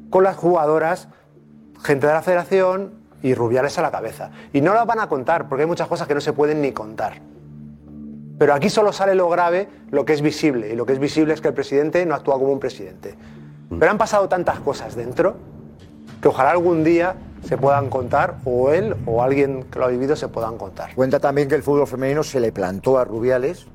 [0.09, 1.09] con las jugadoras,
[1.83, 4.31] gente de la federación y Rubiales a la cabeza.
[4.53, 6.73] Y no las van a contar, porque hay muchas cosas que no se pueden ni
[6.73, 7.21] contar.
[8.39, 10.73] Pero aquí solo sale lo grave, lo que es visible.
[10.73, 13.17] Y lo que es visible es que el presidente no actúa como un presidente.
[13.71, 15.37] Pero han pasado tantas cosas dentro
[16.23, 17.15] que ojalá algún día
[17.47, 20.95] se puedan contar, o él o alguien que lo ha vivido se puedan contar.
[20.95, 23.67] Cuenta también que el fútbol femenino se le plantó a Rubiales,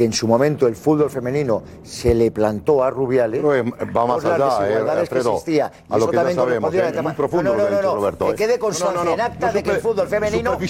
[0.00, 3.44] que en su momento el fútbol femenino se le plantó a Rubiales.
[3.44, 5.72] va más por las allá, eh, desigualdades que Alfredo, existía.
[5.74, 7.02] Y a lo eso que ya también sabemos, eh, al tema.
[7.02, 8.34] muy profundo no, no, lo que ha no, dicho no, Roberto, Que eh.
[8.36, 10.52] quede No, constancia no, no, en acta no de que el fútbol femenino.
[10.52, 10.66] no, que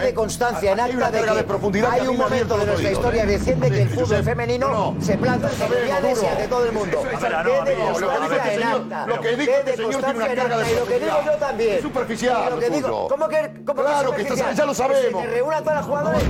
[0.00, 0.14] quede eh.
[0.14, 3.70] constancia en acta de que que hay a un me momento de nuestra historia reciente
[3.70, 5.02] que el fútbol femenino no, no.
[5.02, 7.02] se planta sabemos, Rubiales y ante todo el mundo.
[7.12, 9.06] Es- a no, Quede que constancia en acta.
[9.06, 10.72] lo que dijo este Quede señor tiene una carga de.
[10.72, 11.74] Y lo que digo yo también.
[11.74, 13.08] Es superficial, que digo.
[13.08, 15.20] ¿cómo que, Claro, que que es ya lo sabemos.
[15.22, 16.22] Que se reúnan todas las jugadoras.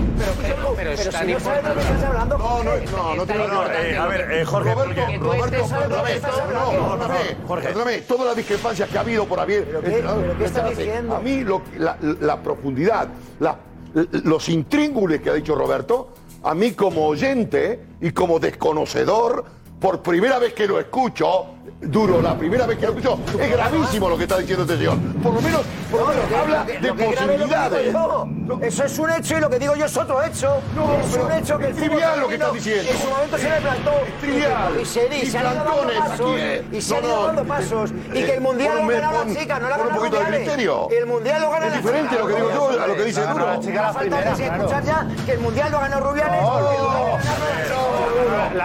[0.77, 2.39] Pero, es si no sabes de lo que estás hablando.
[2.41, 5.59] No, no, no, no tan no, no, eh, a ver, eh, Jorge, Roberto, porque- Roberto,
[5.59, 5.79] no,
[6.99, 7.67] perdóname, Jorge.
[7.69, 9.65] perdóname, todas las discrepancias que ha habido por haber.
[9.67, 11.17] ¿Pero qué- pero qué estás diciendo?
[11.17, 13.09] A mí lo- la, la profundidad,
[13.41, 13.59] la-
[14.25, 19.45] los intríngules que ha dicho Roberto, a mí como oyente y como desconocedor,
[19.79, 21.47] por primera vez que lo escucho,
[21.81, 24.97] duro, la primera vez que lo escucho, es gravísimo lo que está diciendo este señor.
[25.23, 27.93] Por lo menos, por lo menos habla de que que posibilidades.
[27.93, 28.29] yo.
[28.63, 30.61] Eso es un hecho y lo que digo yo es otro hecho.
[30.75, 32.91] No, es un hecho que es el trivial lo que estás diciendo.
[32.91, 33.91] En su momento se le plantó.
[34.07, 34.73] Es trivial.
[34.81, 36.31] Y se, y Y se han ido dando pasos.
[36.37, 36.65] eh.
[36.73, 37.91] Y se han No, ido no, dando eh, pasos.
[38.13, 39.95] Y eh, que el mundial lo ponme- gana la pon- chica, no la pon un
[39.95, 40.89] poquito de criterio.
[40.91, 42.21] El mundial lo gana Es la diferente chica.
[42.23, 43.47] lo que digo yo a lo que dice No, no, Duro.
[43.75, 46.43] la la falta es escuchar ya que el mundial lo ganó Rubiales.
[46.43, 46.71] No, no,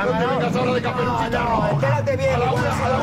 [0.03, 1.67] no te vengas ahora de caperucita, no.
[1.71, 2.39] Espérate bien.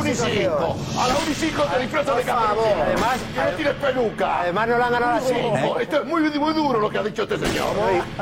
[0.03, 2.83] La, ¿cuál una- es a la la la Unicinco te disfrazas de caperucita.
[2.85, 4.41] Además- que no tienes peluca.
[4.41, 5.79] Además no le han ganado la duro.
[5.81, 7.67] Esto es muy, muy duro lo que ha dicho este señor.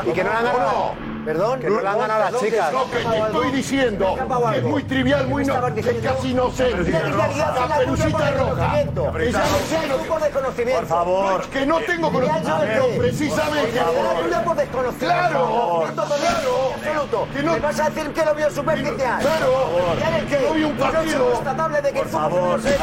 [0.06, 0.92] Y que no le han ganado.
[1.24, 1.60] Perdón.
[1.60, 2.72] Que no le han ganado las chicas.
[2.72, 4.16] Lo que te estoy diciendo
[4.50, 6.90] que es muy trivial, muy no, casi inocente.
[6.92, 7.76] La la
[8.10, 8.80] por roja.
[8.80, 10.80] Ella no sé por desconocimiento.
[10.80, 11.48] Por favor.
[11.48, 12.86] que no tengo conocimiento.
[12.98, 13.74] precisamente.
[13.74, 15.06] La tuya por desconocimiento.
[15.20, 16.72] Claro, claro.
[16.74, 17.28] absoluto.
[17.34, 19.20] Que no- Me vas a decir que lo vio superficial.
[19.20, 19.70] Claro.
[20.00, 21.42] ¿Ya ves Que no vi un partido.
[21.70, 22.78] De que Por favor, se eh,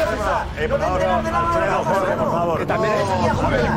[0.68, 2.58] por favor, por.
[2.58, 3.08] Que también es.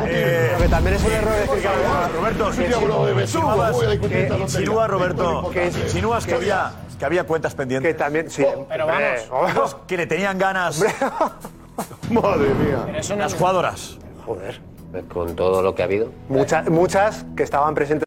[0.06, 1.68] Eh, pero que también es un error decir que
[2.16, 4.36] Roberto, tontería.
[4.38, 7.92] insinúa, Roberto, que insinúas que había, que había cuentas pendientes.
[7.92, 8.44] que también, sí.
[8.68, 10.80] Pero hombre, vamos, que le tenían ganas
[12.10, 12.86] Madre mía.
[13.16, 13.98] las jugadoras.
[14.26, 14.60] Joder.
[15.12, 16.10] Con todo lo que ha habido.
[16.28, 18.06] Muchas, muchas que estaban presentes.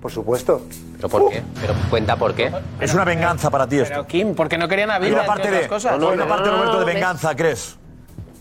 [0.00, 0.62] Por supuesto.
[0.96, 1.42] ¿Pero por qué?
[1.60, 2.52] ¿Pero cuenta por qué?
[2.80, 3.88] Es una venganza para ti esto.
[3.90, 5.92] Pero Kim, ¿por qué no querían a Hay Vila, una entre parte otras de, cosas?
[5.92, 7.76] hay una parte, Roberto, de venganza, ¿crees?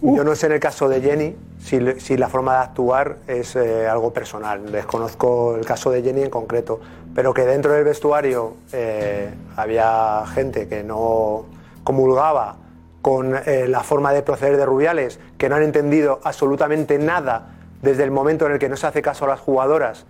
[0.02, 3.56] Yo no sé en el caso de Jenny si, si la forma de actuar es
[3.58, 4.72] eh, algo personal.
[4.72, 6.80] Desconozco el caso de Jenny en concreto,
[7.14, 11.46] pero que dentro del vestuario eh, había gente que no
[11.84, 12.56] comulgaba
[13.02, 18.04] con eh, la forma de proceder de Rubiales, que no han entendido absolutamente nada desde
[18.04, 20.06] el momento en el que no se hace caso a las jugadoras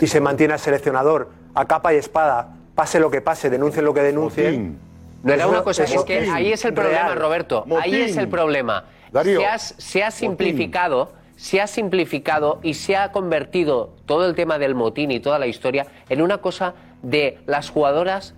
[0.00, 3.94] y se mantiene al seleccionador a capa y espada, pase lo que pase, denuncien lo
[3.94, 4.78] que denuncien.
[5.22, 7.18] No era una cosa, es que ahí es el problema, Real.
[7.18, 7.66] Roberto.
[7.80, 8.84] Ahí es el problema.
[9.12, 9.40] Darío.
[9.40, 14.58] Se ha, se ha simplificado, se ha simplificado y se ha convertido todo el tema
[14.58, 18.34] del motín y toda la historia en una cosa de las jugadoras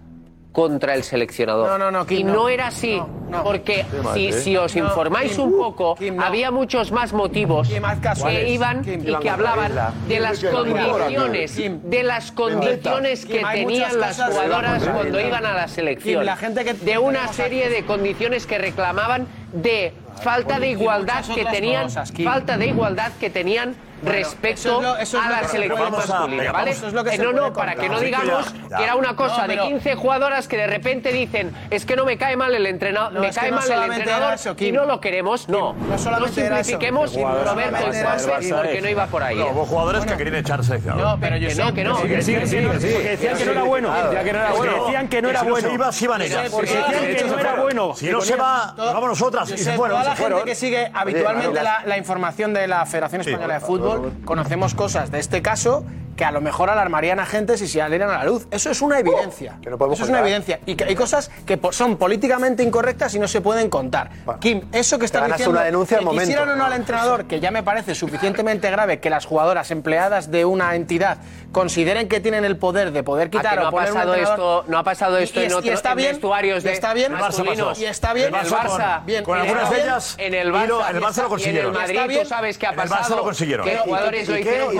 [0.53, 1.67] contra el seleccionador.
[1.67, 2.33] No, no, no, Kim, y no.
[2.35, 3.01] no, era así,
[3.43, 4.33] porque si, ¿eh?
[4.33, 6.25] si os No, informáis Kim, un poco, Kim, no.
[6.25, 7.71] había muchos más motivos
[8.03, 8.27] caso.
[8.27, 9.73] que iban Kim, y que hablaban
[10.07, 11.81] de las Kim, condiciones, Kim.
[11.83, 16.21] de las condiciones que tenían las jugadoras cuando iban a la selección.
[16.21, 21.25] Kim, la gente que de una serie de condiciones que reclamaban de falta de igualdad
[21.35, 25.31] que tenían, falta de igualdad que tenían Bueno, respecto eso es lo- eso es a
[25.31, 26.71] la selección a- masculina, ¿vale?
[26.73, 28.69] eso es lo que Eh, se no, puede no, para que no digamos Sí, que
[28.69, 31.87] ya, que era una cosa No, de pero- 15 jugadoras que de repente dicen, es
[31.87, 34.55] que no me cae mal el entrenador, No, me cae no mal el entrenador eso,
[34.59, 35.73] y no lo queremos, no.
[35.75, 37.47] no solamente simplifiquemos Roberto
[37.93, 39.37] solamente y porque no iba por ahí.
[39.37, 39.51] No, ¿eh?
[39.53, 41.07] hubo jugadores que querían echar seleccionador.
[41.07, 41.97] No, pero yo Que sé- no, que no.
[42.03, 42.89] Sí, que sí, que sí, que sí.
[42.93, 43.93] Porque decían que no era bueno.
[43.93, 44.85] Decían que no era bueno.
[44.85, 45.69] Decían que no era si bueno.
[45.69, 46.51] se iba, se iban ellas.
[46.51, 47.95] Porque decían que no era bueno.
[47.95, 49.51] Si no se va, vamos nosotras.
[49.51, 53.55] Y se fueron, toda la gente que sigue habitualmente la información de la Federación Española
[53.55, 53.92] de Fútbol,
[54.25, 55.85] conocemos cosas de este caso
[56.23, 58.47] que a lo mejor alarmarían a gente si se salieran a la luz.
[58.53, 59.57] Eso es una evidencia.
[59.61, 60.61] podemos Eso es una evidencia.
[60.67, 64.09] Y que hay cosas que son políticamente incorrectas y no se pueden contar.
[64.39, 66.23] Kim, eso que estás diciendo, una denuncia que al momento.
[66.29, 70.31] quisieran o no al entrenador, que ya me parece suficientemente grave que las jugadoras empleadas
[70.31, 71.19] de una entidad
[71.51, 73.95] consideren que tienen el poder de poder ¿A que quitar no o ha poner un
[73.97, 74.39] pasado entrenador?
[74.63, 76.63] esto, no ha pasado esto Y- y en, es- y otro, está en bien, vestuarios
[76.63, 77.79] y de está bien, masculinos?
[77.81, 80.67] y está bien, en el Barça, bien, con algunas de ellas, en el y Barça,
[80.69, 81.75] lo- en el Barça lo y en consiguieron.
[81.75, 83.17] el Madrid tú sabes qué ha En el Barça pasado.
[83.17, 83.67] lo consiguieron.
[83.67, 84.73] Que jugadores lo hicieron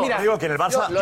[0.00, 0.88] mira, Digo que en el Barça.
[0.88, 1.00] No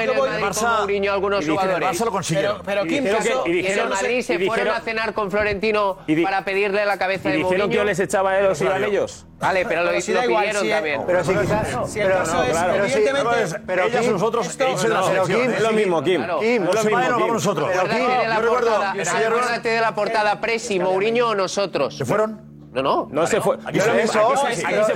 [0.00, 2.00] en el Madrid Barça- con Mourinho algunos y dije, en el jugadores.
[2.00, 2.52] Barça lo consiguieron.
[2.58, 4.68] Pero- pero Y Kim, dijeron caso- que- Y en el dijeron- Madrid se y fueron
[4.74, 7.84] a cenar con Florentino y di- para pedirle la cabeza ¿Y de dijeron que yo
[7.84, 9.26] les echaba a iban ellos?
[9.38, 11.02] Vale, pero lo, Pero si lo da igual, pidieron si- también.
[11.06, 11.90] Pero si quizás.
[11.92, 15.26] Si el caso es, evidentemente, Pero ellas nosotros, ellos pero.
[15.26, 16.22] Kim, Es lo mismo, Kim.
[16.40, 17.70] Kim, lo mismo, nosotros.
[17.76, 21.96] Acuérdate de la portada Presi, Mourinho o nosotros.
[21.96, 22.45] ¿Se fueron?
[22.76, 23.08] No, no.
[23.10, 23.56] No se fue.
[23.64, 23.90] Aquí se-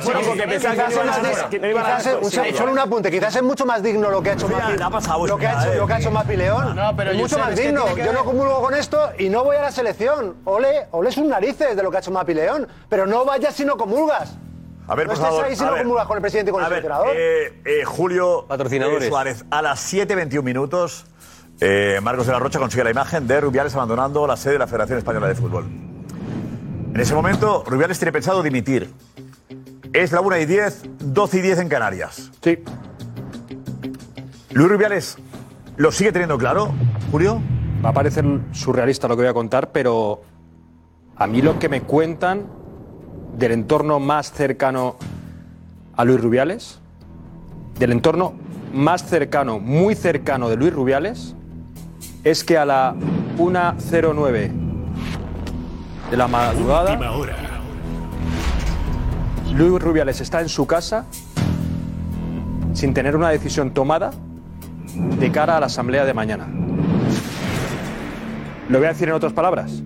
[0.01, 0.78] fueron porque pensaban
[1.51, 5.27] que Solo un apunte, quizás es mucho más digno lo que ha hecho Mapi- pasado
[5.27, 5.62] lo que ha
[5.98, 6.12] hecho, eh.
[6.12, 6.78] Mapi León.
[7.16, 7.97] Mucho más digno.
[7.97, 10.36] Yo no comulgo con esto y no voy a la selección.
[10.44, 12.69] Ole, ole sus narices de lo que ha hecho Mapi León.
[12.89, 14.36] Pero no vayas si no comulgas.
[14.89, 15.44] A ver, no por estés favor.
[15.44, 15.82] ahí si a no ver.
[15.82, 17.16] comulgas con el presidente y con A el ver, seleccionador.
[17.16, 19.05] eh, eh, Julio Patrocinadores.
[19.05, 21.07] eh, Suárez, a las 7.21 minutos,
[21.61, 24.66] eh, Marcos de la Rocha consigue la imagen de Rubiales abandonando la sede de la
[24.66, 25.66] Federación Española de Fútbol.
[26.93, 28.93] En ese momento, Rubiales tiene pensado dimitir.
[29.93, 32.33] Es la 1 y 10, 12 y 10 en Canarias.
[32.43, 32.59] Sí.
[34.53, 35.17] Luis Rubiales
[35.77, 36.73] lo sigue teniendo claro,
[37.12, 37.41] Julio.
[37.85, 40.23] Va a parecer surrealista lo que voy a contar, pero
[41.17, 42.47] a mí lo que me cuentan
[43.39, 44.97] del entorno más cercano
[45.97, 46.81] a Luis Rubiales,
[47.79, 48.35] del entorno
[48.75, 51.37] más cercano, muy cercano de Luis Rubiales,
[52.25, 52.95] es que a la
[53.39, 54.69] 1.09
[56.11, 56.99] de la madrugada,
[59.55, 61.07] Luis Rubiales está en su casa
[62.73, 64.11] sin tener una decisión tomada
[64.95, 66.49] de cara a la asamblea de mañana.
[68.69, 69.82] Lo voy a decir en otras palabras.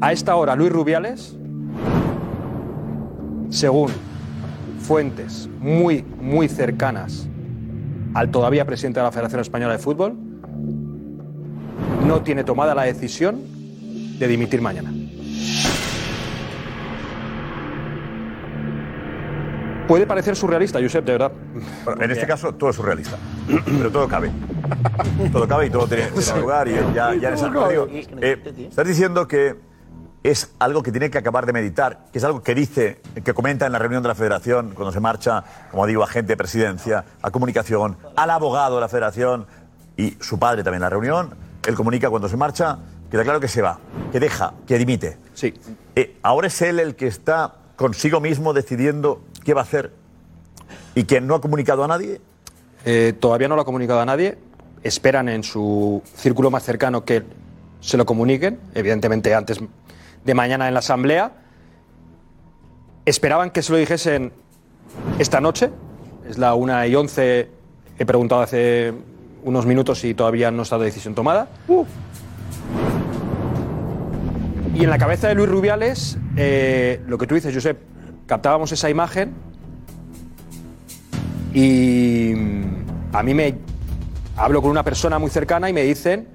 [0.00, 1.36] A esta hora, Luis Rubiales,
[3.50, 3.90] según
[4.80, 7.28] fuentes muy, muy cercanas
[8.14, 10.16] al todavía presidente de la Federación Española de Fútbol,
[12.06, 13.55] no tiene tomada la decisión
[14.18, 14.92] de dimitir mañana.
[19.88, 21.32] Puede parecer surrealista, Josep, de verdad.
[21.84, 23.16] Bueno, en este caso, todo es surrealista.
[23.64, 24.32] Pero todo cabe.
[25.30, 26.66] Todo cabe y todo tiene, tiene lugar.
[26.66, 27.86] Y ya, ya en esa- digo,
[28.20, 29.54] eh, estás diciendo que
[30.24, 33.64] es algo que tiene que acabar de meditar, que es algo que dice, que comenta
[33.66, 37.04] en la reunión de la federación, cuando se marcha, como digo, a gente de presidencia,
[37.22, 39.46] a comunicación, al abogado de la federación
[39.96, 41.34] y su padre también en la reunión.
[41.64, 42.78] Él comunica cuando se marcha,
[43.16, 43.78] queda claro que se va,
[44.12, 45.16] que deja, que dimite.
[45.32, 45.54] Sí.
[45.94, 49.90] Eh, ahora es él el que está consigo mismo decidiendo qué va a hacer
[50.94, 52.20] y que no ha comunicado a nadie.
[52.84, 54.36] Eh, todavía no lo ha comunicado a nadie.
[54.82, 57.22] Esperan en su círculo más cercano que
[57.80, 59.60] se lo comuniquen, evidentemente antes
[60.22, 61.32] de mañana en la asamblea.
[63.06, 64.30] Esperaban que se lo dijesen
[65.18, 65.70] esta noche.
[66.28, 67.48] Es la 1 y 11.
[67.98, 68.92] He preguntado hace
[69.42, 71.48] unos minutos y todavía no está la decisión tomada.
[74.78, 77.78] Y en la cabeza de Luis Rubiales, eh, lo que tú dices, Josep,
[78.26, 79.32] captábamos esa imagen
[81.54, 83.54] y mm, a mí me
[84.36, 86.28] hablo con una persona muy cercana y me dicen,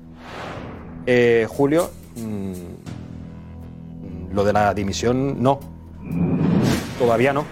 [1.05, 5.59] eh, Julio, mm, lo de la dimisión no.
[6.97, 7.45] Todavía no.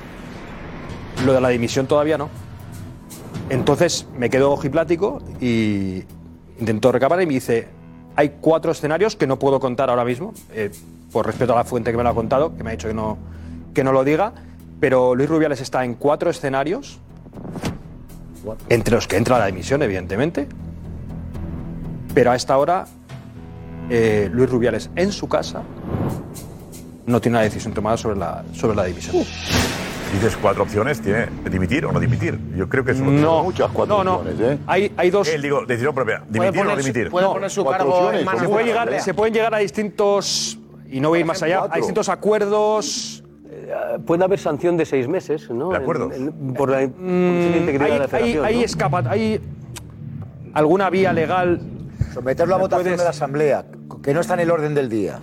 [1.23, 2.29] Lo de la dimisión todavía no.
[3.51, 6.03] Entonces me quedo ojiplático y
[6.59, 7.67] intento recabar y me dice,
[8.19, 10.71] hay cuatro escenarios que no puedo contar ahora mismo, eh,
[11.09, 12.93] por respeto a la fuente que me lo ha contado, que me ha dicho que
[12.93, 13.17] no,
[13.73, 14.33] que no lo diga,
[14.81, 16.99] pero Luis Rubiales está en cuatro escenarios,
[18.67, 20.49] entre los que entra la dimisión, evidentemente,
[22.13, 22.87] pero a esta hora
[23.89, 25.63] eh, Luis Rubiales en su casa
[27.05, 29.15] no tiene una decisión tomada sobre la, sobre la dimisión.
[30.13, 32.39] Dices cuatro opciones, tiene dimitir o no dimitir.
[32.55, 34.15] Yo creo que tiene No, muchas cuatro no, no.
[34.17, 34.57] opciones, ¿eh?
[34.65, 35.27] Hay, hay dos.
[35.29, 36.23] Él, digo, decisión propia.
[36.27, 37.09] ¿Dimitir o no dimitir?
[37.11, 40.59] puede poner su cargo opciones, en manos se, puede llegar, se pueden llegar a distintos.
[40.89, 41.77] Y no voy a ir más allá, a Cuatro.
[41.77, 43.23] distintos acuerdos.
[44.07, 45.69] Puede haber sanción de seis meses, ¿no?
[45.69, 46.11] De acuerdo.
[46.11, 48.61] En- en- por la, la integridad de la hay, hay, hay ¿no?
[48.63, 49.39] escapa- hay
[50.53, 51.61] alguna vía legal.
[52.13, 53.65] Someterlo a ¿Me votación puedes- de la Asamblea,
[54.01, 55.19] que no está en el orden del día.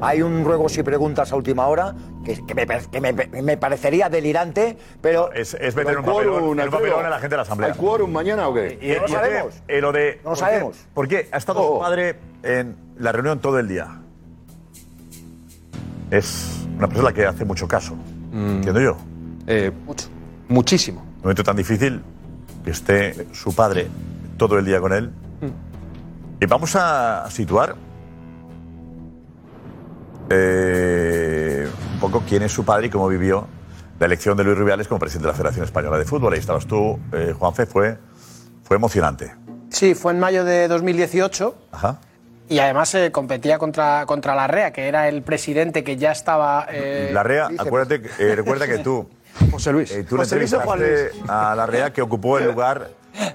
[0.00, 1.94] Hay un ruego si preguntas a última hora
[2.24, 5.32] que, que me, que me- me parecería delirante, pero.
[5.32, 7.72] Es, es meter un papelón, en un papelón a la gente de la Asamblea.
[7.72, 8.78] ¿Hay quórum mañana o qué?
[8.80, 9.54] Y, No lo sabemos.
[9.68, 10.76] eh, lo de, No lo ¿por qué- sabemos.
[10.92, 14.00] ¿Por qué ha estado su padre en la reunión todo el día?
[16.10, 17.96] Es una persona que hace mucho caso.
[18.32, 18.96] Entiendo yo.
[19.86, 20.08] mucho.
[20.48, 21.00] Muchísimo.
[21.00, 22.02] Un momento tan difícil
[22.64, 23.88] que esté su padre
[24.36, 25.10] todo el día con él.
[26.40, 27.74] Y vamos a situar
[30.30, 33.46] eh, un poco quién es su padre y cómo vivió
[33.98, 36.32] la elección de Luis Rubiales como presidente de la Federación Española de Fútbol.
[36.34, 37.96] Ahí estabas tú, eh, Juanfe, fue,
[38.62, 39.34] fue emocionante.
[39.70, 41.98] Sí, fue en mayo de 2018 Ajá.
[42.48, 46.66] y además eh, competía contra, contra Larrea, que era el presidente que ya estaba...
[46.70, 49.08] eh, La REA, acuérdate, eh, recuerda que tú,
[49.50, 52.88] José Luis, tú le José Luis Juan entrevistaste a la REA que ocupó el lugar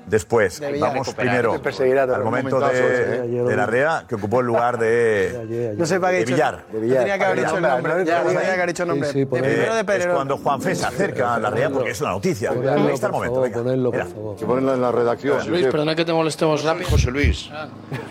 [0.05, 0.61] después.
[0.79, 3.27] Vamos primero al momento de, ¿eh?
[3.27, 6.65] de la REA que ocupó el lugar de, No sé para de Villar.
[6.71, 8.05] No tenía que haber dicho el nombre.
[8.05, 9.07] Ya, no tenía que haber dicho el nombre.
[9.07, 9.49] Sí, sí, de ponedlo.
[9.49, 12.51] primero de Es cuando Juanfe se acerca a la REA porque es una noticia.
[12.51, 13.43] Ahí está el momento.
[13.43, 15.37] Que ponerlo en la redacción.
[15.37, 16.89] José Luis, perdona que te molestemos rápido.
[16.89, 17.49] José Luis.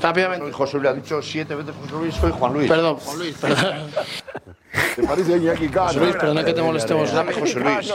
[0.02, 0.52] Rápidamente.
[0.52, 2.68] José Luis ha dicho siete veces José Luis, soy Juan Luis.
[2.68, 3.90] Perdón, Juan Luis, perdón.
[4.94, 5.86] ¿Te parece Iñaki Cano?
[5.88, 7.40] José Luis, perdona que te molestemos rápido.
[7.40, 7.94] José Luis.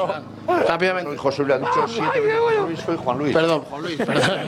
[0.68, 1.18] Rápidamente.
[1.18, 3.34] José Luis ha dicho siete veces José Luis, soy Juan Luis.
[3.34, 4.40] Perdón, Juan Luis, perdón.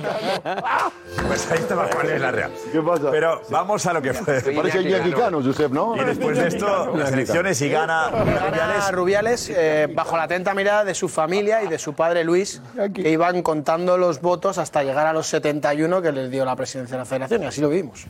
[1.27, 2.49] Pues ahí estaba Juan en la REA.
[2.71, 3.11] ¿Qué pasa?
[3.11, 4.41] Pero vamos a lo que fue.
[4.41, 5.95] Te parece Iñaki Cano, Josep, ¿no?
[5.95, 10.83] Y después de esto, las elecciones y gana Gana Rubiales eh, bajo la atenta mirada
[10.83, 12.61] de su familia y de su padre Luis,
[12.93, 16.95] que iban contando los votos hasta llegar a los 71 que les dio la presidencia
[16.95, 18.07] de la federación, y así lo vimos.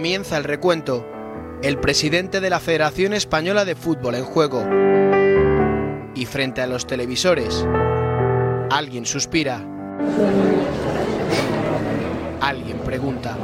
[0.00, 1.06] Comienza el recuento.
[1.62, 4.64] El presidente de la Federación Española de Fútbol en juego.
[6.14, 7.66] Y frente a los televisores,
[8.70, 9.62] alguien suspira.
[12.40, 13.36] Alguien pregunta.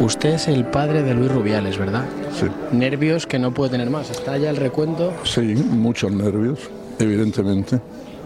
[0.00, 2.06] Usted es el padre de Luis Rubiales, ¿verdad?
[2.32, 2.46] Sí.
[2.72, 4.08] Nervios que no puede tener más.
[4.08, 5.12] Está ya el recuento.
[5.24, 6.60] Sí, muchos nervios,
[6.98, 7.78] evidentemente.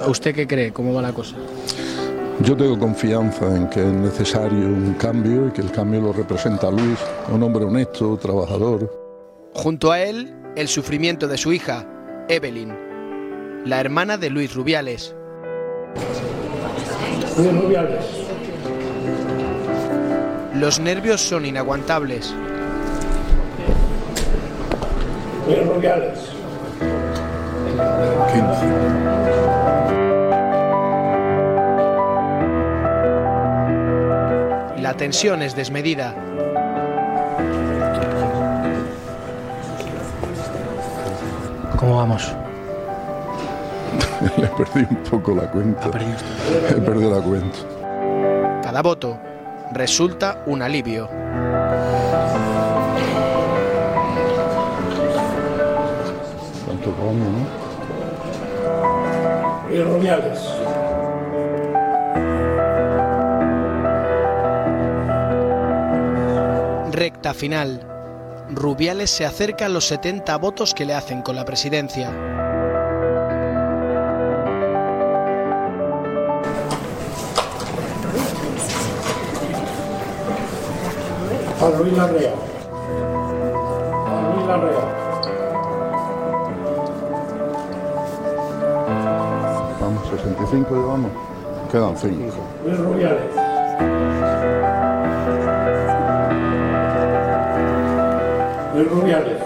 [0.07, 0.73] ¿Usted qué cree?
[0.73, 1.35] ¿Cómo va la cosa?
[2.43, 6.71] Yo tengo confianza en que es necesario un cambio y que el cambio lo representa
[6.71, 6.99] Luis,
[7.31, 8.91] un hombre honesto, trabajador.
[9.53, 11.87] Junto a él, el sufrimiento de su hija,
[12.29, 12.75] Evelyn,
[13.67, 15.15] la hermana de Luis Rubiales.
[17.37, 18.05] Luis Rubiales.
[20.55, 22.35] Los nervios son inaguantables.
[25.47, 26.19] Luis Rubiales.
[34.91, 36.12] La tensión es desmedida.
[41.77, 42.35] ¿Cómo vamos?
[44.37, 45.91] Le perdí un poco la cuenta.
[46.71, 47.59] He perdido la cuenta.
[48.65, 49.17] Cada voto
[49.71, 51.07] resulta un alivio.
[56.67, 57.47] Tanto como, ¿no?
[59.69, 60.60] Luis Rubiales.
[67.21, 67.83] Recta final.
[68.49, 72.11] Rubiales se acerca a los 70 votos que le hacen con la presidencia.
[81.59, 82.33] Juan Luis Larrea.
[84.07, 84.85] Juan Luis Larrea.
[89.79, 91.11] Vamos, 65 llevamos.
[91.71, 92.17] Quedan 5.
[92.65, 93.40] Luis Rubiales.
[98.91, 99.39] Luis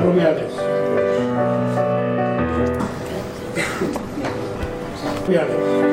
[0.00, 0.52] Rubiales.
[5.28, 5.91] Luis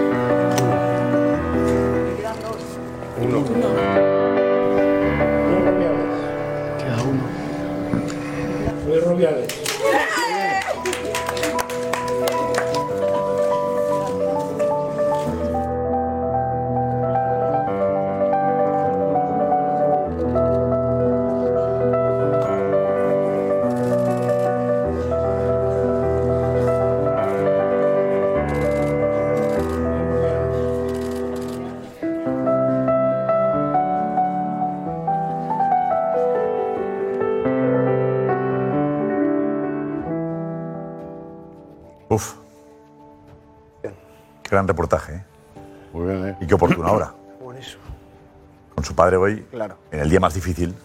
[49.10, 49.76] padre hoy, Claro.
[49.91, 50.76] en el día más difícil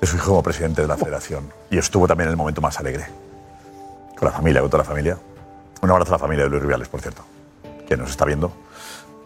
[0.00, 1.52] de su hijo como presidente de la federación.
[1.70, 3.06] Y estuvo también en el momento más alegre.
[4.18, 5.16] Con la familia, con toda la familia.
[5.80, 7.22] Un abrazo a la familia de Luis Rubiales, por cierto,
[7.86, 8.50] que nos está viendo.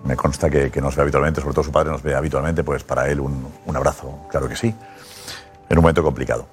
[0.04, 2.84] Me consta que, que nos ve habitualmente, sobre todo su padre nos ve habitualmente, pues
[2.84, 4.74] para él un, un abrazo, claro que sí.
[5.68, 6.46] En un momento complicado.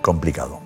[0.00, 0.60] Complicado.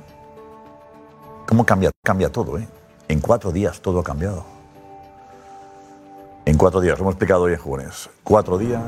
[1.48, 2.68] ¿Cómo cambia, cambia todo, eh?
[3.08, 4.44] En cuatro días todo ha cambiado.
[6.44, 8.08] En cuatro días, lo hemos explicado hoy en Jóvenes.
[8.22, 8.80] Cuatro días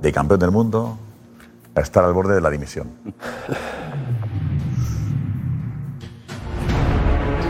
[0.00, 0.98] de campeón del mundo
[1.74, 2.90] a estar al borde de la dimisión.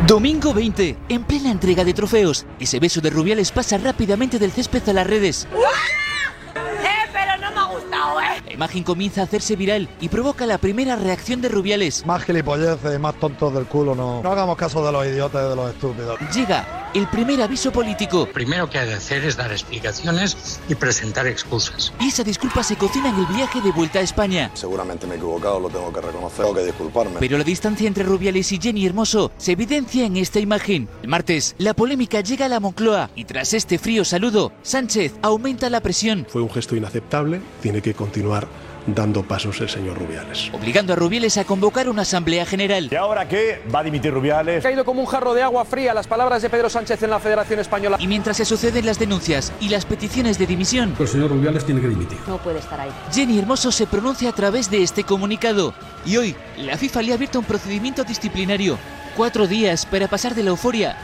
[0.06, 2.46] Domingo 20, en plena entrega de trofeos.
[2.60, 5.48] Ese beso de Rubiales pasa rápidamente del césped a las redes.
[5.52, 8.42] Eh, pero no me ha gustado, eh.
[8.46, 12.06] La imagen comienza a hacerse viral y provoca la primera reacción de Rubiales.
[12.06, 14.22] Más gilipolleces, más tontos del culo, no.
[14.22, 16.20] No hagamos caso de los idiotas y de los estúpidos.
[16.32, 18.26] Llega el primer aviso político.
[18.32, 21.92] Primero que hay que hacer es dar explicaciones y presentar excusas.
[22.00, 24.50] Y esa disculpa se cocina en el viaje de vuelta a España.
[24.54, 27.16] Seguramente me he equivocado, lo tengo que reconocer, tengo que disculparme.
[27.20, 30.88] Pero la distancia entre Rubiales y Jenny Hermoso se evidencia en esta imagen.
[31.02, 35.68] El martes, la polémica llega a la Moncloa y tras este frío saludo, Sánchez aumenta
[35.68, 38.48] la presión, Fue un gesto inaceptable, tiene que continuar
[38.86, 40.50] dando pasos el señor Rubiales.
[40.52, 42.88] obligando a Rubiales a convocar una asamblea general.
[42.90, 43.62] ¿Y ahora qué?
[43.74, 44.64] ¿Va a dimitir Rubiales?
[44.64, 47.18] Ha caído como un jarro de agua fría las palabras de Pedro Sánchez en la
[47.18, 47.96] Federación Española.
[48.00, 51.80] Y mientras se suceden las denuncias y las peticiones de dimisión, El señor Rubiales tiene
[51.80, 52.18] que dimitir.
[52.26, 52.90] No puede estar ahí.
[53.12, 55.74] Jenny Hermoso se pronuncia a través de este comunicado.
[56.04, 58.78] Y hoy, la FIFA le ha abierto un procedimiento disciplinario.
[59.16, 60.96] Cuatro días para pasar de la euforia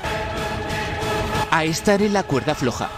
[1.50, 2.90] a estar en la cuerda floja.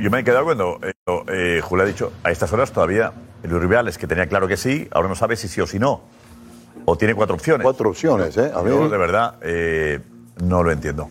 [0.00, 0.92] Yo me he quedado cuando eh,
[1.28, 3.12] eh, Julio ha dicho, a estas horas todavía
[3.42, 6.00] Luis Rubiales, que tenía claro que sí, ahora no sabe si sí o si no.
[6.84, 7.64] O tiene cuatro opciones.
[7.64, 8.50] Cuatro opciones, ¿eh?
[8.54, 10.00] A mí- Yo, de verdad, eh,
[10.42, 11.08] no lo entiendo.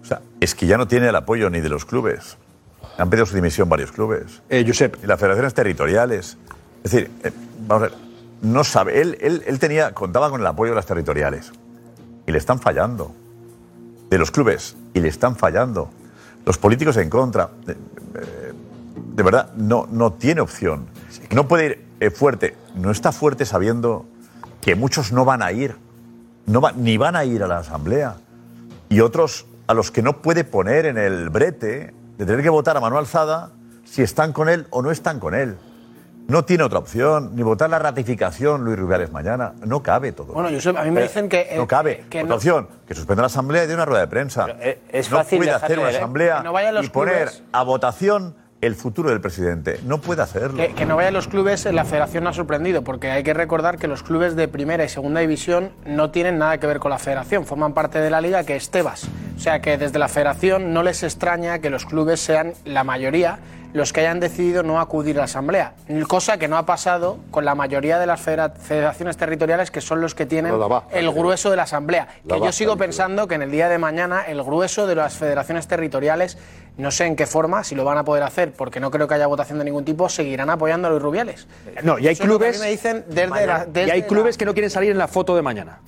[0.00, 2.36] O sea, es que ya no tiene el apoyo ni de los clubes.
[2.98, 4.42] Han pedido su dimisión varios clubes.
[4.48, 4.96] Eh, Josep.
[5.02, 6.36] Y las federaciones territoriales.
[6.84, 7.32] Es decir, eh,
[7.66, 7.98] vamos a ver,
[8.42, 9.00] no sabe.
[9.00, 11.52] Él, él, él tenía, contaba con el apoyo de las territoriales.
[12.26, 13.12] Y le están fallando.
[14.10, 14.76] De los clubes.
[14.94, 15.90] Y le están fallando.
[16.44, 17.50] Los políticos en contra.
[17.66, 17.76] De, eh,
[19.14, 20.86] de verdad, no, no tiene opción.
[21.30, 22.56] No puede ir eh, fuerte.
[22.74, 24.06] No está fuerte sabiendo
[24.60, 25.76] que muchos no van a ir.
[26.46, 28.16] No va- ni van a ir a la asamblea.
[28.88, 32.76] Y otros a los que no puede poner en el brete de tener que votar
[32.76, 33.50] a mano alzada
[33.84, 35.56] si están con él o no están con él.
[36.28, 39.52] No tiene otra opción, ni votar la ratificación Luis Rubiales mañana.
[39.66, 40.32] No cabe todo.
[40.32, 41.40] Bueno, Josep, a mí me Eh, dicen que.
[41.50, 42.04] eh, no cabe.
[42.08, 44.46] que otra no- opción, que suspenda la asamblea y dé una rueda de prensa.
[44.90, 47.42] es no fácil puede hacer una asamblea no y poner clubes.
[47.52, 49.80] a votación el futuro del presidente.
[49.84, 50.56] No puede hacerlo.
[50.56, 53.76] Que, que no vayan los clubes, la federación no ha sorprendido, porque hay que recordar
[53.76, 56.98] que los clubes de primera y segunda división no tienen nada que ver con la
[57.00, 59.08] federación, forman parte de la liga que es Tebas.
[59.36, 63.40] O sea que desde la federación no les extraña que los clubes sean la mayoría
[63.72, 65.74] los que hayan decidido no acudir a la asamblea,
[66.08, 70.00] cosa que no ha pasado con la mayoría de las federa- federaciones territoriales que son
[70.00, 72.08] los que tienen No, el grueso de la asamblea.
[72.24, 75.14] La Que yo sigo pensando que en el día de mañana el grueso de las
[75.14, 76.36] federaciones territoriales,
[76.76, 79.14] no sé en qué forma, si lo van a poder hacer, porque no creo que
[79.14, 81.46] haya votación de ningún tipo, seguirán apoyando a los Rubiales.
[81.82, 82.60] No, y hay Eso clubes.
[82.60, 85.34] me dicen desde la- y hay la- clubes que no quieren salir en la foto
[85.36, 85.80] de mañana.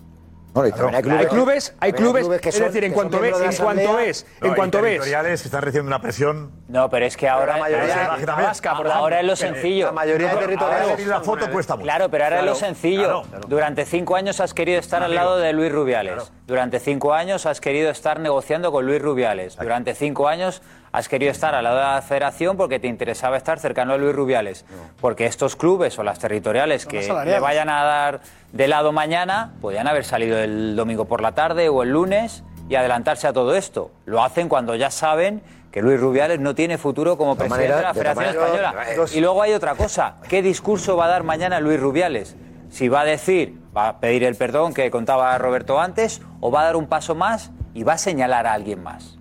[0.54, 2.92] Bueno, y también hay clubes, hay clubes, hay también clubes, que es son- decir, en
[2.92, 5.02] cuanto ves, en cuanto ves, No, en cuanto ves.
[5.02, 6.52] que están recibiendo una presión.
[6.68, 9.86] No, pero es que ahora, la mayoría- ahora, la vasca, por ahora es lo sencillo.
[9.86, 11.84] La mayoría de territoriales- la foto cuesta mucho.
[11.84, 13.22] Claro, pero ahora es lo sencillo.
[13.48, 16.30] Durante cinco años has querido estar al lado de Luis Rubiales.
[16.46, 19.56] Durante cinco años has querido estar negociando con Luis Rubiales.
[19.56, 20.62] Durante cinco años
[20.94, 24.14] has querido estar al lado de la federación porque te interesaba estar cercano a Luis
[24.14, 24.64] Rubiales.
[25.00, 28.20] Porque estos clubes o las territoriales que le vayan a dar
[28.52, 32.76] de lado mañana podían haber salido el domingo por la tarde o el lunes y
[32.76, 33.90] adelantarse a todo esto.
[34.04, 35.42] Lo hacen cuando ya saben
[35.72, 38.74] que Luis Rubiales no tiene futuro como presidente de la de Federación Española.
[39.12, 40.18] Y luego hay otra cosa.
[40.28, 42.36] ¿Qué discurso va a dar mañana Luis Rubiales?
[42.70, 46.60] Si va a decir, va a pedir el perdón que contaba Roberto antes, o va
[46.60, 49.18] a dar un paso más y va a señalar a alguien más.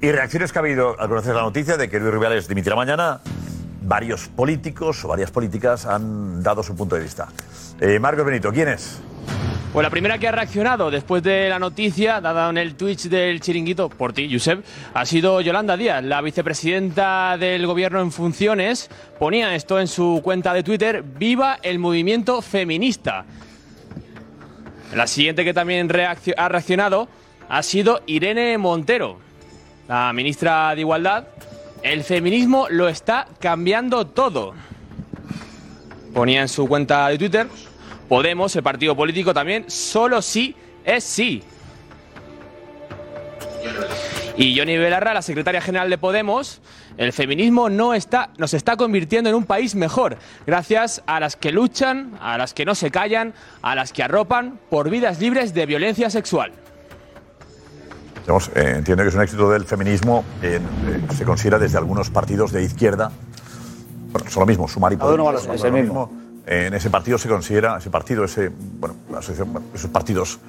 [0.00, 3.20] Y reacciones que ha habido al conocer la noticia de que Luis Rubiales dimitirá mañana,
[3.82, 7.28] varios políticos o varias políticas han dado su punto de vista.
[7.80, 9.00] Eh, Marcos Benito, ¿quién es?
[9.72, 13.40] Pues la primera que ha reaccionado después de la noticia dada en el Twitch del
[13.40, 14.64] chiringuito por ti, Josep,
[14.94, 18.88] ha sido Yolanda Díaz, la vicepresidenta del gobierno en funciones.
[19.18, 23.26] Ponía esto en su cuenta de Twitter, viva el movimiento feminista.
[24.94, 25.90] La siguiente que también
[26.38, 27.08] ha reaccionado
[27.50, 29.18] ha sido Irene Montero,
[29.88, 31.24] la ministra de Igualdad.
[31.82, 34.54] El feminismo lo está cambiando todo.
[36.12, 37.48] Ponía en su cuenta de Twitter,
[38.08, 40.54] Podemos, el partido político también, solo sí
[40.84, 41.42] es sí.
[44.36, 46.62] Y Johnny Belarra, la secretaria general de Podemos,
[46.96, 50.16] el feminismo no está, nos está convirtiendo en un país mejor,
[50.46, 54.58] gracias a las que luchan, a las que no se callan, a las que arropan
[54.70, 56.52] por vidas libres de violencia sexual.
[58.28, 62.10] Digamos, eh, entiendo que es un éxito del feminismo, eh, eh, se considera desde algunos
[62.10, 63.10] partidos de izquierda,
[64.12, 65.70] bueno, son lo mismo, Sumar y son suyo.
[65.70, 66.12] lo mismo.
[66.46, 70.40] Eh, en ese partido se considera, ese partido, ese, bueno, la asociación, bueno, esos partidos,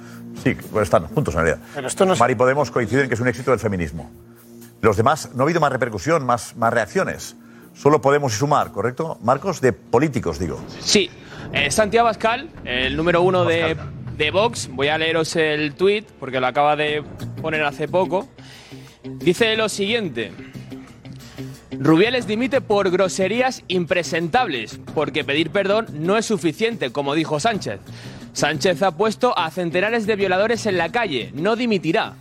[0.44, 1.66] sí, bueno, están juntos en realidad.
[1.74, 4.10] Pero esto no Sumar y Podemos coinciden que es un éxito del feminismo.
[4.82, 7.34] Los demás, no ha habido más repercusión, más, más reacciones.
[7.72, 9.16] Solo Podemos y Sumar, ¿correcto?
[9.22, 10.60] Marcos, de políticos, digo.
[10.80, 11.08] Sí,
[11.54, 13.74] eh, Santiago Abascal, el número uno de,
[14.20, 17.02] de Vox, voy a leeros el tuit porque lo acaba de
[17.40, 18.28] poner hace poco.
[19.02, 20.30] Dice lo siguiente.
[21.72, 27.80] Rubiales dimite por groserías impresentables, porque pedir perdón no es suficiente, como dijo Sánchez.
[28.34, 32.12] Sánchez ha puesto a centenares de violadores en la calle, no dimitirá.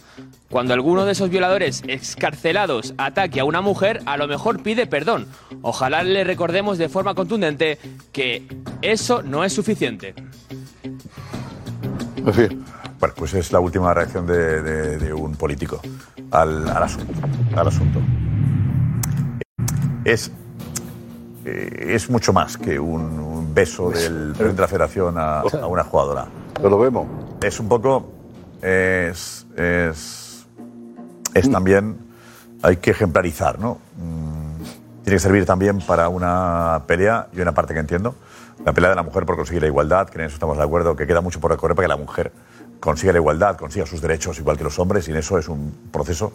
[0.49, 5.27] Cuando alguno de esos violadores excarcelados ataque a una mujer, a lo mejor pide perdón.
[5.63, 7.77] Ojalá le recordemos de forma contundente
[8.13, 8.47] que
[8.81, 10.15] eso no es suficiente.
[12.21, 15.79] Bueno, pues es la última reacción de, de- de un político
[16.31, 17.13] al, al asunto.
[17.55, 17.99] Al asunto.
[20.03, 20.31] Es,
[21.45, 25.67] eh, es mucho más que un, un beso del presidente de la federación a, a
[25.67, 26.27] una jugadora.
[26.55, 27.07] Pero lo vemos.
[27.41, 28.11] Es un poco.
[28.61, 29.45] Es.
[29.55, 30.45] Es,
[31.33, 31.97] es también.
[32.61, 33.77] Hay que ejemplarizar, ¿no?
[35.09, 38.13] Tiene que servir también para una pelea, y una parte que entiendo,
[38.63, 40.95] la pelea de la mujer por conseguir la igualdad, que en eso estamos de acuerdo,
[40.95, 42.31] que queda mucho por recorrer para que la mujer
[42.79, 45.89] consiga la igualdad, consiga sus derechos igual que los hombres, y en eso es un
[45.91, 46.31] proceso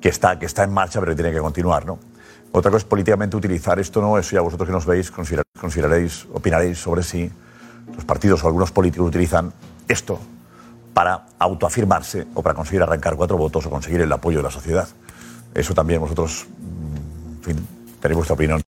[0.00, 2.00] que está, que está en marcha, pero que tiene que continuar, ¿no?
[2.50, 4.18] Otra cosa es políticamente utilizar esto, ¿no?
[4.18, 7.30] Eso ya vosotros que nos veis considerar- consideraréis, opinaréis sobre si
[7.94, 9.52] los partidos o algunos políticos utilizan
[9.86, 10.18] esto
[10.92, 14.88] para autoafirmarse o para conseguir arrancar cuatro votos o conseguir el apoyo de la sociedad.
[15.54, 17.44] Eso también vosotros, mm,
[18.04, 18.73] tenéis vuestra opinión.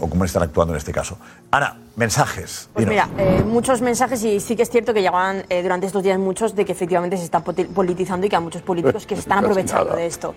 [0.00, 1.18] O cómo están actuando en este caso.
[1.50, 2.70] Ana, mensajes.
[2.72, 6.02] Pues mira, eh, muchos mensajes y sí que es cierto que llegaban eh, durante estos
[6.02, 9.20] días muchos de que efectivamente se está politizando y que hay muchos políticos que se
[9.20, 10.34] están aprovechando de esto.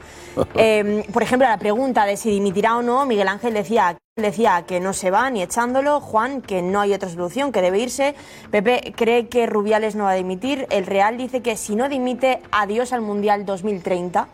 [0.56, 4.66] Eh, por ejemplo, a la pregunta de si dimitirá o no, Miguel Ángel decía, decía
[4.68, 8.14] que no se va ni echándolo, Juan que no hay otra solución, que debe irse,
[8.52, 12.42] Pepe cree que Rubiales no va a dimitir, el Real dice que si no dimite,
[12.52, 14.28] adiós al Mundial 2030.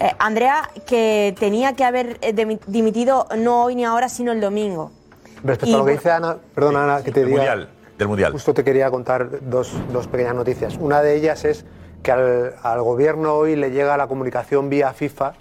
[0.00, 2.32] Eh, Andrea, que tenía que haber eh,
[2.68, 4.92] dimitido no hoy ni ahora, sino el domingo.
[5.42, 7.38] Respecto Y a lo que dice Ana, perdona Ana, que te Del diga.
[7.40, 7.68] Mundial,
[7.98, 8.32] del Mundial.
[8.32, 10.76] Justo te quería contar dos, dos pequeñas noticias.
[10.78, 11.64] Una de ellas es
[12.04, 15.34] que al, al gobierno hoy le llega la comunicación vía FIFA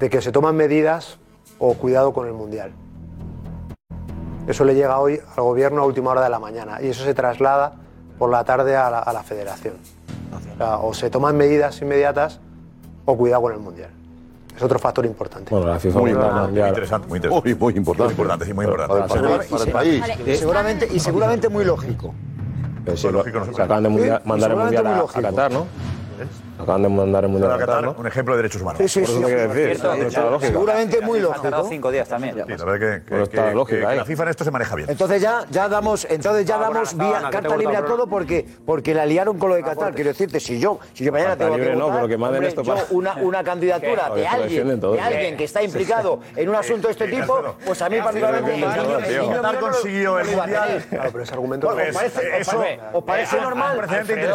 [0.00, 1.18] de que se toman medidas
[1.60, 2.72] o cuidado con el Mundial.
[4.48, 7.14] Eso le llega hoy al gobierno a última hora de la mañana y eso se
[7.14, 7.74] traslada
[8.18, 9.74] por la tarde a la, a la federación.
[10.36, 12.40] O, sea, o se toman medidas inmediatas
[13.10, 13.88] o cuidado con el Mundial.
[14.54, 15.50] Es otro factor importante.
[15.54, 17.48] Bueno, la FIFA Muy, importante, muy interesante, muy interesante.
[17.48, 18.04] Muy, muy importante.
[18.04, 19.08] Muy importante, sí, muy importante.
[19.08, 20.04] Para, para el país.
[20.26, 22.14] Y seguramente, y seguramente muy lógico.
[22.84, 25.22] Pero sí, lógico, no se acaban de mundial- mandar el mundial a, muy a.
[25.22, 25.66] Qatar, ¿no?
[26.58, 27.94] Acaban de mandar el mundial Qatar, ¿no?
[27.98, 28.78] Un ejemplo de derechos humanos.
[28.80, 29.24] Sí, sí, Por eso sí.
[29.34, 29.78] te decir.
[29.78, 30.52] Cierto, no lógico.
[30.52, 31.68] Seguramente muy Ha tardado lógico.
[31.68, 32.34] cinco días también.
[32.34, 33.96] Sí, la verdad que, que- Bueno, está que- lógica que ahí.
[33.98, 34.90] la FIFA en esto se maneja bien.
[34.90, 38.46] Entonces ya, ya damos, entonces ya damos vía no, no, carta libre a todo porque,
[38.66, 39.94] porque la liaron con lo de Qatar.
[39.94, 42.44] Quiero decirte, si yo, si yo mañana tengo libre que no, votar, pero que manden
[42.44, 46.54] esto yo para- una, una candidatura de alguien, de alguien que está implicado en un
[46.56, 50.84] asunto de este tipo, pues a mí particularmente Qatar no consiguió no el Mundial.
[50.90, 53.76] Claro, pero ese argumento Bueno, ¿os parece, eh, os parece- eso, os parece eh, normal?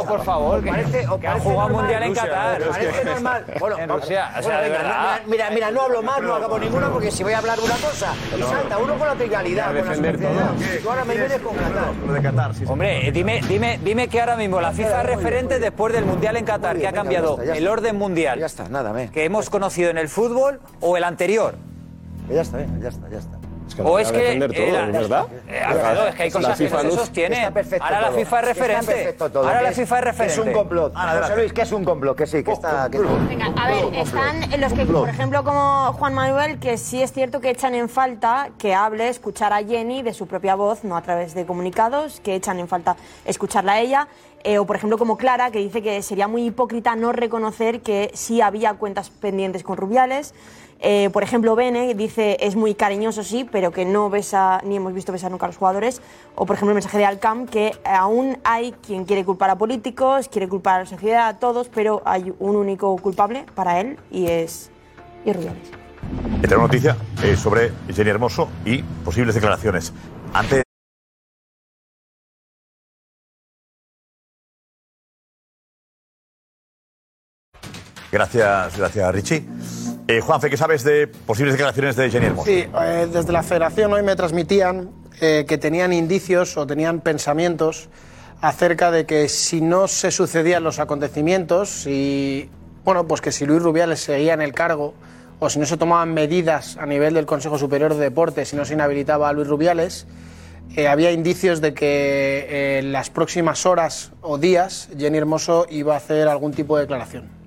[0.08, 1.72] por favor, ¿Os parece, os que ha parece jugado normal?
[1.84, 2.62] mundial en Qatar.
[2.62, 3.46] ¿Os parece normal?
[3.60, 5.20] Bueno, En Rusia, o sea, bueno, de venga, verdad.
[5.24, 7.76] no- mira, mira, no hablo más, no acabo ninguna porque si voy a hablar una
[7.76, 10.52] cosa y salta uno con la trivialidad, con la superficialidad.
[10.82, 11.94] Tú ahora me vienes con Qatar.
[12.08, 12.64] Lo de Qatar, sí.
[12.68, 16.46] Hombre, dime, dime, dime que ahora mismo la FIFA es referente después del Mundial en
[16.46, 20.10] Qatar, que ha cambiado el orden mundial Ya está, nada, que hemos conocido en el
[20.10, 21.56] fútbol o el anterior.
[22.30, 23.38] Ya está, ya está, ya está.
[23.74, 25.26] Es que O es que defender todo, era- ¿es verdad?
[25.48, 27.58] Eh, Alfredo, es que hay La cosas que FIFA no se sostienen.
[27.58, 28.12] Está Ahora la.
[28.12, 29.16] FIFA es está referente.
[29.36, 30.34] Ahora la es- FIFA es referente.
[30.42, 30.94] Es un complot.
[30.96, 32.90] José Luis, que es un complot, que sí, que está...
[32.92, 37.12] que- Venga, a ver, están los que, por ejemplo, como Juan Manuel, que sí es
[37.12, 40.96] cierto que echan en falta que hable, escuchar a Jenny de su propia voz, no
[40.96, 42.96] a través de comunicados, que echan en falta
[43.26, 44.08] escucharla a ella.
[44.44, 48.12] Eh, o, por ejemplo, como Clara, que dice que sería muy hipócrita no reconocer que
[48.14, 50.34] sí había cuentas pendientes con Rubiales.
[50.86, 54.94] Eh, por ejemplo, Bene dice es muy cariñoso, sí, pero que no besa, ni hemos
[54.94, 56.02] visto besar nunca a los jugadores.
[56.36, 60.28] O, por ejemplo, el mensaje de Alcam, que aún hay quien quiere culpar a políticos,
[60.28, 64.28] quiere culpar a la sociedad, a todos, pero hay un único culpable para él y
[64.28, 64.72] es,
[65.24, 65.72] y es Rubiales.
[66.42, 69.94] Tengo noticia eh, sobre Jenny Hermoso y posibles declaraciones.
[70.34, 70.64] Antes
[78.14, 79.44] Gracias, gracias Richie.
[80.08, 82.46] Eh, Juanfe, ¿qué sabes de posibles declaraciones de Jenny Hermoso?
[82.46, 87.90] Sí, eh, desde la federación hoy me transmitían eh, que tenían indicios o tenían pensamientos
[88.40, 92.52] acerca de que si no se sucedían los acontecimientos y
[92.86, 94.94] bueno, pues que si Luis Rubiales seguía en el cargo
[95.40, 98.64] o si no se tomaban medidas a nivel del Consejo Superior de Deportes, si no
[98.64, 100.06] se inhabilitaba a Luis Rubiales,
[100.76, 105.98] eh, había indicios de que en las próximas horas o días Jenny Hermoso iba a
[105.98, 107.43] hacer algún tipo de declaración.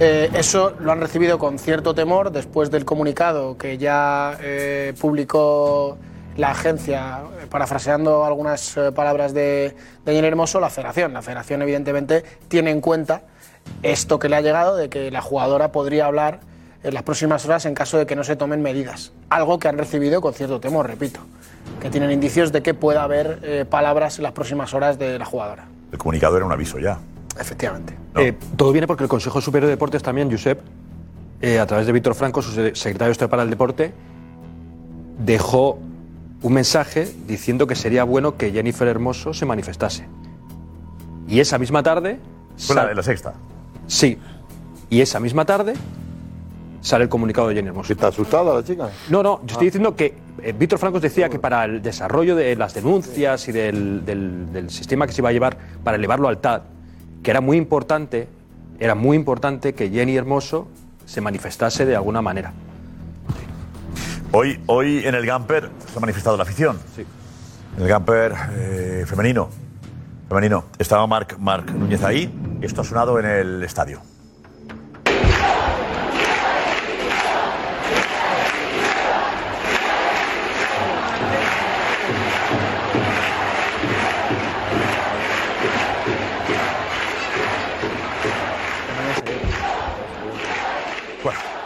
[0.00, 5.98] Eh, eso lo han recibido con cierto temor después del comunicado que ya eh, publicó
[6.36, 9.74] la agencia, parafraseando algunas eh, palabras de,
[10.06, 11.12] Jenny Hermoso, la federación.
[11.12, 13.22] La federación evidentemente tiene en cuenta
[13.82, 16.40] esto que le ha llegado de que la jugadora podría hablar
[16.84, 19.10] en las próximas horas en caso de que no se tomen medidas.
[19.30, 21.18] Algo que han recibido con cierto temor, repito,
[21.80, 25.66] que tienen indicios de que pueda haber palabras en las próximas horas de la jugadora.
[25.90, 27.00] El comunicado era un aviso ya.
[27.38, 27.94] Efectivamente.
[28.16, 30.60] Eh, todo viene porque el Consejo Superior de Deportes también, Josep,
[31.40, 33.92] eh, a través de Víctor Franco, su se- secretario de Estado para el Deporte,
[35.18, 35.78] dejó
[36.42, 40.06] un mensaje diciendo que sería bueno que Jennifer Hermoso se manifestase.
[41.26, 42.18] Y esa misma tarde...
[42.56, 43.34] Fue la, sal- la sexta.
[43.86, 44.18] Sí.
[44.90, 45.74] Y esa misma tarde
[46.80, 47.92] sale el comunicado de Jenny Hermoso.
[47.92, 48.88] ¿Está asustada la chica?
[49.10, 52.54] No, no, yo estoy diciendo que eh, Víctor Francos decía que para el desarrollo de
[52.56, 56.38] las denuncias y del, del- del sistema que se iba a llevar para elevarlo al
[56.38, 56.62] TAD,
[57.22, 58.28] que era muy importante,
[58.78, 60.68] era muy importante que Jenny Hermoso
[61.06, 62.52] se manifestase de alguna manera.
[64.32, 66.78] Hoy, hoy en el Gamper se ha manifestado la afición.
[66.94, 67.04] Sí.
[67.76, 69.48] En el Gamper eh, femenino.
[70.28, 70.64] Femenino.
[70.78, 72.30] Estaba Marc, Marc Núñez ahí.
[72.60, 74.02] Esto ha sonado en el estadio.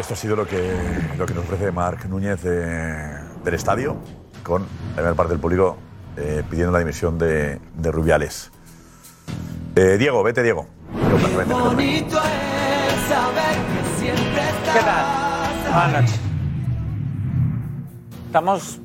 [0.02, 0.72] Esto ha sido lo que,
[1.16, 3.96] lo que nos ofrece Marc Núñez de- del estadio,
[4.42, 5.76] con la primera parte del público
[6.16, 8.50] eh, pidiendo la dimisión de, de Rubiales.
[9.76, 10.66] Eh, Diego, vete, Diego.
[14.72, 15.06] ¿Qué tal?
[15.72, 16.20] Buenas noches.
[18.26, 18.80] Estamos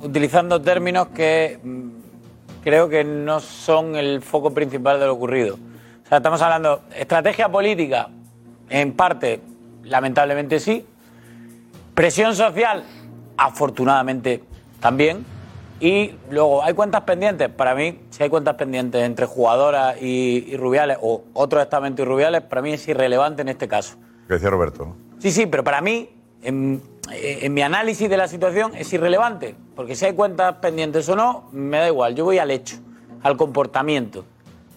[0.00, 1.88] utilizando términos que mm,
[2.62, 5.56] creo que no son el foco principal de lo ocurrido.
[6.04, 8.08] O sea, estamos hablando estrategia política,
[8.70, 9.40] en parte,
[9.84, 10.84] lamentablemente sí.
[11.94, 12.84] Presión social,
[13.36, 14.42] afortunadamente
[14.80, 15.24] también.
[15.80, 17.48] Y luego, ¿hay cuentas pendientes?
[17.48, 22.04] Para mí, si hay cuentas pendientes entre jugadoras y, y Rubiales, o otro estamento y
[22.04, 23.96] Rubiales, para mí es irrelevante en este caso.
[24.26, 24.96] Que decía Roberto.
[25.18, 26.08] Sí, sí, pero para mí,
[26.42, 26.80] en,
[27.10, 29.54] en mi análisis de la situación, es irrelevante.
[29.74, 32.14] Porque si hay cuentas pendientes o no, me da igual.
[32.14, 32.76] Yo voy al hecho,
[33.22, 34.24] al comportamiento.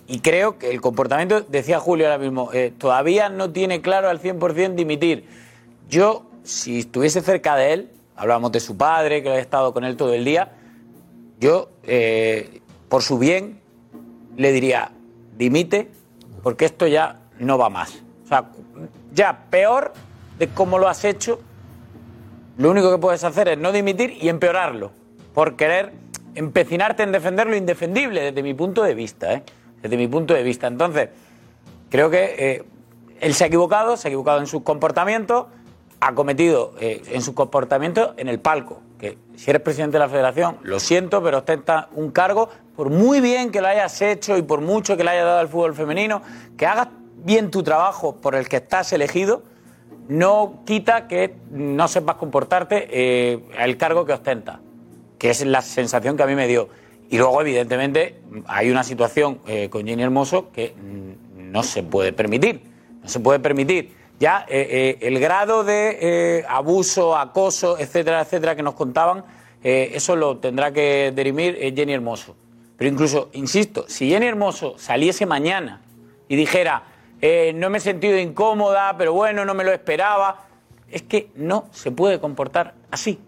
[0.08, 4.22] Y creo que el comportamiento, decía Julio ahora mismo, eh, todavía no tiene claro al
[4.22, 5.26] 100% dimitir.
[5.90, 9.98] Yo, si estuviese cerca de él, hablábamos de su padre, que he estado con él
[9.98, 10.54] todo el día,
[11.40, 13.60] yo, eh, por su bien,
[14.38, 14.92] le diría,
[15.38, 15.90] dimite,
[16.42, 18.02] porque esto ya no va más.
[18.24, 18.50] O sea,
[19.14, 19.92] ya peor
[20.40, 21.40] de cómo lo has hecho,
[22.58, 24.92] lo único que puedes hacer es no dimitir y empeorarlo,
[25.34, 25.92] por querer
[26.34, 29.44] empecinarte en defender lo indefendible, desde mi punto de vista, ¿eh?
[29.82, 30.68] Desde mi punto de vista.
[30.68, 31.10] Entonces,
[31.90, 32.64] creo que eh,
[33.20, 35.50] él se ha equivocado, se ha equivocado en su comportamiento,
[36.00, 38.82] ha cometido eh, en su comportamiento en el palco.
[39.00, 43.22] Que si eres presidente de la federación, lo siento, pero ostenta un cargo, por muy
[43.22, 46.22] bien que lo hayas hecho y por mucho que le hayas dado al fútbol femenino,
[46.58, 49.44] que hagas bien tu trabajo por el que estás elegido,
[50.08, 54.62] no quita que no sepas comportarte eh, al cargo que ostenta,
[55.18, 56.70] que es la sensación que a mí me dio.
[57.10, 62.14] Y luego, evidentemente, hay una situación eh, con Jenny Hermoso que mm, no se puede
[62.14, 62.62] permitir.
[63.02, 63.96] No se puede permitir.
[64.20, 69.24] Ya eh, eh, el grado de abuso, acoso, etcétera, etcétera, que nos contaban,
[69.62, 72.36] eso lo tendrá que dirimir eh, Jenny Hermoso.
[72.78, 75.82] Pero incluso, insisto, si Jenny Hermoso saliese mañana
[76.28, 76.84] y dijera,
[77.56, 80.46] no me he sentido incómoda, pero bueno, no me lo esperaba,
[80.90, 83.20] es que no se puede comportar así.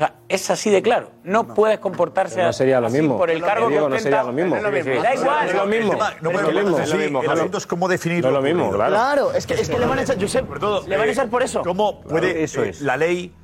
[0.00, 1.10] O sea, es así de claro.
[1.24, 3.18] No, puedes comportarse Pero no sería lo así mismo.
[3.18, 4.30] por el cargo Diego, que no sería ostenta.
[4.30, 4.50] lo mismo.
[4.50, 4.92] No es lo mismo.
[4.92, 5.02] Sí, sí.
[5.04, 5.46] Da igual.
[5.48, 5.92] Es lo mismo.
[5.92, 7.40] No Es podemos lo mismo, mismo, El claro.
[7.40, 8.90] asunto es cómo definir No es lo mismo, claro.
[8.94, 10.48] Claro, es que, es que le van a echar, Josep,
[10.88, 11.60] le van a echar por eso.
[11.60, 13.34] ¿Cómo puede eso eh, la ley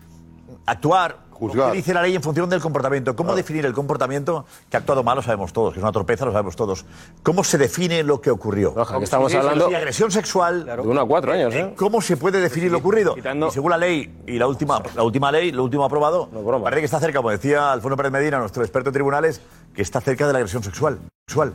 [0.65, 1.26] actuar?
[1.37, 1.71] Juzgar.
[1.71, 3.15] ¿Qué dice la ley en función del comportamiento?
[3.15, 5.17] ¿Cómo definir el comportamiento que ha actuado mal?
[5.17, 6.85] Lo sabemos todos, que es una torpeza, lo sabemos todos.
[7.23, 8.75] ¿Cómo se define lo que ocurrió?
[8.75, 10.65] que estamos Sí, hablando- sí, agresión sexual.
[10.65, 11.73] De uno a cuatro años, ¿eh?
[11.77, 13.15] ¿Cómo se puede definir lo ocurrido?
[13.17, 16.29] Y según la ley y la última, la última ley, lo último aprobado,
[16.63, 19.41] parece que está cerca, como decía Alfonso Pérez Medina, nuestro experto en tribunales,
[19.75, 20.99] que está cerca de la agresión sexual.
[21.29, 21.53] Usual.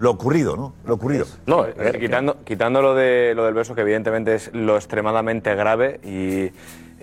[0.00, 0.74] Lo ocurrido, ¿no?
[0.84, 1.24] Lo ocurrido.
[1.46, 5.98] No, ver, quitando, quitando lo, de, lo del beso, que evidentemente es lo extremadamente grave
[6.04, 6.50] y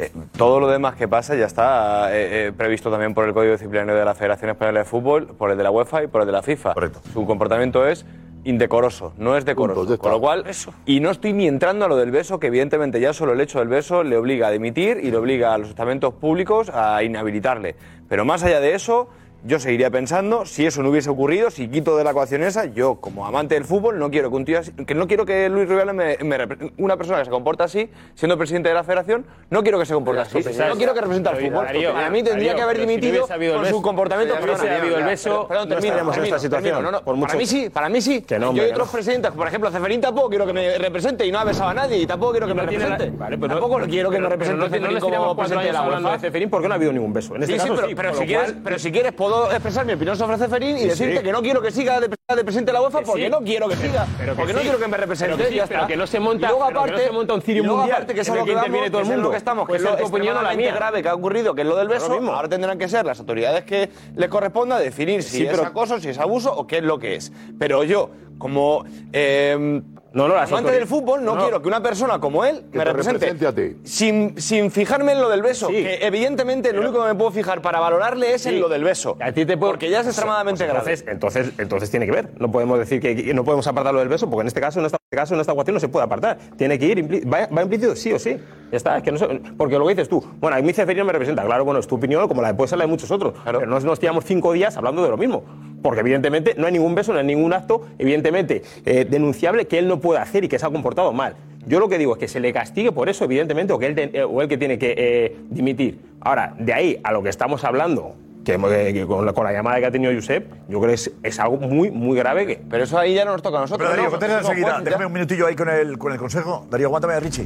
[0.01, 3.51] eh, todo lo demás que pasa ya está eh, eh, previsto también por el Código
[3.51, 6.27] Disciplinario de la Federación Española de Fútbol, por el de la UEFA y por el
[6.27, 6.73] de la FIFA.
[6.73, 7.01] Correcto.
[7.13, 8.03] Su comportamiento es
[8.43, 9.99] indecoroso, no es decoroso.
[9.99, 10.45] Con lo cual,
[10.87, 13.59] y no estoy ni entrando a lo del beso, que evidentemente ya solo el hecho
[13.59, 17.75] del beso le obliga a dimitir y le obliga a los estamentos públicos a inhabilitarle.
[18.09, 19.09] Pero más allá de eso,
[19.43, 22.95] yo seguiría pensando, si eso no hubiese ocurrido, si quito de la ecuación esa, yo
[22.95, 25.67] como amante del fútbol no quiero que un tío así- que no quiero que Luis
[25.67, 29.25] Rubiales me, me repre- una persona que se comporta así, siendo presidente de la Federación,
[29.49, 30.37] no quiero que se comporte así.
[30.69, 31.67] No quiero que represente al fútbol.
[31.67, 34.35] A mí tendría que haber dimitido por su comportamiento.
[34.35, 36.63] Perdona, perdón, no termino, termino, esta situación.
[36.75, 36.81] termino.
[36.81, 38.21] No, no, Por para mí sí, para mí sí.
[38.21, 41.31] Que no, yo que otros presidentes, por ejemplo, Ceferín tampoco quiero que me represente y
[41.31, 43.11] no ha besado a nadie y tampoco quiero que me represente.
[43.47, 46.19] Tampoco quiero que me represente Ceferín como presidente de la UEFA.
[46.19, 47.35] Ceferín porque no ha habido ningún beso.
[47.35, 49.51] En este sí, caso pero, sí, pero con si quieres, cual- pero si quieres puedo
[49.51, 51.23] expresar mi opinión sobre Ceferín y Sí, decirte sí.
[51.23, 53.29] que no quiero que siga de, de presidente de la UEFA Que porque sí.
[53.29, 55.35] no quiero que siga, Pero que porque no quiero que me represente.
[55.37, 57.41] Pero que pero que no se monta- y luego que no aparte, se monta un
[57.41, 59.13] cirio mundial aparte que es en lo que que interviene vamos, todo el que es
[59.13, 59.31] en lo mundo.
[59.31, 60.73] que estamos, que Puede es lo extremadamente mía.
[60.75, 62.09] grave que ha ocurrido, que es lo del beso.
[62.09, 62.31] Mismo.
[62.33, 66.17] Ahora tendrán que ser las autoridades que le corresponda definir si es acoso, si es
[66.19, 67.31] abuso o qué es lo que es.
[67.59, 68.83] Pero yo, como
[69.13, 69.81] eh,
[70.13, 71.41] No, no, las amante del fútbol, no, No.
[71.41, 73.25] quiero que una persona como él Que me te represente.
[73.27, 73.77] represente a ti.
[73.85, 75.75] Sin, sin fijarme en lo del beso, Sí.
[75.75, 78.49] que evidentemente lo único que me puedo fijar para valorarle es Sí.
[78.49, 79.15] en lo del beso.
[79.21, 80.91] A ti te puedo- Porque ya es extremadamente Pues grave.
[80.93, 82.29] entonces, entonces, entonces tiene que ver.
[82.39, 84.85] No podemos decir que, que no podemos apartarlo del beso, porque en este caso, en
[84.85, 86.37] este caso, en esta ecuación no se puede apartar.
[86.57, 88.37] Tiene que ir, impli- va, va implícito sí o sí.
[88.71, 89.27] Ya está, es que no sé,
[89.57, 91.95] porque lo que dices tú, bueno, a mí Ceferino me representa, claro, bueno, es tu
[91.95, 93.33] opinión, como la de puede ser la de muchos otros.
[93.43, 95.43] Pero no nos tiramos cinco días hablando de lo mismo.
[95.83, 99.87] Porque evidentemente no hay ningún beso, no hay ningún acto, evidentemente, eh, denunciable que él
[99.87, 101.35] no pueda hacer y que se ha comportado mal.
[101.67, 103.95] Yo lo que digo es que se le castigue por eso, evidentemente, o que él,
[103.95, 105.99] te- eh, o él que tiene que eh, dimitir.
[106.21, 108.15] Ahora, de ahí a lo que estamos hablando,
[108.45, 110.93] que, eh, que con, la, con la llamada que ha tenido Josep, yo creo que
[110.95, 112.47] es, es algo muy, muy grave.
[112.47, 113.87] Que, Pero eso ahí ya no nos toca a nosotros.
[113.91, 114.37] Pero Darío, ¿no?
[114.39, 114.67] enseguida.
[114.69, 114.85] jueces.
[114.85, 116.65] Déjame un minutillo ahí con el, con el consejo.
[116.69, 117.45] Darío, aguántame a Richie.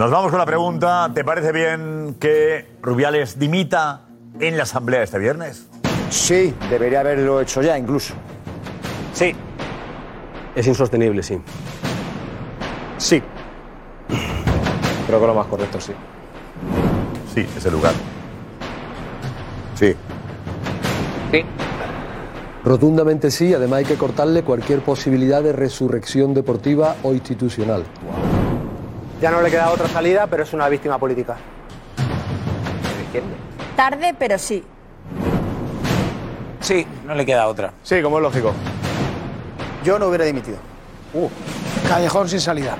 [0.00, 1.10] Nos vamos con la pregunta.
[1.14, 4.06] ¿Te parece bien que Rubiales dimita
[4.40, 5.66] en la asamblea este viernes?
[6.08, 8.14] Sí, debería haberlo hecho ya incluso.
[9.12, 9.36] Sí.
[10.54, 11.38] Es insostenible, sí.
[12.96, 13.22] Sí.
[15.06, 15.92] Creo que lo más correcto, sí.
[17.34, 17.92] Sí, es el lugar.
[19.74, 19.94] Sí.
[21.30, 21.44] Sí.
[22.64, 27.84] Rotundamente sí, además hay que cortarle cualquier posibilidad de resurrección deportiva o institucional.
[29.20, 31.36] Ya no le queda otra salida, pero es una víctima política.
[33.76, 34.64] Tarde, pero sí.
[36.60, 37.72] Sí, no le queda otra.
[37.82, 38.52] Sí, como es lógico.
[39.84, 40.58] Yo no hubiera dimitido.
[41.12, 41.28] Uh,
[41.88, 42.76] Callejón sin salida.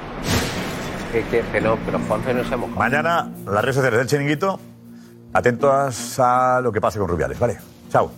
[1.12, 2.78] Que, que, que no, pero Juanfe no se mojado.
[2.78, 4.60] Mañana, las redes sociales del Chiringuito,
[5.32, 7.58] atentos a lo que pase con Rubiales, ¿vale?
[7.90, 8.12] Chao.